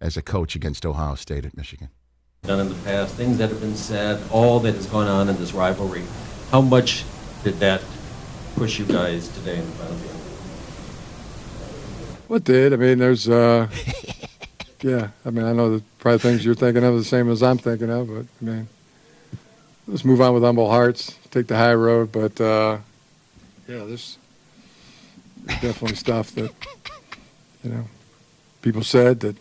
as 0.00 0.16
a 0.16 0.22
coach 0.22 0.54
against 0.54 0.86
Ohio 0.86 1.16
State 1.16 1.44
at 1.44 1.56
Michigan. 1.56 1.88
Done 2.42 2.60
in 2.60 2.68
the 2.68 2.74
past, 2.84 3.16
things 3.16 3.38
that 3.38 3.48
have 3.48 3.60
been 3.60 3.74
said, 3.74 4.22
all 4.30 4.60
that 4.60 4.74
has 4.74 4.86
gone 4.86 5.08
on 5.08 5.28
in 5.28 5.36
this 5.36 5.52
rivalry. 5.52 6.04
How 6.50 6.60
much 6.60 7.04
did 7.42 7.58
that 7.60 7.82
push 8.54 8.78
you 8.78 8.84
guys 8.84 9.28
today 9.28 9.58
in 9.58 9.66
the 9.66 9.72
final 9.72 9.96
game? 9.96 10.08
What 12.28 12.44
did? 12.44 12.72
I 12.72 12.76
mean, 12.76 12.98
there's, 12.98 13.28
uh, 13.28 13.68
yeah. 14.84 15.08
I 15.24 15.30
mean, 15.30 15.46
I 15.46 15.54
know 15.54 15.70
that 15.70 15.98
probably 15.98 16.18
things 16.18 16.44
you're 16.44 16.54
thinking 16.54 16.84
of 16.84 16.92
are 16.92 16.98
the 16.98 17.04
same 17.04 17.30
as 17.30 17.42
I'm 17.42 17.56
thinking 17.56 17.88
of, 17.88 18.06
but 18.06 18.26
I 18.42 18.44
mean, 18.44 18.68
let's 19.88 20.04
move 20.04 20.20
on 20.20 20.34
with 20.34 20.42
humble 20.42 20.68
hearts, 20.68 21.16
take 21.30 21.46
the 21.46 21.56
high 21.56 21.72
road. 21.72 22.12
But 22.12 22.38
uh, 22.38 22.78
yeah, 23.66 23.84
there's 23.84 24.18
definitely 25.46 25.96
stuff 25.96 26.32
that 26.32 26.52
you 27.64 27.70
know 27.70 27.84
people 28.60 28.82
said 28.82 29.20
that 29.20 29.36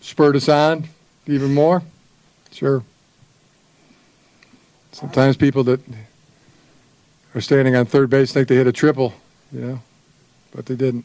spurred 0.00 0.34
us 0.34 0.48
on 0.48 0.88
even 1.26 1.52
more. 1.52 1.82
Sure. 2.52 2.82
Sometimes 4.92 5.36
people 5.36 5.62
that 5.64 5.80
are 7.34 7.42
standing 7.42 7.76
on 7.76 7.84
third 7.84 8.08
base 8.08 8.32
think 8.32 8.48
they 8.48 8.56
hit 8.56 8.66
a 8.66 8.72
triple, 8.72 9.12
you 9.52 9.60
know, 9.60 9.82
but 10.52 10.64
they 10.64 10.74
didn't. 10.74 11.04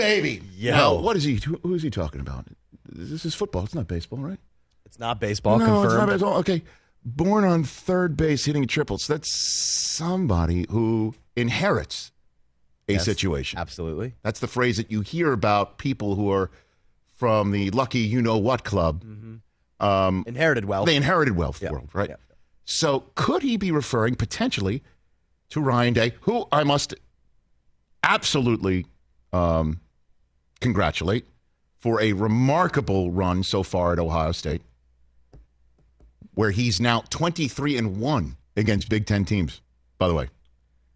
Baby. 0.00 0.42
Yo. 0.56 1.00
What 1.00 1.16
is 1.16 1.24
he? 1.24 1.36
Who 1.36 1.58
who 1.62 1.74
is 1.74 1.82
he 1.82 1.90
talking 1.90 2.20
about? 2.20 2.46
This 2.88 3.24
is 3.24 3.34
football. 3.34 3.64
It's 3.64 3.74
not 3.74 3.86
baseball, 3.86 4.18
right? 4.18 4.38
It's 4.84 4.98
not 4.98 5.20
baseball 5.20 5.58
no, 5.58 5.64
confirmed. 5.66 5.84
it's 5.86 5.94
not 5.94 6.08
baseball. 6.08 6.36
Okay. 6.38 6.62
Born 7.04 7.44
on 7.44 7.64
third 7.64 8.16
base 8.16 8.44
hitting 8.44 8.66
triples. 8.66 9.06
That's 9.06 9.32
somebody 9.32 10.66
who 10.68 11.14
inherits 11.36 12.12
a 12.88 12.94
Yes, 12.94 13.04
situation. 13.04 13.58
Absolutely. 13.58 14.14
That's 14.22 14.40
the 14.40 14.48
phrase 14.48 14.76
that 14.76 14.90
you 14.90 15.00
hear 15.02 15.32
about 15.32 15.78
people 15.78 16.14
who 16.16 16.30
are 16.30 16.50
from 17.16 17.52
the 17.52 17.70
lucky 17.70 18.00
you 18.00 18.20
know 18.20 18.36
what 18.38 18.64
club. 18.64 19.04
Um, 19.78 20.24
Inherited 20.26 20.66
wealth. 20.66 20.86
the 20.86 20.94
inherited 20.96 21.36
wealth 21.36 21.62
Yeah, 21.62 21.70
world, 21.70 21.88
right? 21.94 22.10
yeah. 22.10 22.16
So 22.64 23.04
could 23.14 23.42
he 23.42 23.56
be 23.56 23.70
referring 23.70 24.14
potentially 24.16 24.82
to 25.50 25.60
Ryan 25.60 25.94
Day, 25.94 26.12
who 26.22 26.46
I 26.52 26.64
must 26.64 26.94
absolutely 28.02 28.86
um, 29.32 29.80
congratulate 30.60 31.26
for 31.78 32.00
a 32.00 32.12
remarkable 32.12 33.10
run 33.10 33.42
so 33.42 33.62
far 33.62 33.92
at 33.92 33.98
Ohio 33.98 34.32
State, 34.32 34.62
where 36.34 36.50
he's 36.50 36.80
now 36.80 37.02
23 37.10 37.78
and 37.78 37.98
1 37.98 38.36
against 38.56 38.88
Big 38.88 39.06
Ten 39.06 39.24
teams, 39.24 39.60
by 39.98 40.08
the 40.08 40.14
way. 40.14 40.28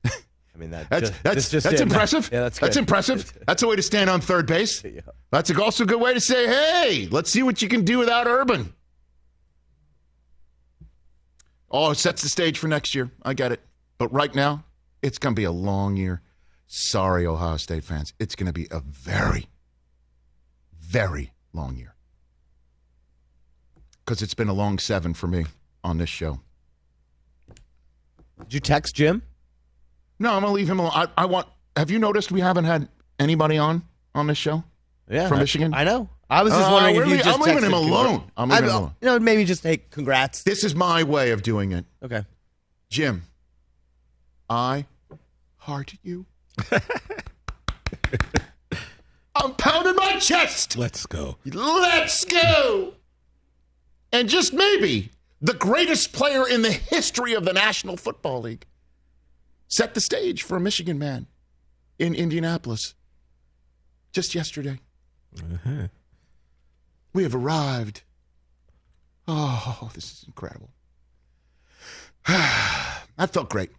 I 0.04 0.56
mean, 0.56 0.70
that 0.70 0.88
That's 0.90 1.10
just, 1.10 1.22
that's 1.24 1.50
just 1.50 1.64
that's 1.68 1.80
impressive. 1.80 2.30
Yeah, 2.32 2.42
that's 2.42 2.58
that's 2.60 2.76
impressive. 2.76 3.32
That's 3.46 3.62
a 3.64 3.66
way 3.66 3.74
to 3.74 3.82
stand 3.82 4.08
on 4.08 4.20
third 4.20 4.46
base. 4.46 4.84
Yeah. 4.84 5.00
That's 5.32 5.50
a- 5.50 5.60
also 5.60 5.82
a 5.82 5.86
good 5.86 6.00
way 6.00 6.14
to 6.14 6.20
say, 6.20 6.46
"Hey, 6.46 7.08
let's 7.10 7.28
see 7.30 7.42
what 7.42 7.60
you 7.60 7.68
can 7.68 7.84
do 7.84 7.98
without 7.98 8.28
Urban." 8.28 8.72
Oh, 11.70 11.90
it 11.90 11.96
sets 11.96 12.22
the 12.22 12.28
stage 12.28 12.58
for 12.58 12.68
next 12.68 12.94
year. 12.94 13.10
I 13.24 13.34
get 13.34 13.50
it, 13.50 13.60
but 13.98 14.12
right 14.12 14.32
now, 14.32 14.64
it's 15.02 15.18
going 15.18 15.34
to 15.34 15.40
be 15.40 15.44
a 15.44 15.50
long 15.50 15.96
year. 15.96 16.22
Sorry, 16.68 17.26
Ohio 17.26 17.56
State 17.56 17.82
fans, 17.82 18.14
it's 18.20 18.36
going 18.36 18.46
to 18.46 18.52
be 18.52 18.68
a 18.70 18.78
very, 18.80 19.48
very 20.86 21.32
long 21.52 21.76
year 21.76 21.94
because 24.04 24.22
it's 24.22 24.34
been 24.34 24.48
a 24.48 24.52
long 24.52 24.78
seven 24.78 25.14
for 25.14 25.26
me 25.26 25.46
on 25.82 25.98
this 25.98 26.08
show. 26.08 26.40
Did 28.40 28.54
you 28.54 28.60
text 28.60 28.94
Jim? 28.94 29.22
No, 30.18 30.32
I'm 30.32 30.42
to 30.42 30.50
leave 30.50 30.68
him 30.68 30.78
alone. 30.80 30.92
I, 30.94 31.06
I 31.16 31.24
want. 31.26 31.48
Have 31.76 31.90
you 31.90 31.98
noticed 31.98 32.30
we 32.30 32.40
haven't 32.40 32.64
had 32.64 32.88
anybody 33.18 33.58
on 33.58 33.82
on 34.14 34.26
this 34.26 34.38
show? 34.38 34.62
Yeah, 35.10 35.28
From 35.28 35.38
I- 35.38 35.40
Michigan? 35.40 35.74
I 35.74 35.84
know. 35.84 36.08
I 36.30 36.42
was 36.42 36.52
just 36.54 36.68
Uh, 36.68 36.72
wondering 36.72 36.96
if 36.96 37.06
you 37.08 37.16
just 37.18 37.28
I'm 37.28 37.40
leaving 37.40 37.64
him 37.64 37.74
alone. 37.74 38.24
I'm 38.36 38.48
leaving 38.48 38.64
him 38.64 38.70
alone. 38.74 38.94
You 39.00 39.06
know, 39.08 39.18
maybe 39.18 39.44
just 39.44 39.62
hey, 39.62 39.76
congrats. 39.90 40.42
This 40.42 40.64
is 40.64 40.74
my 40.74 41.02
way 41.02 41.30
of 41.32 41.42
doing 41.42 41.72
it. 41.72 41.84
Okay. 42.02 42.24
Jim, 42.88 43.22
I 44.48 44.86
heart 45.56 45.94
you. 46.02 46.26
I'm 49.44 49.54
pounding 49.54 49.96
my 49.96 50.18
chest. 50.18 50.78
Let's 50.78 51.04
go. 51.04 51.36
Let's 51.44 52.24
go. 52.24 52.94
And 54.10 54.28
just 54.28 54.54
maybe 54.54 55.10
the 55.42 55.52
greatest 55.52 56.14
player 56.14 56.48
in 56.48 56.62
the 56.62 56.72
history 56.72 57.34
of 57.34 57.44
the 57.44 57.52
National 57.52 57.98
Football 57.98 58.40
League 58.40 58.64
set 59.68 59.92
the 59.92 60.00
stage 60.00 60.42
for 60.42 60.56
a 60.56 60.60
Michigan 60.60 60.98
man 60.98 61.26
in 61.98 62.14
Indianapolis 62.14 62.94
just 64.12 64.34
yesterday. 64.34 64.78
Uh-huh. 65.38 65.88
We 67.12 67.24
have 67.24 67.34
arrived. 67.34 68.02
Oh, 69.28 69.90
this 69.94 70.10
is 70.10 70.24
incredible. 70.26 70.70
that 72.26 73.30
felt 73.30 73.50
great, 73.50 73.70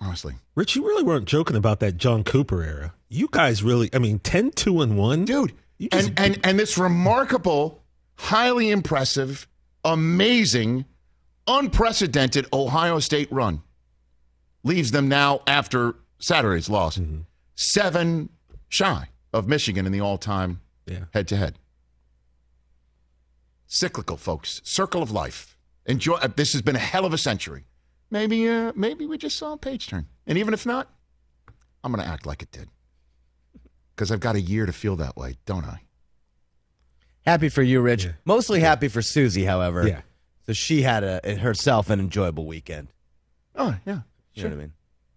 honestly. 0.00 0.34
Rich, 0.54 0.76
you 0.76 0.86
really 0.86 1.02
weren't 1.02 1.26
joking 1.26 1.56
about 1.56 1.80
that 1.80 1.96
John 1.96 2.24
Cooper 2.24 2.62
era. 2.62 2.94
You 3.08 3.28
guys 3.30 3.62
really, 3.62 3.90
I 3.92 3.98
mean, 3.98 4.18
10, 4.18 4.52
2, 4.52 4.82
and 4.82 4.96
1. 4.98 5.24
dude. 5.24 5.52
You 5.78 5.88
just- 5.88 6.08
And 6.08 6.18
and 6.18 6.40
and 6.44 6.58
this 6.58 6.78
remarkable, 6.78 7.82
highly 8.16 8.70
impressive, 8.70 9.48
amazing, 9.84 10.84
unprecedented 11.46 12.46
Ohio 12.52 12.98
State 13.00 13.30
run 13.32 13.62
leaves 14.62 14.92
them 14.92 15.08
now 15.08 15.42
after 15.46 15.94
Saturday's 16.18 16.68
loss 16.68 16.96
Mm-hmm. 16.96 17.20
seven 17.54 18.28
shy 18.68 19.08
of 19.32 19.46
Michigan 19.48 19.84
in 19.86 19.92
the 19.92 20.00
all-time 20.00 20.60
head-to-head. 21.12 21.58
Cyclical, 23.66 24.16
folks. 24.16 24.60
Circle 24.64 25.02
of 25.02 25.10
life. 25.10 25.56
Enjoy. 25.86 26.14
uh, 26.14 26.28
This 26.34 26.52
has 26.52 26.62
been 26.62 26.76
a 26.76 26.80
hell 26.80 27.04
of 27.04 27.12
a 27.12 27.18
century. 27.18 27.64
Maybe, 28.14 28.48
uh, 28.48 28.72
maybe 28.76 29.06
we 29.06 29.18
just 29.18 29.36
saw 29.36 29.54
a 29.54 29.56
page 29.56 29.88
turn, 29.88 30.06
and 30.24 30.38
even 30.38 30.54
if 30.54 30.64
not, 30.64 30.88
I'm 31.82 31.90
going 31.90 32.00
to 32.04 32.08
act 32.08 32.26
like 32.26 32.42
it 32.42 32.52
did 32.52 32.68
because 33.96 34.12
I've 34.12 34.20
got 34.20 34.36
a 34.36 34.40
year 34.40 34.66
to 34.66 34.72
feel 34.72 34.94
that 34.96 35.16
way, 35.16 35.36
don't 35.46 35.64
I? 35.64 35.80
Happy 37.26 37.48
for 37.48 37.62
you, 37.62 37.80
Rich. 37.80 38.04
Yeah. 38.04 38.12
Mostly 38.24 38.60
happy 38.60 38.86
for 38.86 39.02
Susie, 39.02 39.44
however. 39.46 39.88
Yeah. 39.88 40.02
So 40.46 40.52
she 40.52 40.82
had 40.82 41.02
a 41.02 41.38
herself 41.38 41.90
an 41.90 41.98
enjoyable 41.98 42.46
weekend. 42.46 42.86
Oh 43.56 43.74
yeah, 43.84 44.02
You 44.34 44.44
know 44.44 44.50
what 44.50 44.54
I 44.54 44.58
mean? 44.58 44.72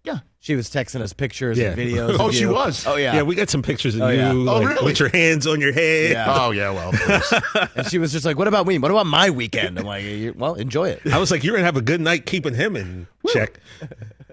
Yeah. 0.08 0.20
She 0.40 0.56
was 0.56 0.70
texting 0.70 1.02
us 1.02 1.12
pictures 1.12 1.58
Yeah. 1.58 1.72
and 1.72 1.78
videos. 1.78 2.18
Oh, 2.20 2.30
of 2.30 2.34
she 2.34 2.42
you. 2.42 2.52
was? 2.54 2.88
Oh 2.88 2.96
yeah. 2.96 3.16
Yeah, 3.16 3.22
we 3.24 3.36
got 3.36 3.50
some 3.50 3.62
pictures 3.62 3.96
of 3.96 4.02
Oh, 4.02 4.08
you 4.10 4.18
yeah. 4.20 4.32
Oh, 4.32 4.36
like, 4.36 4.68
really? 4.70 4.86
with 4.86 5.00
your 5.00 5.10
hands 5.10 5.46
on 5.46 5.60
your 5.60 5.74
head. 5.74 6.12
Yeah. 6.12 6.26
Oh 6.30 6.52
yeah, 6.52 6.70
well, 6.72 6.90
of 6.90 7.00
course. 7.02 7.34
and 7.76 7.88
she 7.88 7.98
was 7.98 8.12
just 8.14 8.26
like, 8.26 8.38
"What 8.38 8.48
about 8.48 8.66
me? 8.66 8.78
What 8.80 8.90
about 8.92 9.06
my 9.08 9.30
weekend?" 9.30 9.78
I'm 9.78 9.86
like, 9.86 10.04
"You- 10.06 10.34
"Well, 10.38 10.56
enjoy 10.56 10.90
it." 10.90 11.02
I 11.12 11.18
was 11.18 11.30
like, 11.32 11.44
you're 11.44 11.54
gonna 11.56 11.66
have 11.66 11.76
a 11.78 11.82
good 11.82 12.00
night 12.02 12.26
keeping 12.26 12.54
him 12.56 12.76
in 12.78 13.08
check. 13.28 13.60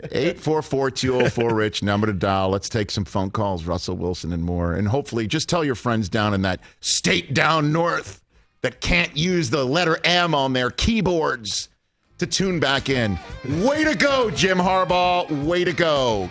844-204 0.05 1.53
Rich 1.55 1.83
number 1.83 2.07
to 2.07 2.13
dial. 2.13 2.51
Let's 2.51 2.69
take 2.69 2.91
some 2.91 3.05
phone 3.05 3.31
calls, 3.31 3.65
Russell 3.65 3.97
Wilson 3.97 4.33
and 4.33 4.43
more, 4.45 4.75
and 4.75 4.89
hopefully 4.89 5.27
just 5.27 5.49
tell 5.49 5.65
your 5.65 5.75
friends 5.75 6.09
down 6.09 6.35
in 6.35 6.43
that 6.43 6.61
state 6.81 7.35
down 7.35 7.73
north 7.73 8.21
that 8.63 8.81
can't 8.81 9.17
use 9.17 9.51
the 9.51 9.65
letter 9.65 9.99
M 10.05 10.35
on 10.35 10.53
their 10.53 10.71
keyboards 10.71 11.69
to 12.19 12.27
tune 12.27 12.61
back 12.61 12.89
in. 12.89 13.19
Way 13.63 13.85
to 13.85 13.95
go, 13.95 14.31
Jim 14.31 14.59
Harbaugh. 14.59 15.45
Way 15.45 15.65
to 15.65 15.73
go. 15.73 16.31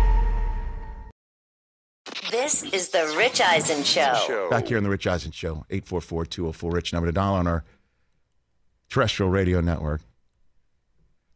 This 2.51 2.63
is 2.73 2.89
the 2.89 3.15
Rich 3.17 3.39
Eisen 3.39 3.81
Show. 3.81 4.49
Back 4.49 4.67
here 4.67 4.75
on 4.75 4.83
the 4.83 4.89
Rich 4.89 5.07
Eisen 5.07 5.31
Show, 5.31 5.65
844-204 5.69 6.73
Rich 6.73 6.91
number 6.91 7.07
to 7.07 7.13
dial 7.13 7.35
on 7.35 7.47
our 7.47 7.63
terrestrial 8.89 9.29
radio 9.29 9.61
network. 9.61 10.01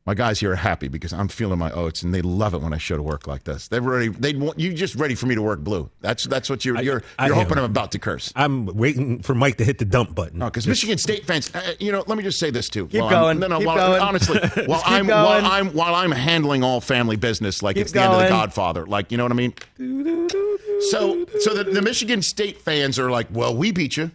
My 0.05 0.13
guys 0.13 0.39
here 0.39 0.51
are 0.51 0.55
happy 0.55 0.87
because 0.87 1.13
I'm 1.13 1.27
feeling 1.27 1.57
my 1.57 1.71
oats, 1.71 2.03
and 2.03 2.13
they 2.13 2.21
love 2.21 2.53
it 2.53 2.61
when 2.61 2.73
I 2.73 2.77
show 2.77 2.95
to 2.95 3.01
work 3.01 3.25
like 3.25 3.43
this. 3.43 3.67
They're 3.69 3.81
ready. 3.81 4.09
They 4.09 4.35
want 4.35 4.59
you 4.59 4.71
just 4.71 4.93
ready 4.93 5.15
for 5.15 5.25
me 5.25 5.33
to 5.33 5.41
work 5.41 5.61
blue. 5.61 5.89
That's 6.01 6.25
that's 6.25 6.47
what 6.47 6.63
you're 6.63 6.79
you're 6.79 7.01
I 7.17 7.25
you're 7.25 7.35
am. 7.35 7.41
hoping 7.41 7.57
I'm 7.57 7.63
about 7.63 7.91
to 7.93 7.99
curse. 7.99 8.31
I'm 8.35 8.67
waiting 8.67 9.23
for 9.23 9.33
Mike 9.33 9.57
to 9.57 9.63
hit 9.65 9.79
the 9.79 9.85
dump 9.85 10.13
button. 10.13 10.37
No, 10.37 10.45
because 10.45 10.67
Michigan 10.67 10.99
State 10.99 11.25
fans. 11.25 11.49
Uh, 11.55 11.73
you 11.79 11.91
know, 11.91 12.03
let 12.05 12.19
me 12.19 12.23
just 12.23 12.37
say 12.37 12.51
this 12.51 12.69
too. 12.69 12.85
Keep 12.85 13.01
While 13.01 13.15
I'm- 13.15 13.23
going, 13.23 13.39
no, 13.39 13.47
no. 13.47 13.57
keep 13.57 13.65
while, 13.67 13.77
going. 13.77 14.01
Honestly, 14.01 14.39
while 14.67 14.83
I'm 14.85 15.07
while. 15.07 15.43
I'm 15.43 15.73
while 15.73 15.95
I'm 15.95 16.11
handling 16.11 16.63
all 16.63 16.81
family 16.81 17.15
business 17.15 17.63
like 17.63 17.75
Keep 17.75 17.81
it's 17.81 17.91
the 17.91 18.01
end 18.03 18.13
of 18.13 18.19
the. 18.19 18.29
Godfather. 18.29 18.85
Like 18.85 19.11
you 19.11 19.17
know 19.17 19.23
what 19.25 19.31
I 19.31 19.35
mean. 19.35 19.53
So 20.91 21.25
so 21.39 21.55
the, 21.55 21.63
the 21.63 21.81
Michigan 21.81 22.21
State 22.21 22.59
fans 22.61 22.99
are 22.99 23.09
like, 23.09 23.25
well, 23.31 23.55
we 23.55 23.71
beat 23.71 23.97
you. 23.97 24.11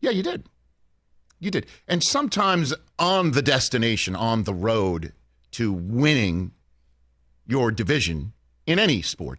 Yeah, 0.00 0.10
you 0.10 0.24
did. 0.24 0.44
You 1.40 1.50
did. 1.50 1.66
And 1.86 2.02
sometimes 2.02 2.74
on 2.98 3.32
the 3.32 3.42
destination, 3.42 4.16
on 4.16 4.42
the 4.42 4.54
road 4.54 5.12
to 5.52 5.72
winning 5.72 6.52
your 7.46 7.70
division 7.70 8.32
in 8.66 8.78
any 8.78 9.02
sport, 9.02 9.38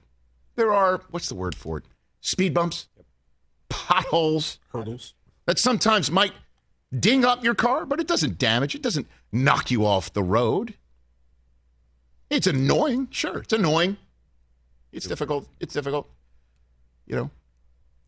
there 0.56 0.74
are, 0.74 1.02
what's 1.12 1.30
the 1.30 1.36
word 1.36 1.56
for 1.56 1.78
it? 1.78 1.86
Speed 2.22 2.54
bumps, 2.54 2.88
potholes, 3.70 4.60
Hurdles. 4.72 5.14
that 5.46 5.60
sometimes 5.60 6.12
might 6.12 6.34
ding 6.98 7.24
up 7.24 7.44
your 7.44 7.56
car, 7.56 7.86
but 7.86 8.00
it 8.00 8.08
doesn't 8.08 8.38
damage, 8.38 8.76
it 8.76 8.82
doesn't 8.82 9.08
knock 9.32 9.72
you 9.72 9.86
off 9.86 10.12
the 10.14 10.24
road. 10.24 10.74
It's 12.30 12.48
annoying. 12.48 13.08
Sure, 13.12 13.40
it's 13.40 13.54
annoying. 13.54 13.98
It's 14.92 15.08
difficult. 15.08 15.48
It's 15.60 15.74
difficult. 15.74 16.10
You 17.08 17.16
know? 17.16 17.32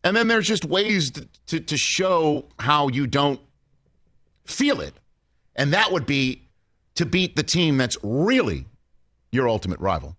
And 0.04 0.16
then 0.16 0.28
there's 0.28 0.48
just 0.48 0.64
ways 0.64 1.10
to, 1.12 1.28
to, 1.46 1.60
to 1.60 1.76
show 1.76 2.46
how 2.58 2.88
you 2.88 3.06
don't 3.06 3.40
feel 4.44 4.80
it. 4.80 4.94
And 5.54 5.72
that 5.72 5.92
would 5.92 6.06
be 6.06 6.42
to 6.94 7.06
beat 7.06 7.36
the 7.36 7.42
team 7.42 7.76
that's 7.76 7.96
really 8.02 8.66
your 9.30 9.48
ultimate 9.48 9.80
rival. 9.80 10.16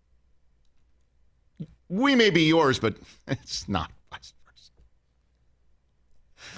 We 1.90 2.16
may 2.16 2.30
be 2.30 2.44
yours, 2.44 2.80
but 2.80 2.96
it's 3.28 3.68
not 3.70 3.92
vice 4.12 4.34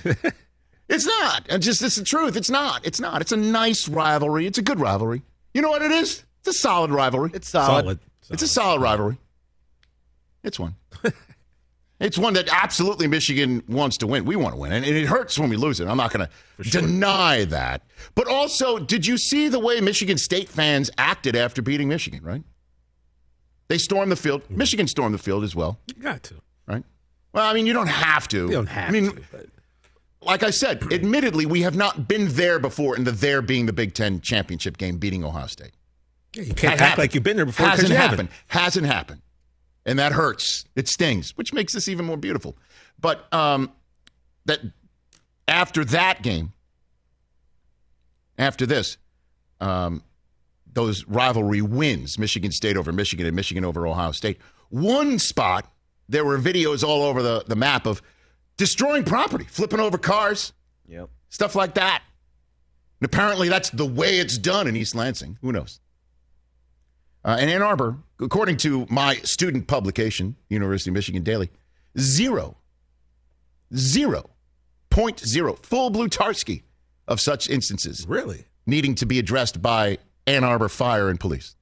versa. 0.03 0.33
it's 0.89 1.05
not. 1.05 1.45
And 1.49 1.61
just 1.61 1.81
it's 1.81 1.95
the 1.95 2.03
truth. 2.03 2.35
It's 2.35 2.49
not. 2.49 2.85
It's 2.85 2.99
not. 2.99 3.21
It's 3.21 3.31
a 3.31 3.37
nice 3.37 3.87
rivalry. 3.87 4.47
It's 4.47 4.57
a 4.57 4.61
good 4.61 4.79
rivalry. 4.79 5.21
You 5.53 5.61
know 5.61 5.69
what 5.69 5.81
it 5.81 5.91
is? 5.91 6.23
It's 6.39 6.55
a 6.55 6.59
solid 6.59 6.91
rivalry. 6.91 7.31
It's 7.33 7.49
solid. 7.49 7.83
Solid. 7.83 7.99
It's 8.29 8.43
a 8.43 8.47
solid 8.47 8.81
rivalry. 8.81 9.17
It's 10.43 10.59
one. 10.59 10.75
it's 11.99 12.17
one 12.17 12.33
that 12.33 12.49
absolutely 12.51 13.07
Michigan 13.07 13.63
wants 13.67 13.97
to 13.97 14.07
win. 14.07 14.25
We 14.25 14.35
want 14.35 14.53
to 14.53 14.59
win, 14.59 14.71
and 14.73 14.85
it 14.85 15.05
hurts 15.05 15.39
when 15.39 15.49
we 15.49 15.55
lose 15.55 15.79
it. 15.79 15.87
I'm 15.87 15.97
not 15.97 16.11
going 16.11 16.27
to 16.61 16.69
deny 16.69 17.45
that. 17.45 17.83
But 18.15 18.27
also, 18.27 18.77
did 18.79 19.05
you 19.07 19.17
see 19.17 19.47
the 19.47 19.59
way 19.59 19.79
Michigan 19.81 20.17
State 20.17 20.49
fans 20.49 20.91
acted 20.97 21.35
after 21.35 21.61
beating 21.61 21.87
Michigan? 21.87 22.21
Right? 22.23 22.43
They 23.67 23.77
stormed 23.77 24.11
the 24.11 24.15
field. 24.15 24.43
Mm-hmm. 24.43 24.57
Michigan 24.57 24.87
stormed 24.87 25.13
the 25.15 25.19
field 25.19 25.43
as 25.43 25.55
well. 25.55 25.79
You 25.95 26.01
got 26.03 26.21
to. 26.23 26.35
Right? 26.67 26.83
Well, 27.33 27.45
I 27.49 27.53
mean, 27.53 27.65
you 27.65 27.73
don't 27.73 27.87
have 27.87 28.27
to. 28.29 28.45
You 28.45 28.51
don't 28.51 28.67
have 28.67 28.91
to. 28.91 28.97
I 28.97 29.01
mean, 29.01 29.11
to. 29.15 29.21
But 29.31 29.45
like 30.21 30.43
I 30.43 30.49
said, 30.51 30.83
admittedly, 30.93 31.45
we 31.45 31.61
have 31.61 31.75
not 31.75 32.07
been 32.07 32.27
there 32.29 32.59
before, 32.59 32.95
and 32.95 33.07
the 33.07 33.11
there 33.11 33.41
being 33.41 33.65
the 33.65 33.73
Big 33.73 33.93
Ten 33.93 34.21
championship 34.21 34.77
game, 34.77 34.97
beating 34.97 35.23
Ohio 35.23 35.47
State. 35.47 35.71
yeah, 36.33 36.43
you 36.43 36.53
can't 36.53 36.59
That 36.61 36.71
act 36.73 36.79
happened. 36.81 36.97
like 36.99 37.15
you've 37.15 37.23
been 37.23 37.37
there 37.37 37.45
before 37.45 37.67
Hasn't 37.67 37.89
happened. 37.91 38.09
haven't. 38.11 38.31
Hasn't 38.47 38.85
happened. 38.85 39.21
And 39.85 39.99
that 39.99 40.13
hurts. 40.13 40.65
It 40.75 40.87
stings, 40.87 41.31
which 41.37 41.53
makes 41.53 41.73
this 41.73 41.87
even 41.87 42.05
more 42.05 42.17
beautiful. 42.17 42.57
But 42.99 43.31
um, 43.33 43.71
that 44.45 44.59
after 45.47 45.85
that 45.85 46.21
game, 46.23 46.53
after 48.37 48.65
this, 48.65 48.97
um, 49.61 50.03
those 50.71 51.05
rivalry 51.07 51.61
wins, 51.61 52.17
Michigan 52.19 52.51
State 52.51 52.77
over 52.77 52.91
Michigan 52.91 53.25
and 53.25 53.35
Michigan 53.35 53.63
over 53.63 53.87
Ohio 53.87 54.11
State. 54.11 54.39
One 54.69 55.19
spot, 55.19 55.71
there 56.09 56.25
were 56.25 56.37
videos 56.37 56.83
all 56.83 57.03
over 57.03 57.21
the, 57.21 57.43
the 57.47 57.55
map 57.55 57.85
of 57.85 58.01
destroying 58.57 59.03
property, 59.03 59.45
flipping 59.45 59.79
over 59.79 59.97
cars, 59.97 60.51
Yep. 60.87 61.09
stuff 61.29 61.55
like 61.55 61.75
that. 61.75 62.03
And 62.99 63.05
apparently 63.05 63.49
that's 63.49 63.69
the 63.69 63.85
way 63.85 64.19
it's 64.19 64.37
done 64.37 64.67
in 64.67 64.75
East 64.75 64.95
Lansing. 64.95 65.37
Who 65.41 65.51
knows? 65.51 65.79
Uh, 67.25 67.37
in 67.39 67.49
Ann 67.49 67.63
Arbor, 67.63 67.97
according 68.21 68.57
to 68.57 68.85
my 68.87 69.15
student 69.15 69.65
publication, 69.67 70.35
University 70.47 70.91
of 70.91 70.93
Michigan 70.93 71.23
Daily, 71.23 71.49
zero, 71.97 72.55
zero, 73.75 74.29
point 74.91 75.19
zero, 75.19 75.57
full 75.63 75.89
blue 75.89 76.07
Tarski 76.07 76.61
of 77.07 77.19
such 77.19 77.49
instances 77.49 78.05
Really? 78.07 78.45
needing 78.67 78.93
to 78.95 79.07
be 79.07 79.17
addressed 79.17 79.59
by 79.59 79.97
Ann 80.27 80.43
Arbor 80.43 80.69
Fire 80.69 81.09
and 81.09 81.19
Police. 81.19 81.55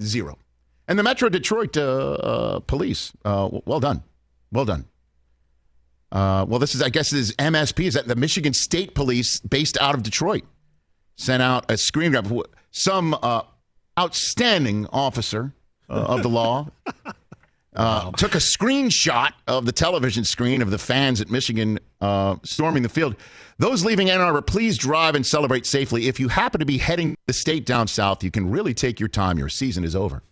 Zero. 0.00 0.38
And 0.86 0.96
the 0.96 1.02
Metro 1.02 1.28
Detroit 1.28 1.76
uh, 1.76 2.12
uh, 2.12 2.58
Police, 2.60 3.12
uh, 3.24 3.48
well 3.64 3.80
done. 3.80 4.04
Well 4.52 4.64
done. 4.64 4.84
Uh, 6.12 6.46
well, 6.48 6.60
this 6.60 6.76
is, 6.76 6.82
I 6.82 6.88
guess, 6.88 7.10
this 7.10 7.30
is 7.30 7.36
MSP. 7.36 7.86
Is 7.86 7.94
that 7.94 8.06
the 8.06 8.14
Michigan 8.14 8.52
State 8.52 8.94
Police 8.94 9.40
based 9.40 9.76
out 9.80 9.96
of 9.96 10.04
Detroit? 10.04 10.44
Sent 11.16 11.42
out 11.42 11.70
a 11.70 11.76
screen 11.76 12.10
grab. 12.10 12.26
Wh- 12.26 12.48
Some 12.70 13.16
uh, 13.22 13.42
outstanding 13.98 14.86
officer 14.92 15.52
uh, 15.88 15.92
of 15.92 16.22
the 16.22 16.28
law 16.28 16.68
uh, 17.76 18.10
took 18.12 18.34
a 18.34 18.38
screenshot 18.38 19.32
of 19.46 19.66
the 19.66 19.72
television 19.72 20.24
screen 20.24 20.62
of 20.62 20.70
the 20.70 20.78
fans 20.78 21.20
at 21.20 21.30
Michigan 21.30 21.78
uh, 22.00 22.36
storming 22.42 22.82
the 22.82 22.88
field. 22.88 23.16
Those 23.58 23.84
leaving 23.84 24.10
Ann 24.10 24.20
Arbor, 24.20 24.42
please 24.42 24.76
drive 24.76 25.14
and 25.14 25.24
celebrate 25.24 25.64
safely. 25.66 26.08
If 26.08 26.18
you 26.18 26.28
happen 26.28 26.58
to 26.58 26.66
be 26.66 26.78
heading 26.78 27.16
the 27.26 27.32
state 27.32 27.64
down 27.64 27.86
south, 27.86 28.24
you 28.24 28.30
can 28.32 28.50
really 28.50 28.74
take 28.74 28.98
your 28.98 29.08
time. 29.08 29.38
Your 29.38 29.48
season 29.48 29.84
is 29.84 29.94
over. 29.94 30.22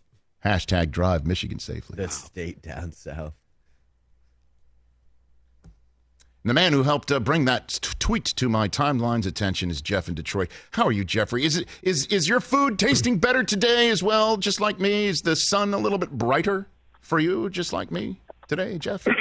Hashtag 0.44 0.90
drive 0.90 1.24
Michigan 1.24 1.60
safely. 1.60 1.94
The 1.96 2.08
state 2.08 2.62
down 2.62 2.90
south. 2.90 3.34
And 6.44 6.50
the 6.50 6.54
man 6.54 6.72
who 6.72 6.82
helped 6.82 7.12
uh, 7.12 7.20
bring 7.20 7.44
that 7.44 7.68
t- 7.68 7.90
tweet 8.00 8.24
to 8.24 8.48
my 8.48 8.66
timeline's 8.68 9.26
attention 9.26 9.70
is 9.70 9.80
Jeff 9.80 10.08
in 10.08 10.14
Detroit. 10.14 10.48
How 10.72 10.84
are 10.86 10.92
you, 10.92 11.04
Jeffrey? 11.04 11.44
Is 11.44 11.56
it 11.58 11.68
is 11.82 12.06
is 12.06 12.28
your 12.28 12.40
food 12.40 12.78
tasting 12.80 13.18
better 13.18 13.44
today 13.44 13.90
as 13.90 14.02
well? 14.02 14.36
Just 14.36 14.60
like 14.60 14.80
me, 14.80 15.06
is 15.06 15.22
the 15.22 15.36
sun 15.36 15.72
a 15.72 15.78
little 15.78 15.98
bit 15.98 16.10
brighter 16.10 16.66
for 17.00 17.20
you, 17.20 17.48
just 17.48 17.72
like 17.72 17.92
me 17.92 18.20
today, 18.48 18.78
Jeff? 18.78 19.06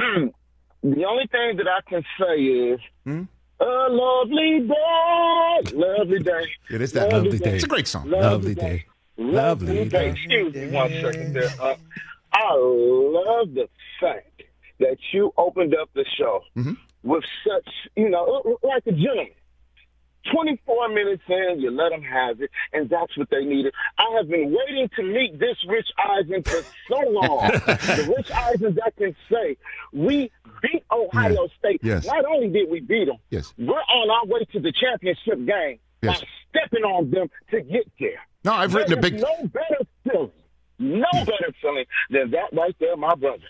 The 0.83 1.05
only 1.05 1.27
thing 1.27 1.57
that 1.57 1.67
I 1.67 1.79
can 1.87 2.03
say 2.19 2.41
is 2.41 2.79
Hmm? 3.03 3.23
a 3.59 3.65
lovely 3.91 4.61
day, 4.67 5.77
lovely 5.77 6.17
day. 6.17 6.41
It 6.71 6.81
is 6.81 6.91
that 6.93 7.11
Lovely 7.13 7.37
day. 7.37 7.51
It's 7.53 7.63
a 7.63 7.67
great 7.67 7.87
song. 7.87 8.09
Lovely 8.09 8.55
day. 8.55 8.85
Lovely 9.15 9.87
day. 9.87 10.09
Excuse 10.09 10.55
me 10.55 10.71
one 10.71 10.89
second 10.89 11.33
there. 11.35 11.51
Uh, 11.61 11.75
I 12.33 12.55
love 12.55 13.53
the 13.53 13.69
fact 13.99 14.41
that 14.79 14.97
you 15.13 15.31
opened 15.37 15.75
up 15.75 15.91
the 15.93 16.03
show 16.17 16.41
Mm-hmm. 16.57 16.73
With 17.03 17.23
such, 17.47 17.69
you 17.95 18.09
know, 18.09 18.57
like 18.63 18.83
a 18.87 18.91
gentleman. 18.91 19.27
24 20.31 20.89
minutes 20.89 21.23
in, 21.27 21.59
you 21.59 21.71
let 21.71 21.89
them 21.89 22.03
have 22.03 22.39
it, 22.41 22.51
and 22.73 22.87
that's 22.89 23.17
what 23.17 23.27
they 23.31 23.43
needed. 23.43 23.73
I 23.97 24.05
have 24.17 24.29
been 24.29 24.55
waiting 24.55 24.87
to 24.97 25.01
meet 25.03 25.39
this 25.39 25.57
Rich 25.67 25.87
Eisen 25.97 26.43
for 26.43 26.61
so 26.87 27.09
long. 27.09 27.47
the 27.51 28.13
Rich 28.15 28.29
Eisen 28.31 28.75
that 28.75 28.95
can 28.97 29.15
say, 29.31 29.57
we 29.91 30.31
beat 30.61 30.83
Ohio 30.91 31.47
State. 31.57 31.81
Yes. 31.83 32.05
Not 32.05 32.23
only 32.25 32.49
did 32.49 32.69
we 32.69 32.81
beat 32.81 33.05
them, 33.07 33.17
Yes. 33.31 33.51
we're 33.57 33.73
on 33.73 34.09
our 34.11 34.25
way 34.27 34.45
to 34.53 34.59
the 34.59 34.71
championship 34.71 35.43
game 35.43 35.79
Yes. 36.03 36.21
by 36.21 36.27
stepping 36.51 36.83
on 36.83 37.09
them 37.09 37.27
to 37.49 37.61
get 37.61 37.91
there. 37.99 38.19
No, 38.43 38.53
I've 38.53 38.75
written 38.75 38.93
a 38.99 39.01
big. 39.01 39.19
No 39.19 39.35
better 39.47 39.77
feeling, 40.03 40.31
no 40.77 41.05
better 41.13 41.51
feeling 41.63 41.85
than 42.11 42.29
that 42.31 42.53
right 42.53 42.75
there, 42.79 42.95
my 42.95 43.15
brother. 43.15 43.43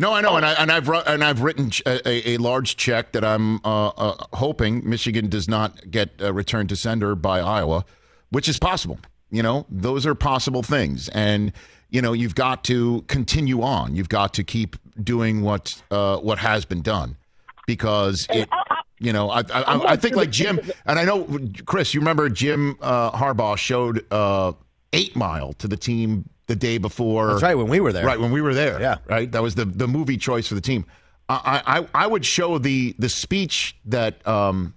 No, 0.00 0.14
I 0.14 0.22
know, 0.22 0.36
and 0.36 0.46
I 0.46 0.52
and 0.54 0.72
I've 0.72 0.88
and 0.88 1.22
I've 1.22 1.42
written 1.42 1.70
a, 1.84 2.30
a, 2.30 2.36
large 2.38 2.78
check 2.78 3.12
that 3.12 3.22
I'm 3.22 3.56
uh, 3.66 3.88
uh, 3.88 4.24
hoping 4.32 4.88
Michigan 4.88 5.28
does 5.28 5.46
not 5.46 5.90
get 5.90 6.08
uh, 6.22 6.32
returned 6.32 6.70
to 6.70 6.76
sender 6.76 7.14
by 7.14 7.40
Iowa, 7.40 7.84
which 8.30 8.48
is 8.48 8.58
possible. 8.58 8.98
You 9.30 9.42
know, 9.42 9.66
those 9.68 10.06
are 10.06 10.14
possible 10.14 10.62
things, 10.62 11.10
and 11.10 11.52
you 11.90 12.00
know 12.00 12.14
you've 12.14 12.34
got 12.34 12.64
to 12.64 13.04
continue 13.08 13.60
on. 13.60 13.94
You've 13.94 14.08
got 14.08 14.32
to 14.34 14.42
keep 14.42 14.76
doing 15.04 15.42
what 15.42 15.82
uh, 15.90 16.16
what 16.16 16.38
has 16.38 16.64
been 16.64 16.80
done, 16.80 17.18
because 17.66 18.26
it. 18.30 18.48
You 19.02 19.14
know, 19.14 19.30
I, 19.30 19.40
I, 19.40 19.62
I, 19.62 19.90
I 19.92 19.96
think 19.96 20.16
like 20.16 20.30
Jim, 20.30 20.60
and 20.86 20.98
I 20.98 21.04
know 21.04 21.26
Chris. 21.66 21.92
You 21.92 22.00
remember 22.00 22.30
Jim 22.30 22.78
uh, 22.80 23.10
Harbaugh 23.12 23.58
showed 23.58 24.06
uh, 24.10 24.52
Eight 24.94 25.14
Mile 25.14 25.52
to 25.54 25.68
the 25.68 25.76
team 25.76 26.28
the 26.50 26.56
day 26.56 26.78
before. 26.78 27.28
That's 27.28 27.42
right, 27.42 27.54
when 27.54 27.68
we 27.68 27.78
were 27.80 27.92
there. 27.92 28.04
Right 28.04 28.18
when 28.20 28.32
we 28.32 28.42
were 28.42 28.52
there. 28.54 28.80
Yeah. 28.80 28.96
Right. 29.06 29.30
That 29.30 29.40
was 29.42 29.54
the 29.54 29.64
the 29.64 29.86
movie 29.88 30.16
choice 30.18 30.48
for 30.48 30.56
the 30.56 30.60
team. 30.60 30.84
I 31.28 31.62
I, 31.94 32.04
I 32.04 32.06
would 32.06 32.26
show 32.26 32.58
the 32.58 32.94
the 32.98 33.08
speech 33.08 33.76
that 33.86 34.26
um 34.26 34.74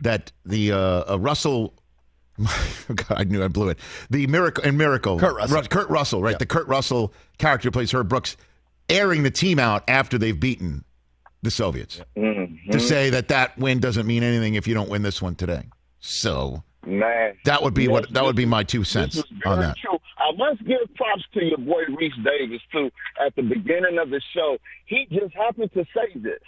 that 0.00 0.32
the 0.44 0.72
uh, 0.72 1.12
uh 1.12 1.18
Russell. 1.20 1.74
God, 2.38 3.06
I 3.10 3.24
knew 3.24 3.42
I 3.44 3.48
blew 3.48 3.68
it. 3.68 3.78
The 4.10 4.26
miracle 4.28 4.64
and 4.64 4.78
miracle. 4.78 5.18
Kurt 5.18 5.34
Russell. 5.36 5.60
Ru- 5.60 5.68
Kurt 5.68 5.88
Russell. 5.90 6.22
Right. 6.22 6.38
The 6.38 6.46
Kurt 6.46 6.66
Russell 6.68 7.12
character 7.38 7.70
plays 7.70 7.90
Herb 7.92 8.08
Brooks, 8.08 8.36
airing 8.88 9.22
the 9.24 9.30
team 9.30 9.58
out 9.58 9.82
after 9.88 10.18
they've 10.18 10.38
beaten 10.38 10.84
the 11.42 11.50
Soviets 11.50 12.00
Mm-hmm. 12.16 12.70
to 12.70 12.80
say 12.80 13.10
that 13.10 13.28
that 13.28 13.56
win 13.58 13.80
doesn't 13.80 14.06
mean 14.06 14.22
anything 14.22 14.54
if 14.54 14.66
you 14.66 14.74
don't 14.74 14.88
win 14.88 15.02
this 15.02 15.20
one 15.20 15.34
today. 15.34 15.64
So 16.00 16.62
Man, 16.86 17.34
that 17.44 17.62
would 17.62 17.74
be 17.74 17.82
Yes, 17.84 17.90
what 17.90 18.12
that 18.14 18.24
would 18.24 18.36
be 18.36 18.46
my 18.46 18.62
two 18.62 18.84
cents 18.84 19.22
on 19.44 19.58
that. 19.60 19.76
True. 19.76 19.98
Must 20.38 20.64
give 20.64 20.94
props 20.94 21.24
to 21.34 21.44
your 21.44 21.58
boy 21.58 21.82
Rece 21.86 22.24
Davis 22.24 22.62
too. 22.70 22.90
At 23.20 23.34
the 23.34 23.42
beginning 23.42 23.98
of 23.98 24.08
the 24.10 24.20
show, 24.32 24.56
he 24.86 25.06
just 25.10 25.34
happened 25.34 25.72
to 25.74 25.84
say 25.94 26.12
this. 26.14 26.38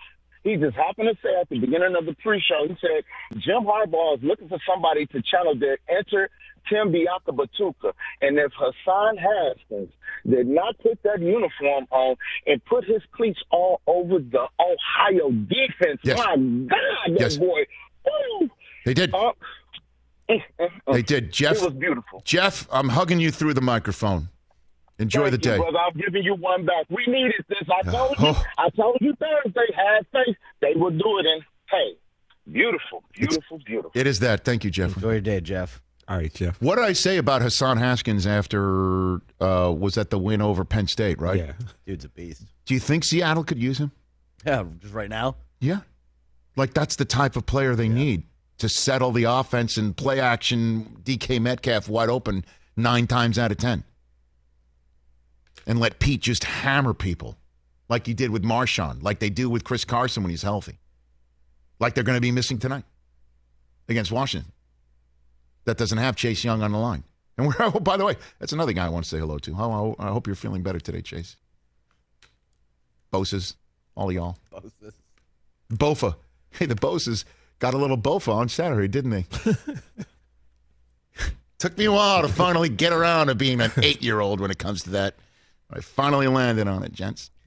He 0.45 0.57
just 0.57 0.76
happened 0.76 1.09
to 1.09 1.16
say 1.22 1.34
at 1.41 1.49
the 1.49 1.59
beginning 1.59 1.97
of 1.97 2.07
the 2.07 2.14
pre-show, 2.14 2.66
he 2.68 2.76
said 2.80 3.03
Jim 3.41 3.64
Harbaugh 3.64 4.16
is 4.18 4.22
looking 4.22 4.49
for 4.49 4.59
somebody 4.66 5.07
to 5.07 5.20
channel 5.22 5.55
their 5.57 5.78
enter 5.88 6.30
Tim 6.68 6.93
Biakabutuka, 6.93 7.93
and 8.22 8.38
if 8.38 8.53
Hassan 8.57 9.16
Haskins 9.16 9.91
did 10.28 10.47
not 10.47 10.78
put 10.78 11.03
that 11.03 11.20
uniform 11.20 11.86
on 11.91 12.16
and 12.47 12.64
put 12.66 12.84
his 12.84 13.03
cleats 13.12 13.41
all 13.51 13.80
over 13.88 14.18
the 14.20 14.47
Ohio 14.61 15.30
defense, 15.30 16.01
Yes. 16.05 16.16
my 16.18 16.36
God, 16.36 17.16
that 17.16 17.20
Yes. 17.20 17.36
boy, 17.38 17.64
ooh, 18.09 18.51
They 18.84 18.95
did. 18.95 19.12
uh, 19.14 19.32
They 20.92 21.02
did. 21.02 21.32
Jeff. 21.32 21.56
It 21.56 21.62
was 21.62 21.74
beautiful. 21.74 22.22
Jeff, 22.24 22.66
I'm 22.70 22.88
hugging 22.88 23.20
you 23.20 23.30
through 23.30 23.54
the 23.54 23.60
microphone. 23.60 24.28
Enjoy 24.98 25.30
Thank 25.30 25.42
the 25.42 25.48
you, 25.50 25.56
day. 25.56 25.58
brother. 25.58 25.78
I'm 25.78 25.98
giving 25.98 26.22
you 26.22 26.34
one 26.34 26.66
back. 26.66 26.84
We 26.90 27.04
needed 27.06 27.44
this. 27.48 27.66
I 27.72 27.90
told 27.90 28.10
you. 28.18 28.26
Oh. 28.28 28.44
I 28.58 28.68
told 28.70 28.98
you 29.00 29.14
Thursday. 29.14 29.72
Had 29.74 30.06
faith. 30.12 30.36
They 30.60 30.72
would 30.74 30.98
do 30.98 31.18
it. 31.18 31.26
And 31.26 31.42
hey, 31.70 31.96
beautiful, 32.50 33.02
beautiful, 33.14 33.60
beautiful. 33.64 33.92
It 33.94 34.06
is 34.06 34.18
that. 34.20 34.44
Thank 34.44 34.64
you, 34.64 34.70
Jeff. 34.70 34.96
Enjoy 34.96 35.12
your 35.12 35.20
day, 35.20 35.40
Jeff. 35.40 35.80
All 36.06 36.16
right, 36.16 36.32
Jeff. 36.34 36.60
What 36.60 36.74
did 36.76 36.84
I 36.84 36.92
say 36.92 37.16
about 37.18 37.40
Hassan 37.40 37.78
Haskins 37.78 38.26
after 38.26 39.20
uh, 39.40 39.72
was 39.76 39.94
that 39.94 40.10
the 40.10 40.18
win 40.18 40.42
over 40.42 40.64
Penn 40.64 40.86
State, 40.88 41.20
right? 41.20 41.38
Yeah. 41.38 41.52
Dude's 41.86 42.04
a 42.04 42.08
beast. 42.08 42.42
Do 42.66 42.74
you 42.74 42.80
think 42.80 43.04
Seattle 43.04 43.44
could 43.44 43.58
use 43.62 43.78
him? 43.78 43.92
Yeah, 44.44 44.64
just 44.80 44.92
right 44.92 45.08
now. 45.08 45.36
Yeah. 45.60 45.80
Like 46.56 46.74
that's 46.74 46.96
the 46.96 47.04
type 47.04 47.36
of 47.36 47.46
player 47.46 47.74
they 47.74 47.88
need 47.88 48.24
to 48.61 48.68
settle 48.68 49.11
the 49.11 49.24
offense 49.24 49.76
and 49.76 49.96
play 49.96 50.20
action 50.20 50.98
DK 51.02 51.40
Metcalf 51.40 51.88
wide 51.88 52.08
open 52.08 52.44
nine 52.76 53.06
times 53.06 53.38
out 53.38 53.50
of 53.50 53.58
ten. 53.58 53.84
And 55.66 55.80
let 55.80 55.98
Pete 55.98 56.20
just 56.20 56.44
hammer 56.44 56.94
people 56.94 57.38
like 57.88 58.06
he 58.06 58.14
did 58.14 58.30
with 58.30 58.42
Marshawn, 58.42 59.02
like 59.02 59.18
they 59.18 59.30
do 59.30 59.50
with 59.50 59.64
Chris 59.64 59.84
Carson 59.84 60.22
when 60.22 60.30
he's 60.30 60.42
healthy. 60.42 60.78
Like 61.78 61.94
they're 61.94 62.04
going 62.04 62.16
to 62.16 62.22
be 62.22 62.30
missing 62.30 62.58
tonight 62.58 62.84
against 63.88 64.12
Washington. 64.12 64.52
That 65.64 65.78
doesn't 65.78 65.98
have 65.98 66.16
Chase 66.16 66.44
Young 66.44 66.62
on 66.62 66.72
the 66.72 66.78
line. 66.78 67.04
And 67.36 67.46
we're, 67.46 67.54
oh, 67.61 67.80
by 67.80 67.96
the 67.96 68.04
way, 68.04 68.16
that's 68.38 68.52
another 68.52 68.72
guy 68.72 68.86
I 68.86 68.88
want 68.90 69.04
to 69.04 69.08
say 69.08 69.18
hello 69.18 69.38
to. 69.38 69.54
Oh, 69.58 69.96
I 69.98 70.08
hope 70.08 70.26
you're 70.26 70.36
feeling 70.36 70.62
better 70.62 70.80
today, 70.80 71.02
Chase. 71.02 71.36
Bosas, 73.12 73.54
all 73.94 74.12
y'all. 74.12 74.38
Bosas. 74.52 74.92
Bofa. 75.72 76.16
Hey, 76.50 76.66
the 76.66 76.74
Bosas 76.74 77.24
got 77.61 77.72
a 77.74 77.78
little 77.78 77.96
Bofa 77.98 78.32
on 78.34 78.48
Saturday, 78.48 78.88
didn't 78.88 79.11
they? 79.12 79.26
Took 81.58 81.76
me 81.76 81.84
a 81.84 81.92
while 81.92 82.22
to 82.22 82.28
finally 82.28 82.70
get 82.70 82.92
around 82.92 83.26
to 83.26 83.34
being 83.34 83.61
an 83.61 83.70
eight 83.82 84.02
year 84.02 84.18
old 84.20 84.40
when 84.40 84.50
it 84.50 84.58
comes 84.58 84.82
to 84.84 84.90
that. 84.90 85.14
I 85.70 85.80
finally 85.80 86.26
landed 86.26 86.66
on 86.66 86.82
it, 86.82 86.92
gents. 86.92 87.30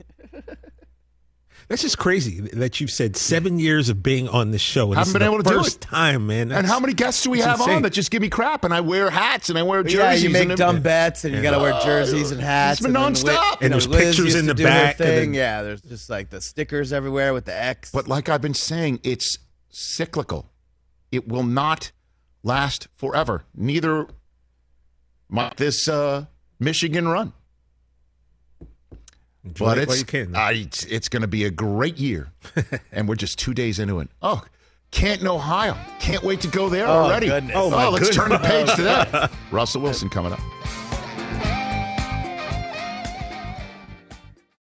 That's 1.70 1.82
just 1.82 1.98
crazy 1.98 2.42
that 2.54 2.80
you've 2.80 2.92
said 2.92 3.16
seven 3.16 3.58
years 3.58 3.90
of 3.90 4.04
being 4.04 4.28
on 4.28 4.52
this 4.52 4.62
show. 4.62 4.88
And 4.92 4.98
Haven't 4.98 5.14
been 5.14 5.22
is 5.24 5.28
able 5.28 5.38
the 5.38 5.44
to 5.46 5.50
do 5.50 5.56
first 5.64 5.78
it. 5.78 5.82
time, 5.82 6.28
man. 6.28 6.52
and 6.52 6.68
how 6.68 6.80
many 6.80 6.94
guests 6.94 7.24
do 7.24 7.32
we 7.32 7.40
have 7.40 7.60
insane. 7.62 7.78
on 7.78 7.82
that 7.84 7.92
just 7.94 8.12
give 8.12 8.22
me 8.22 8.30
crap? 8.30 8.66
And 8.66 8.74
I 8.74 8.82
wear 8.82 9.10
hats 9.10 9.50
and 9.50 9.58
I 9.58 9.64
wear 9.64 9.82
jerseys. 9.82 9.98
Yeah, 10.24 10.28
you 10.28 10.30
make 10.34 10.50
and 10.50 10.58
dumb 10.58 10.82
bets, 10.82 11.24
and 11.26 11.34
you 11.34 11.42
got 11.42 11.52
to 11.52 11.60
wear 11.60 11.80
jerseys 11.82 12.32
and 12.32 12.40
hats. 12.42 12.82
It's 12.82 12.88
been 12.88 12.96
and 12.96 13.16
then 13.16 13.24
nonstop. 13.24 13.26
Liz- 13.26 13.58
And 13.62 13.64
you 13.64 13.70
there's 13.70 13.88
Liz 13.88 14.16
pictures 14.18 14.36
in 14.36 14.46
the 14.46 14.54
do 14.54 14.64
her 14.64 14.70
back 14.70 15.00
and 15.00 15.08
Thing. 15.08 15.16
then- 15.32 15.34
Yeah, 15.34 15.64
there's 15.64 15.82
just 15.82 16.10
like 16.10 16.30
the 16.30 16.42
stickers 16.42 16.94
everywhere 16.94 17.34
with 17.34 17.46
the 17.46 17.58
X. 17.60 17.90
But 17.92 18.08
like 18.08 18.30
I've 18.30 18.42
been 18.42 18.54
saying, 18.54 19.00
it's 19.04 19.40
cyclical. 19.74 20.50
It 21.12 21.28
will 21.28 21.44
not 21.44 21.92
last 22.44 22.88
forever. 22.96 23.44
Neither 23.56 24.08
might 25.30 25.58
this 25.58 25.88
uh, 25.88 26.26
Michigan 26.60 27.08
run. 27.08 27.34
Enjoy 29.44 29.66
but 29.66 29.78
it 29.78 29.90
it's 29.90 30.04
can. 30.04 30.36
I, 30.36 30.54
it's, 30.54 30.86
it's 30.86 31.10
going 31.10 31.22
to 31.22 31.28
be 31.28 31.44
a 31.44 31.50
great 31.50 31.98
year, 31.98 32.32
and 32.94 33.10
we're 33.10 33.16
just 33.16 33.38
two 33.38 33.54
days 33.54 33.78
into 33.78 34.00
it. 34.00 34.08
Oh, 34.22 34.42
Canton, 34.92 35.28
Ohio! 35.28 35.76
Can't 36.00 36.24
wait 36.24 36.40
to 36.42 36.48
go 36.48 36.70
there 36.70 36.88
Oh, 36.88 37.04
already. 37.04 37.28
goodness. 37.28 37.54
Oh, 37.56 37.66
Oh, 37.66 37.70
my 37.72 37.88
let's 37.90 38.16
turn 38.16 38.30
the 38.30 38.38
page 38.40 38.74
to 38.76 38.84
that. 38.84 39.32
Russell 39.52 39.82
Wilson 39.82 40.08
coming 40.08 40.32
up. 40.32 40.40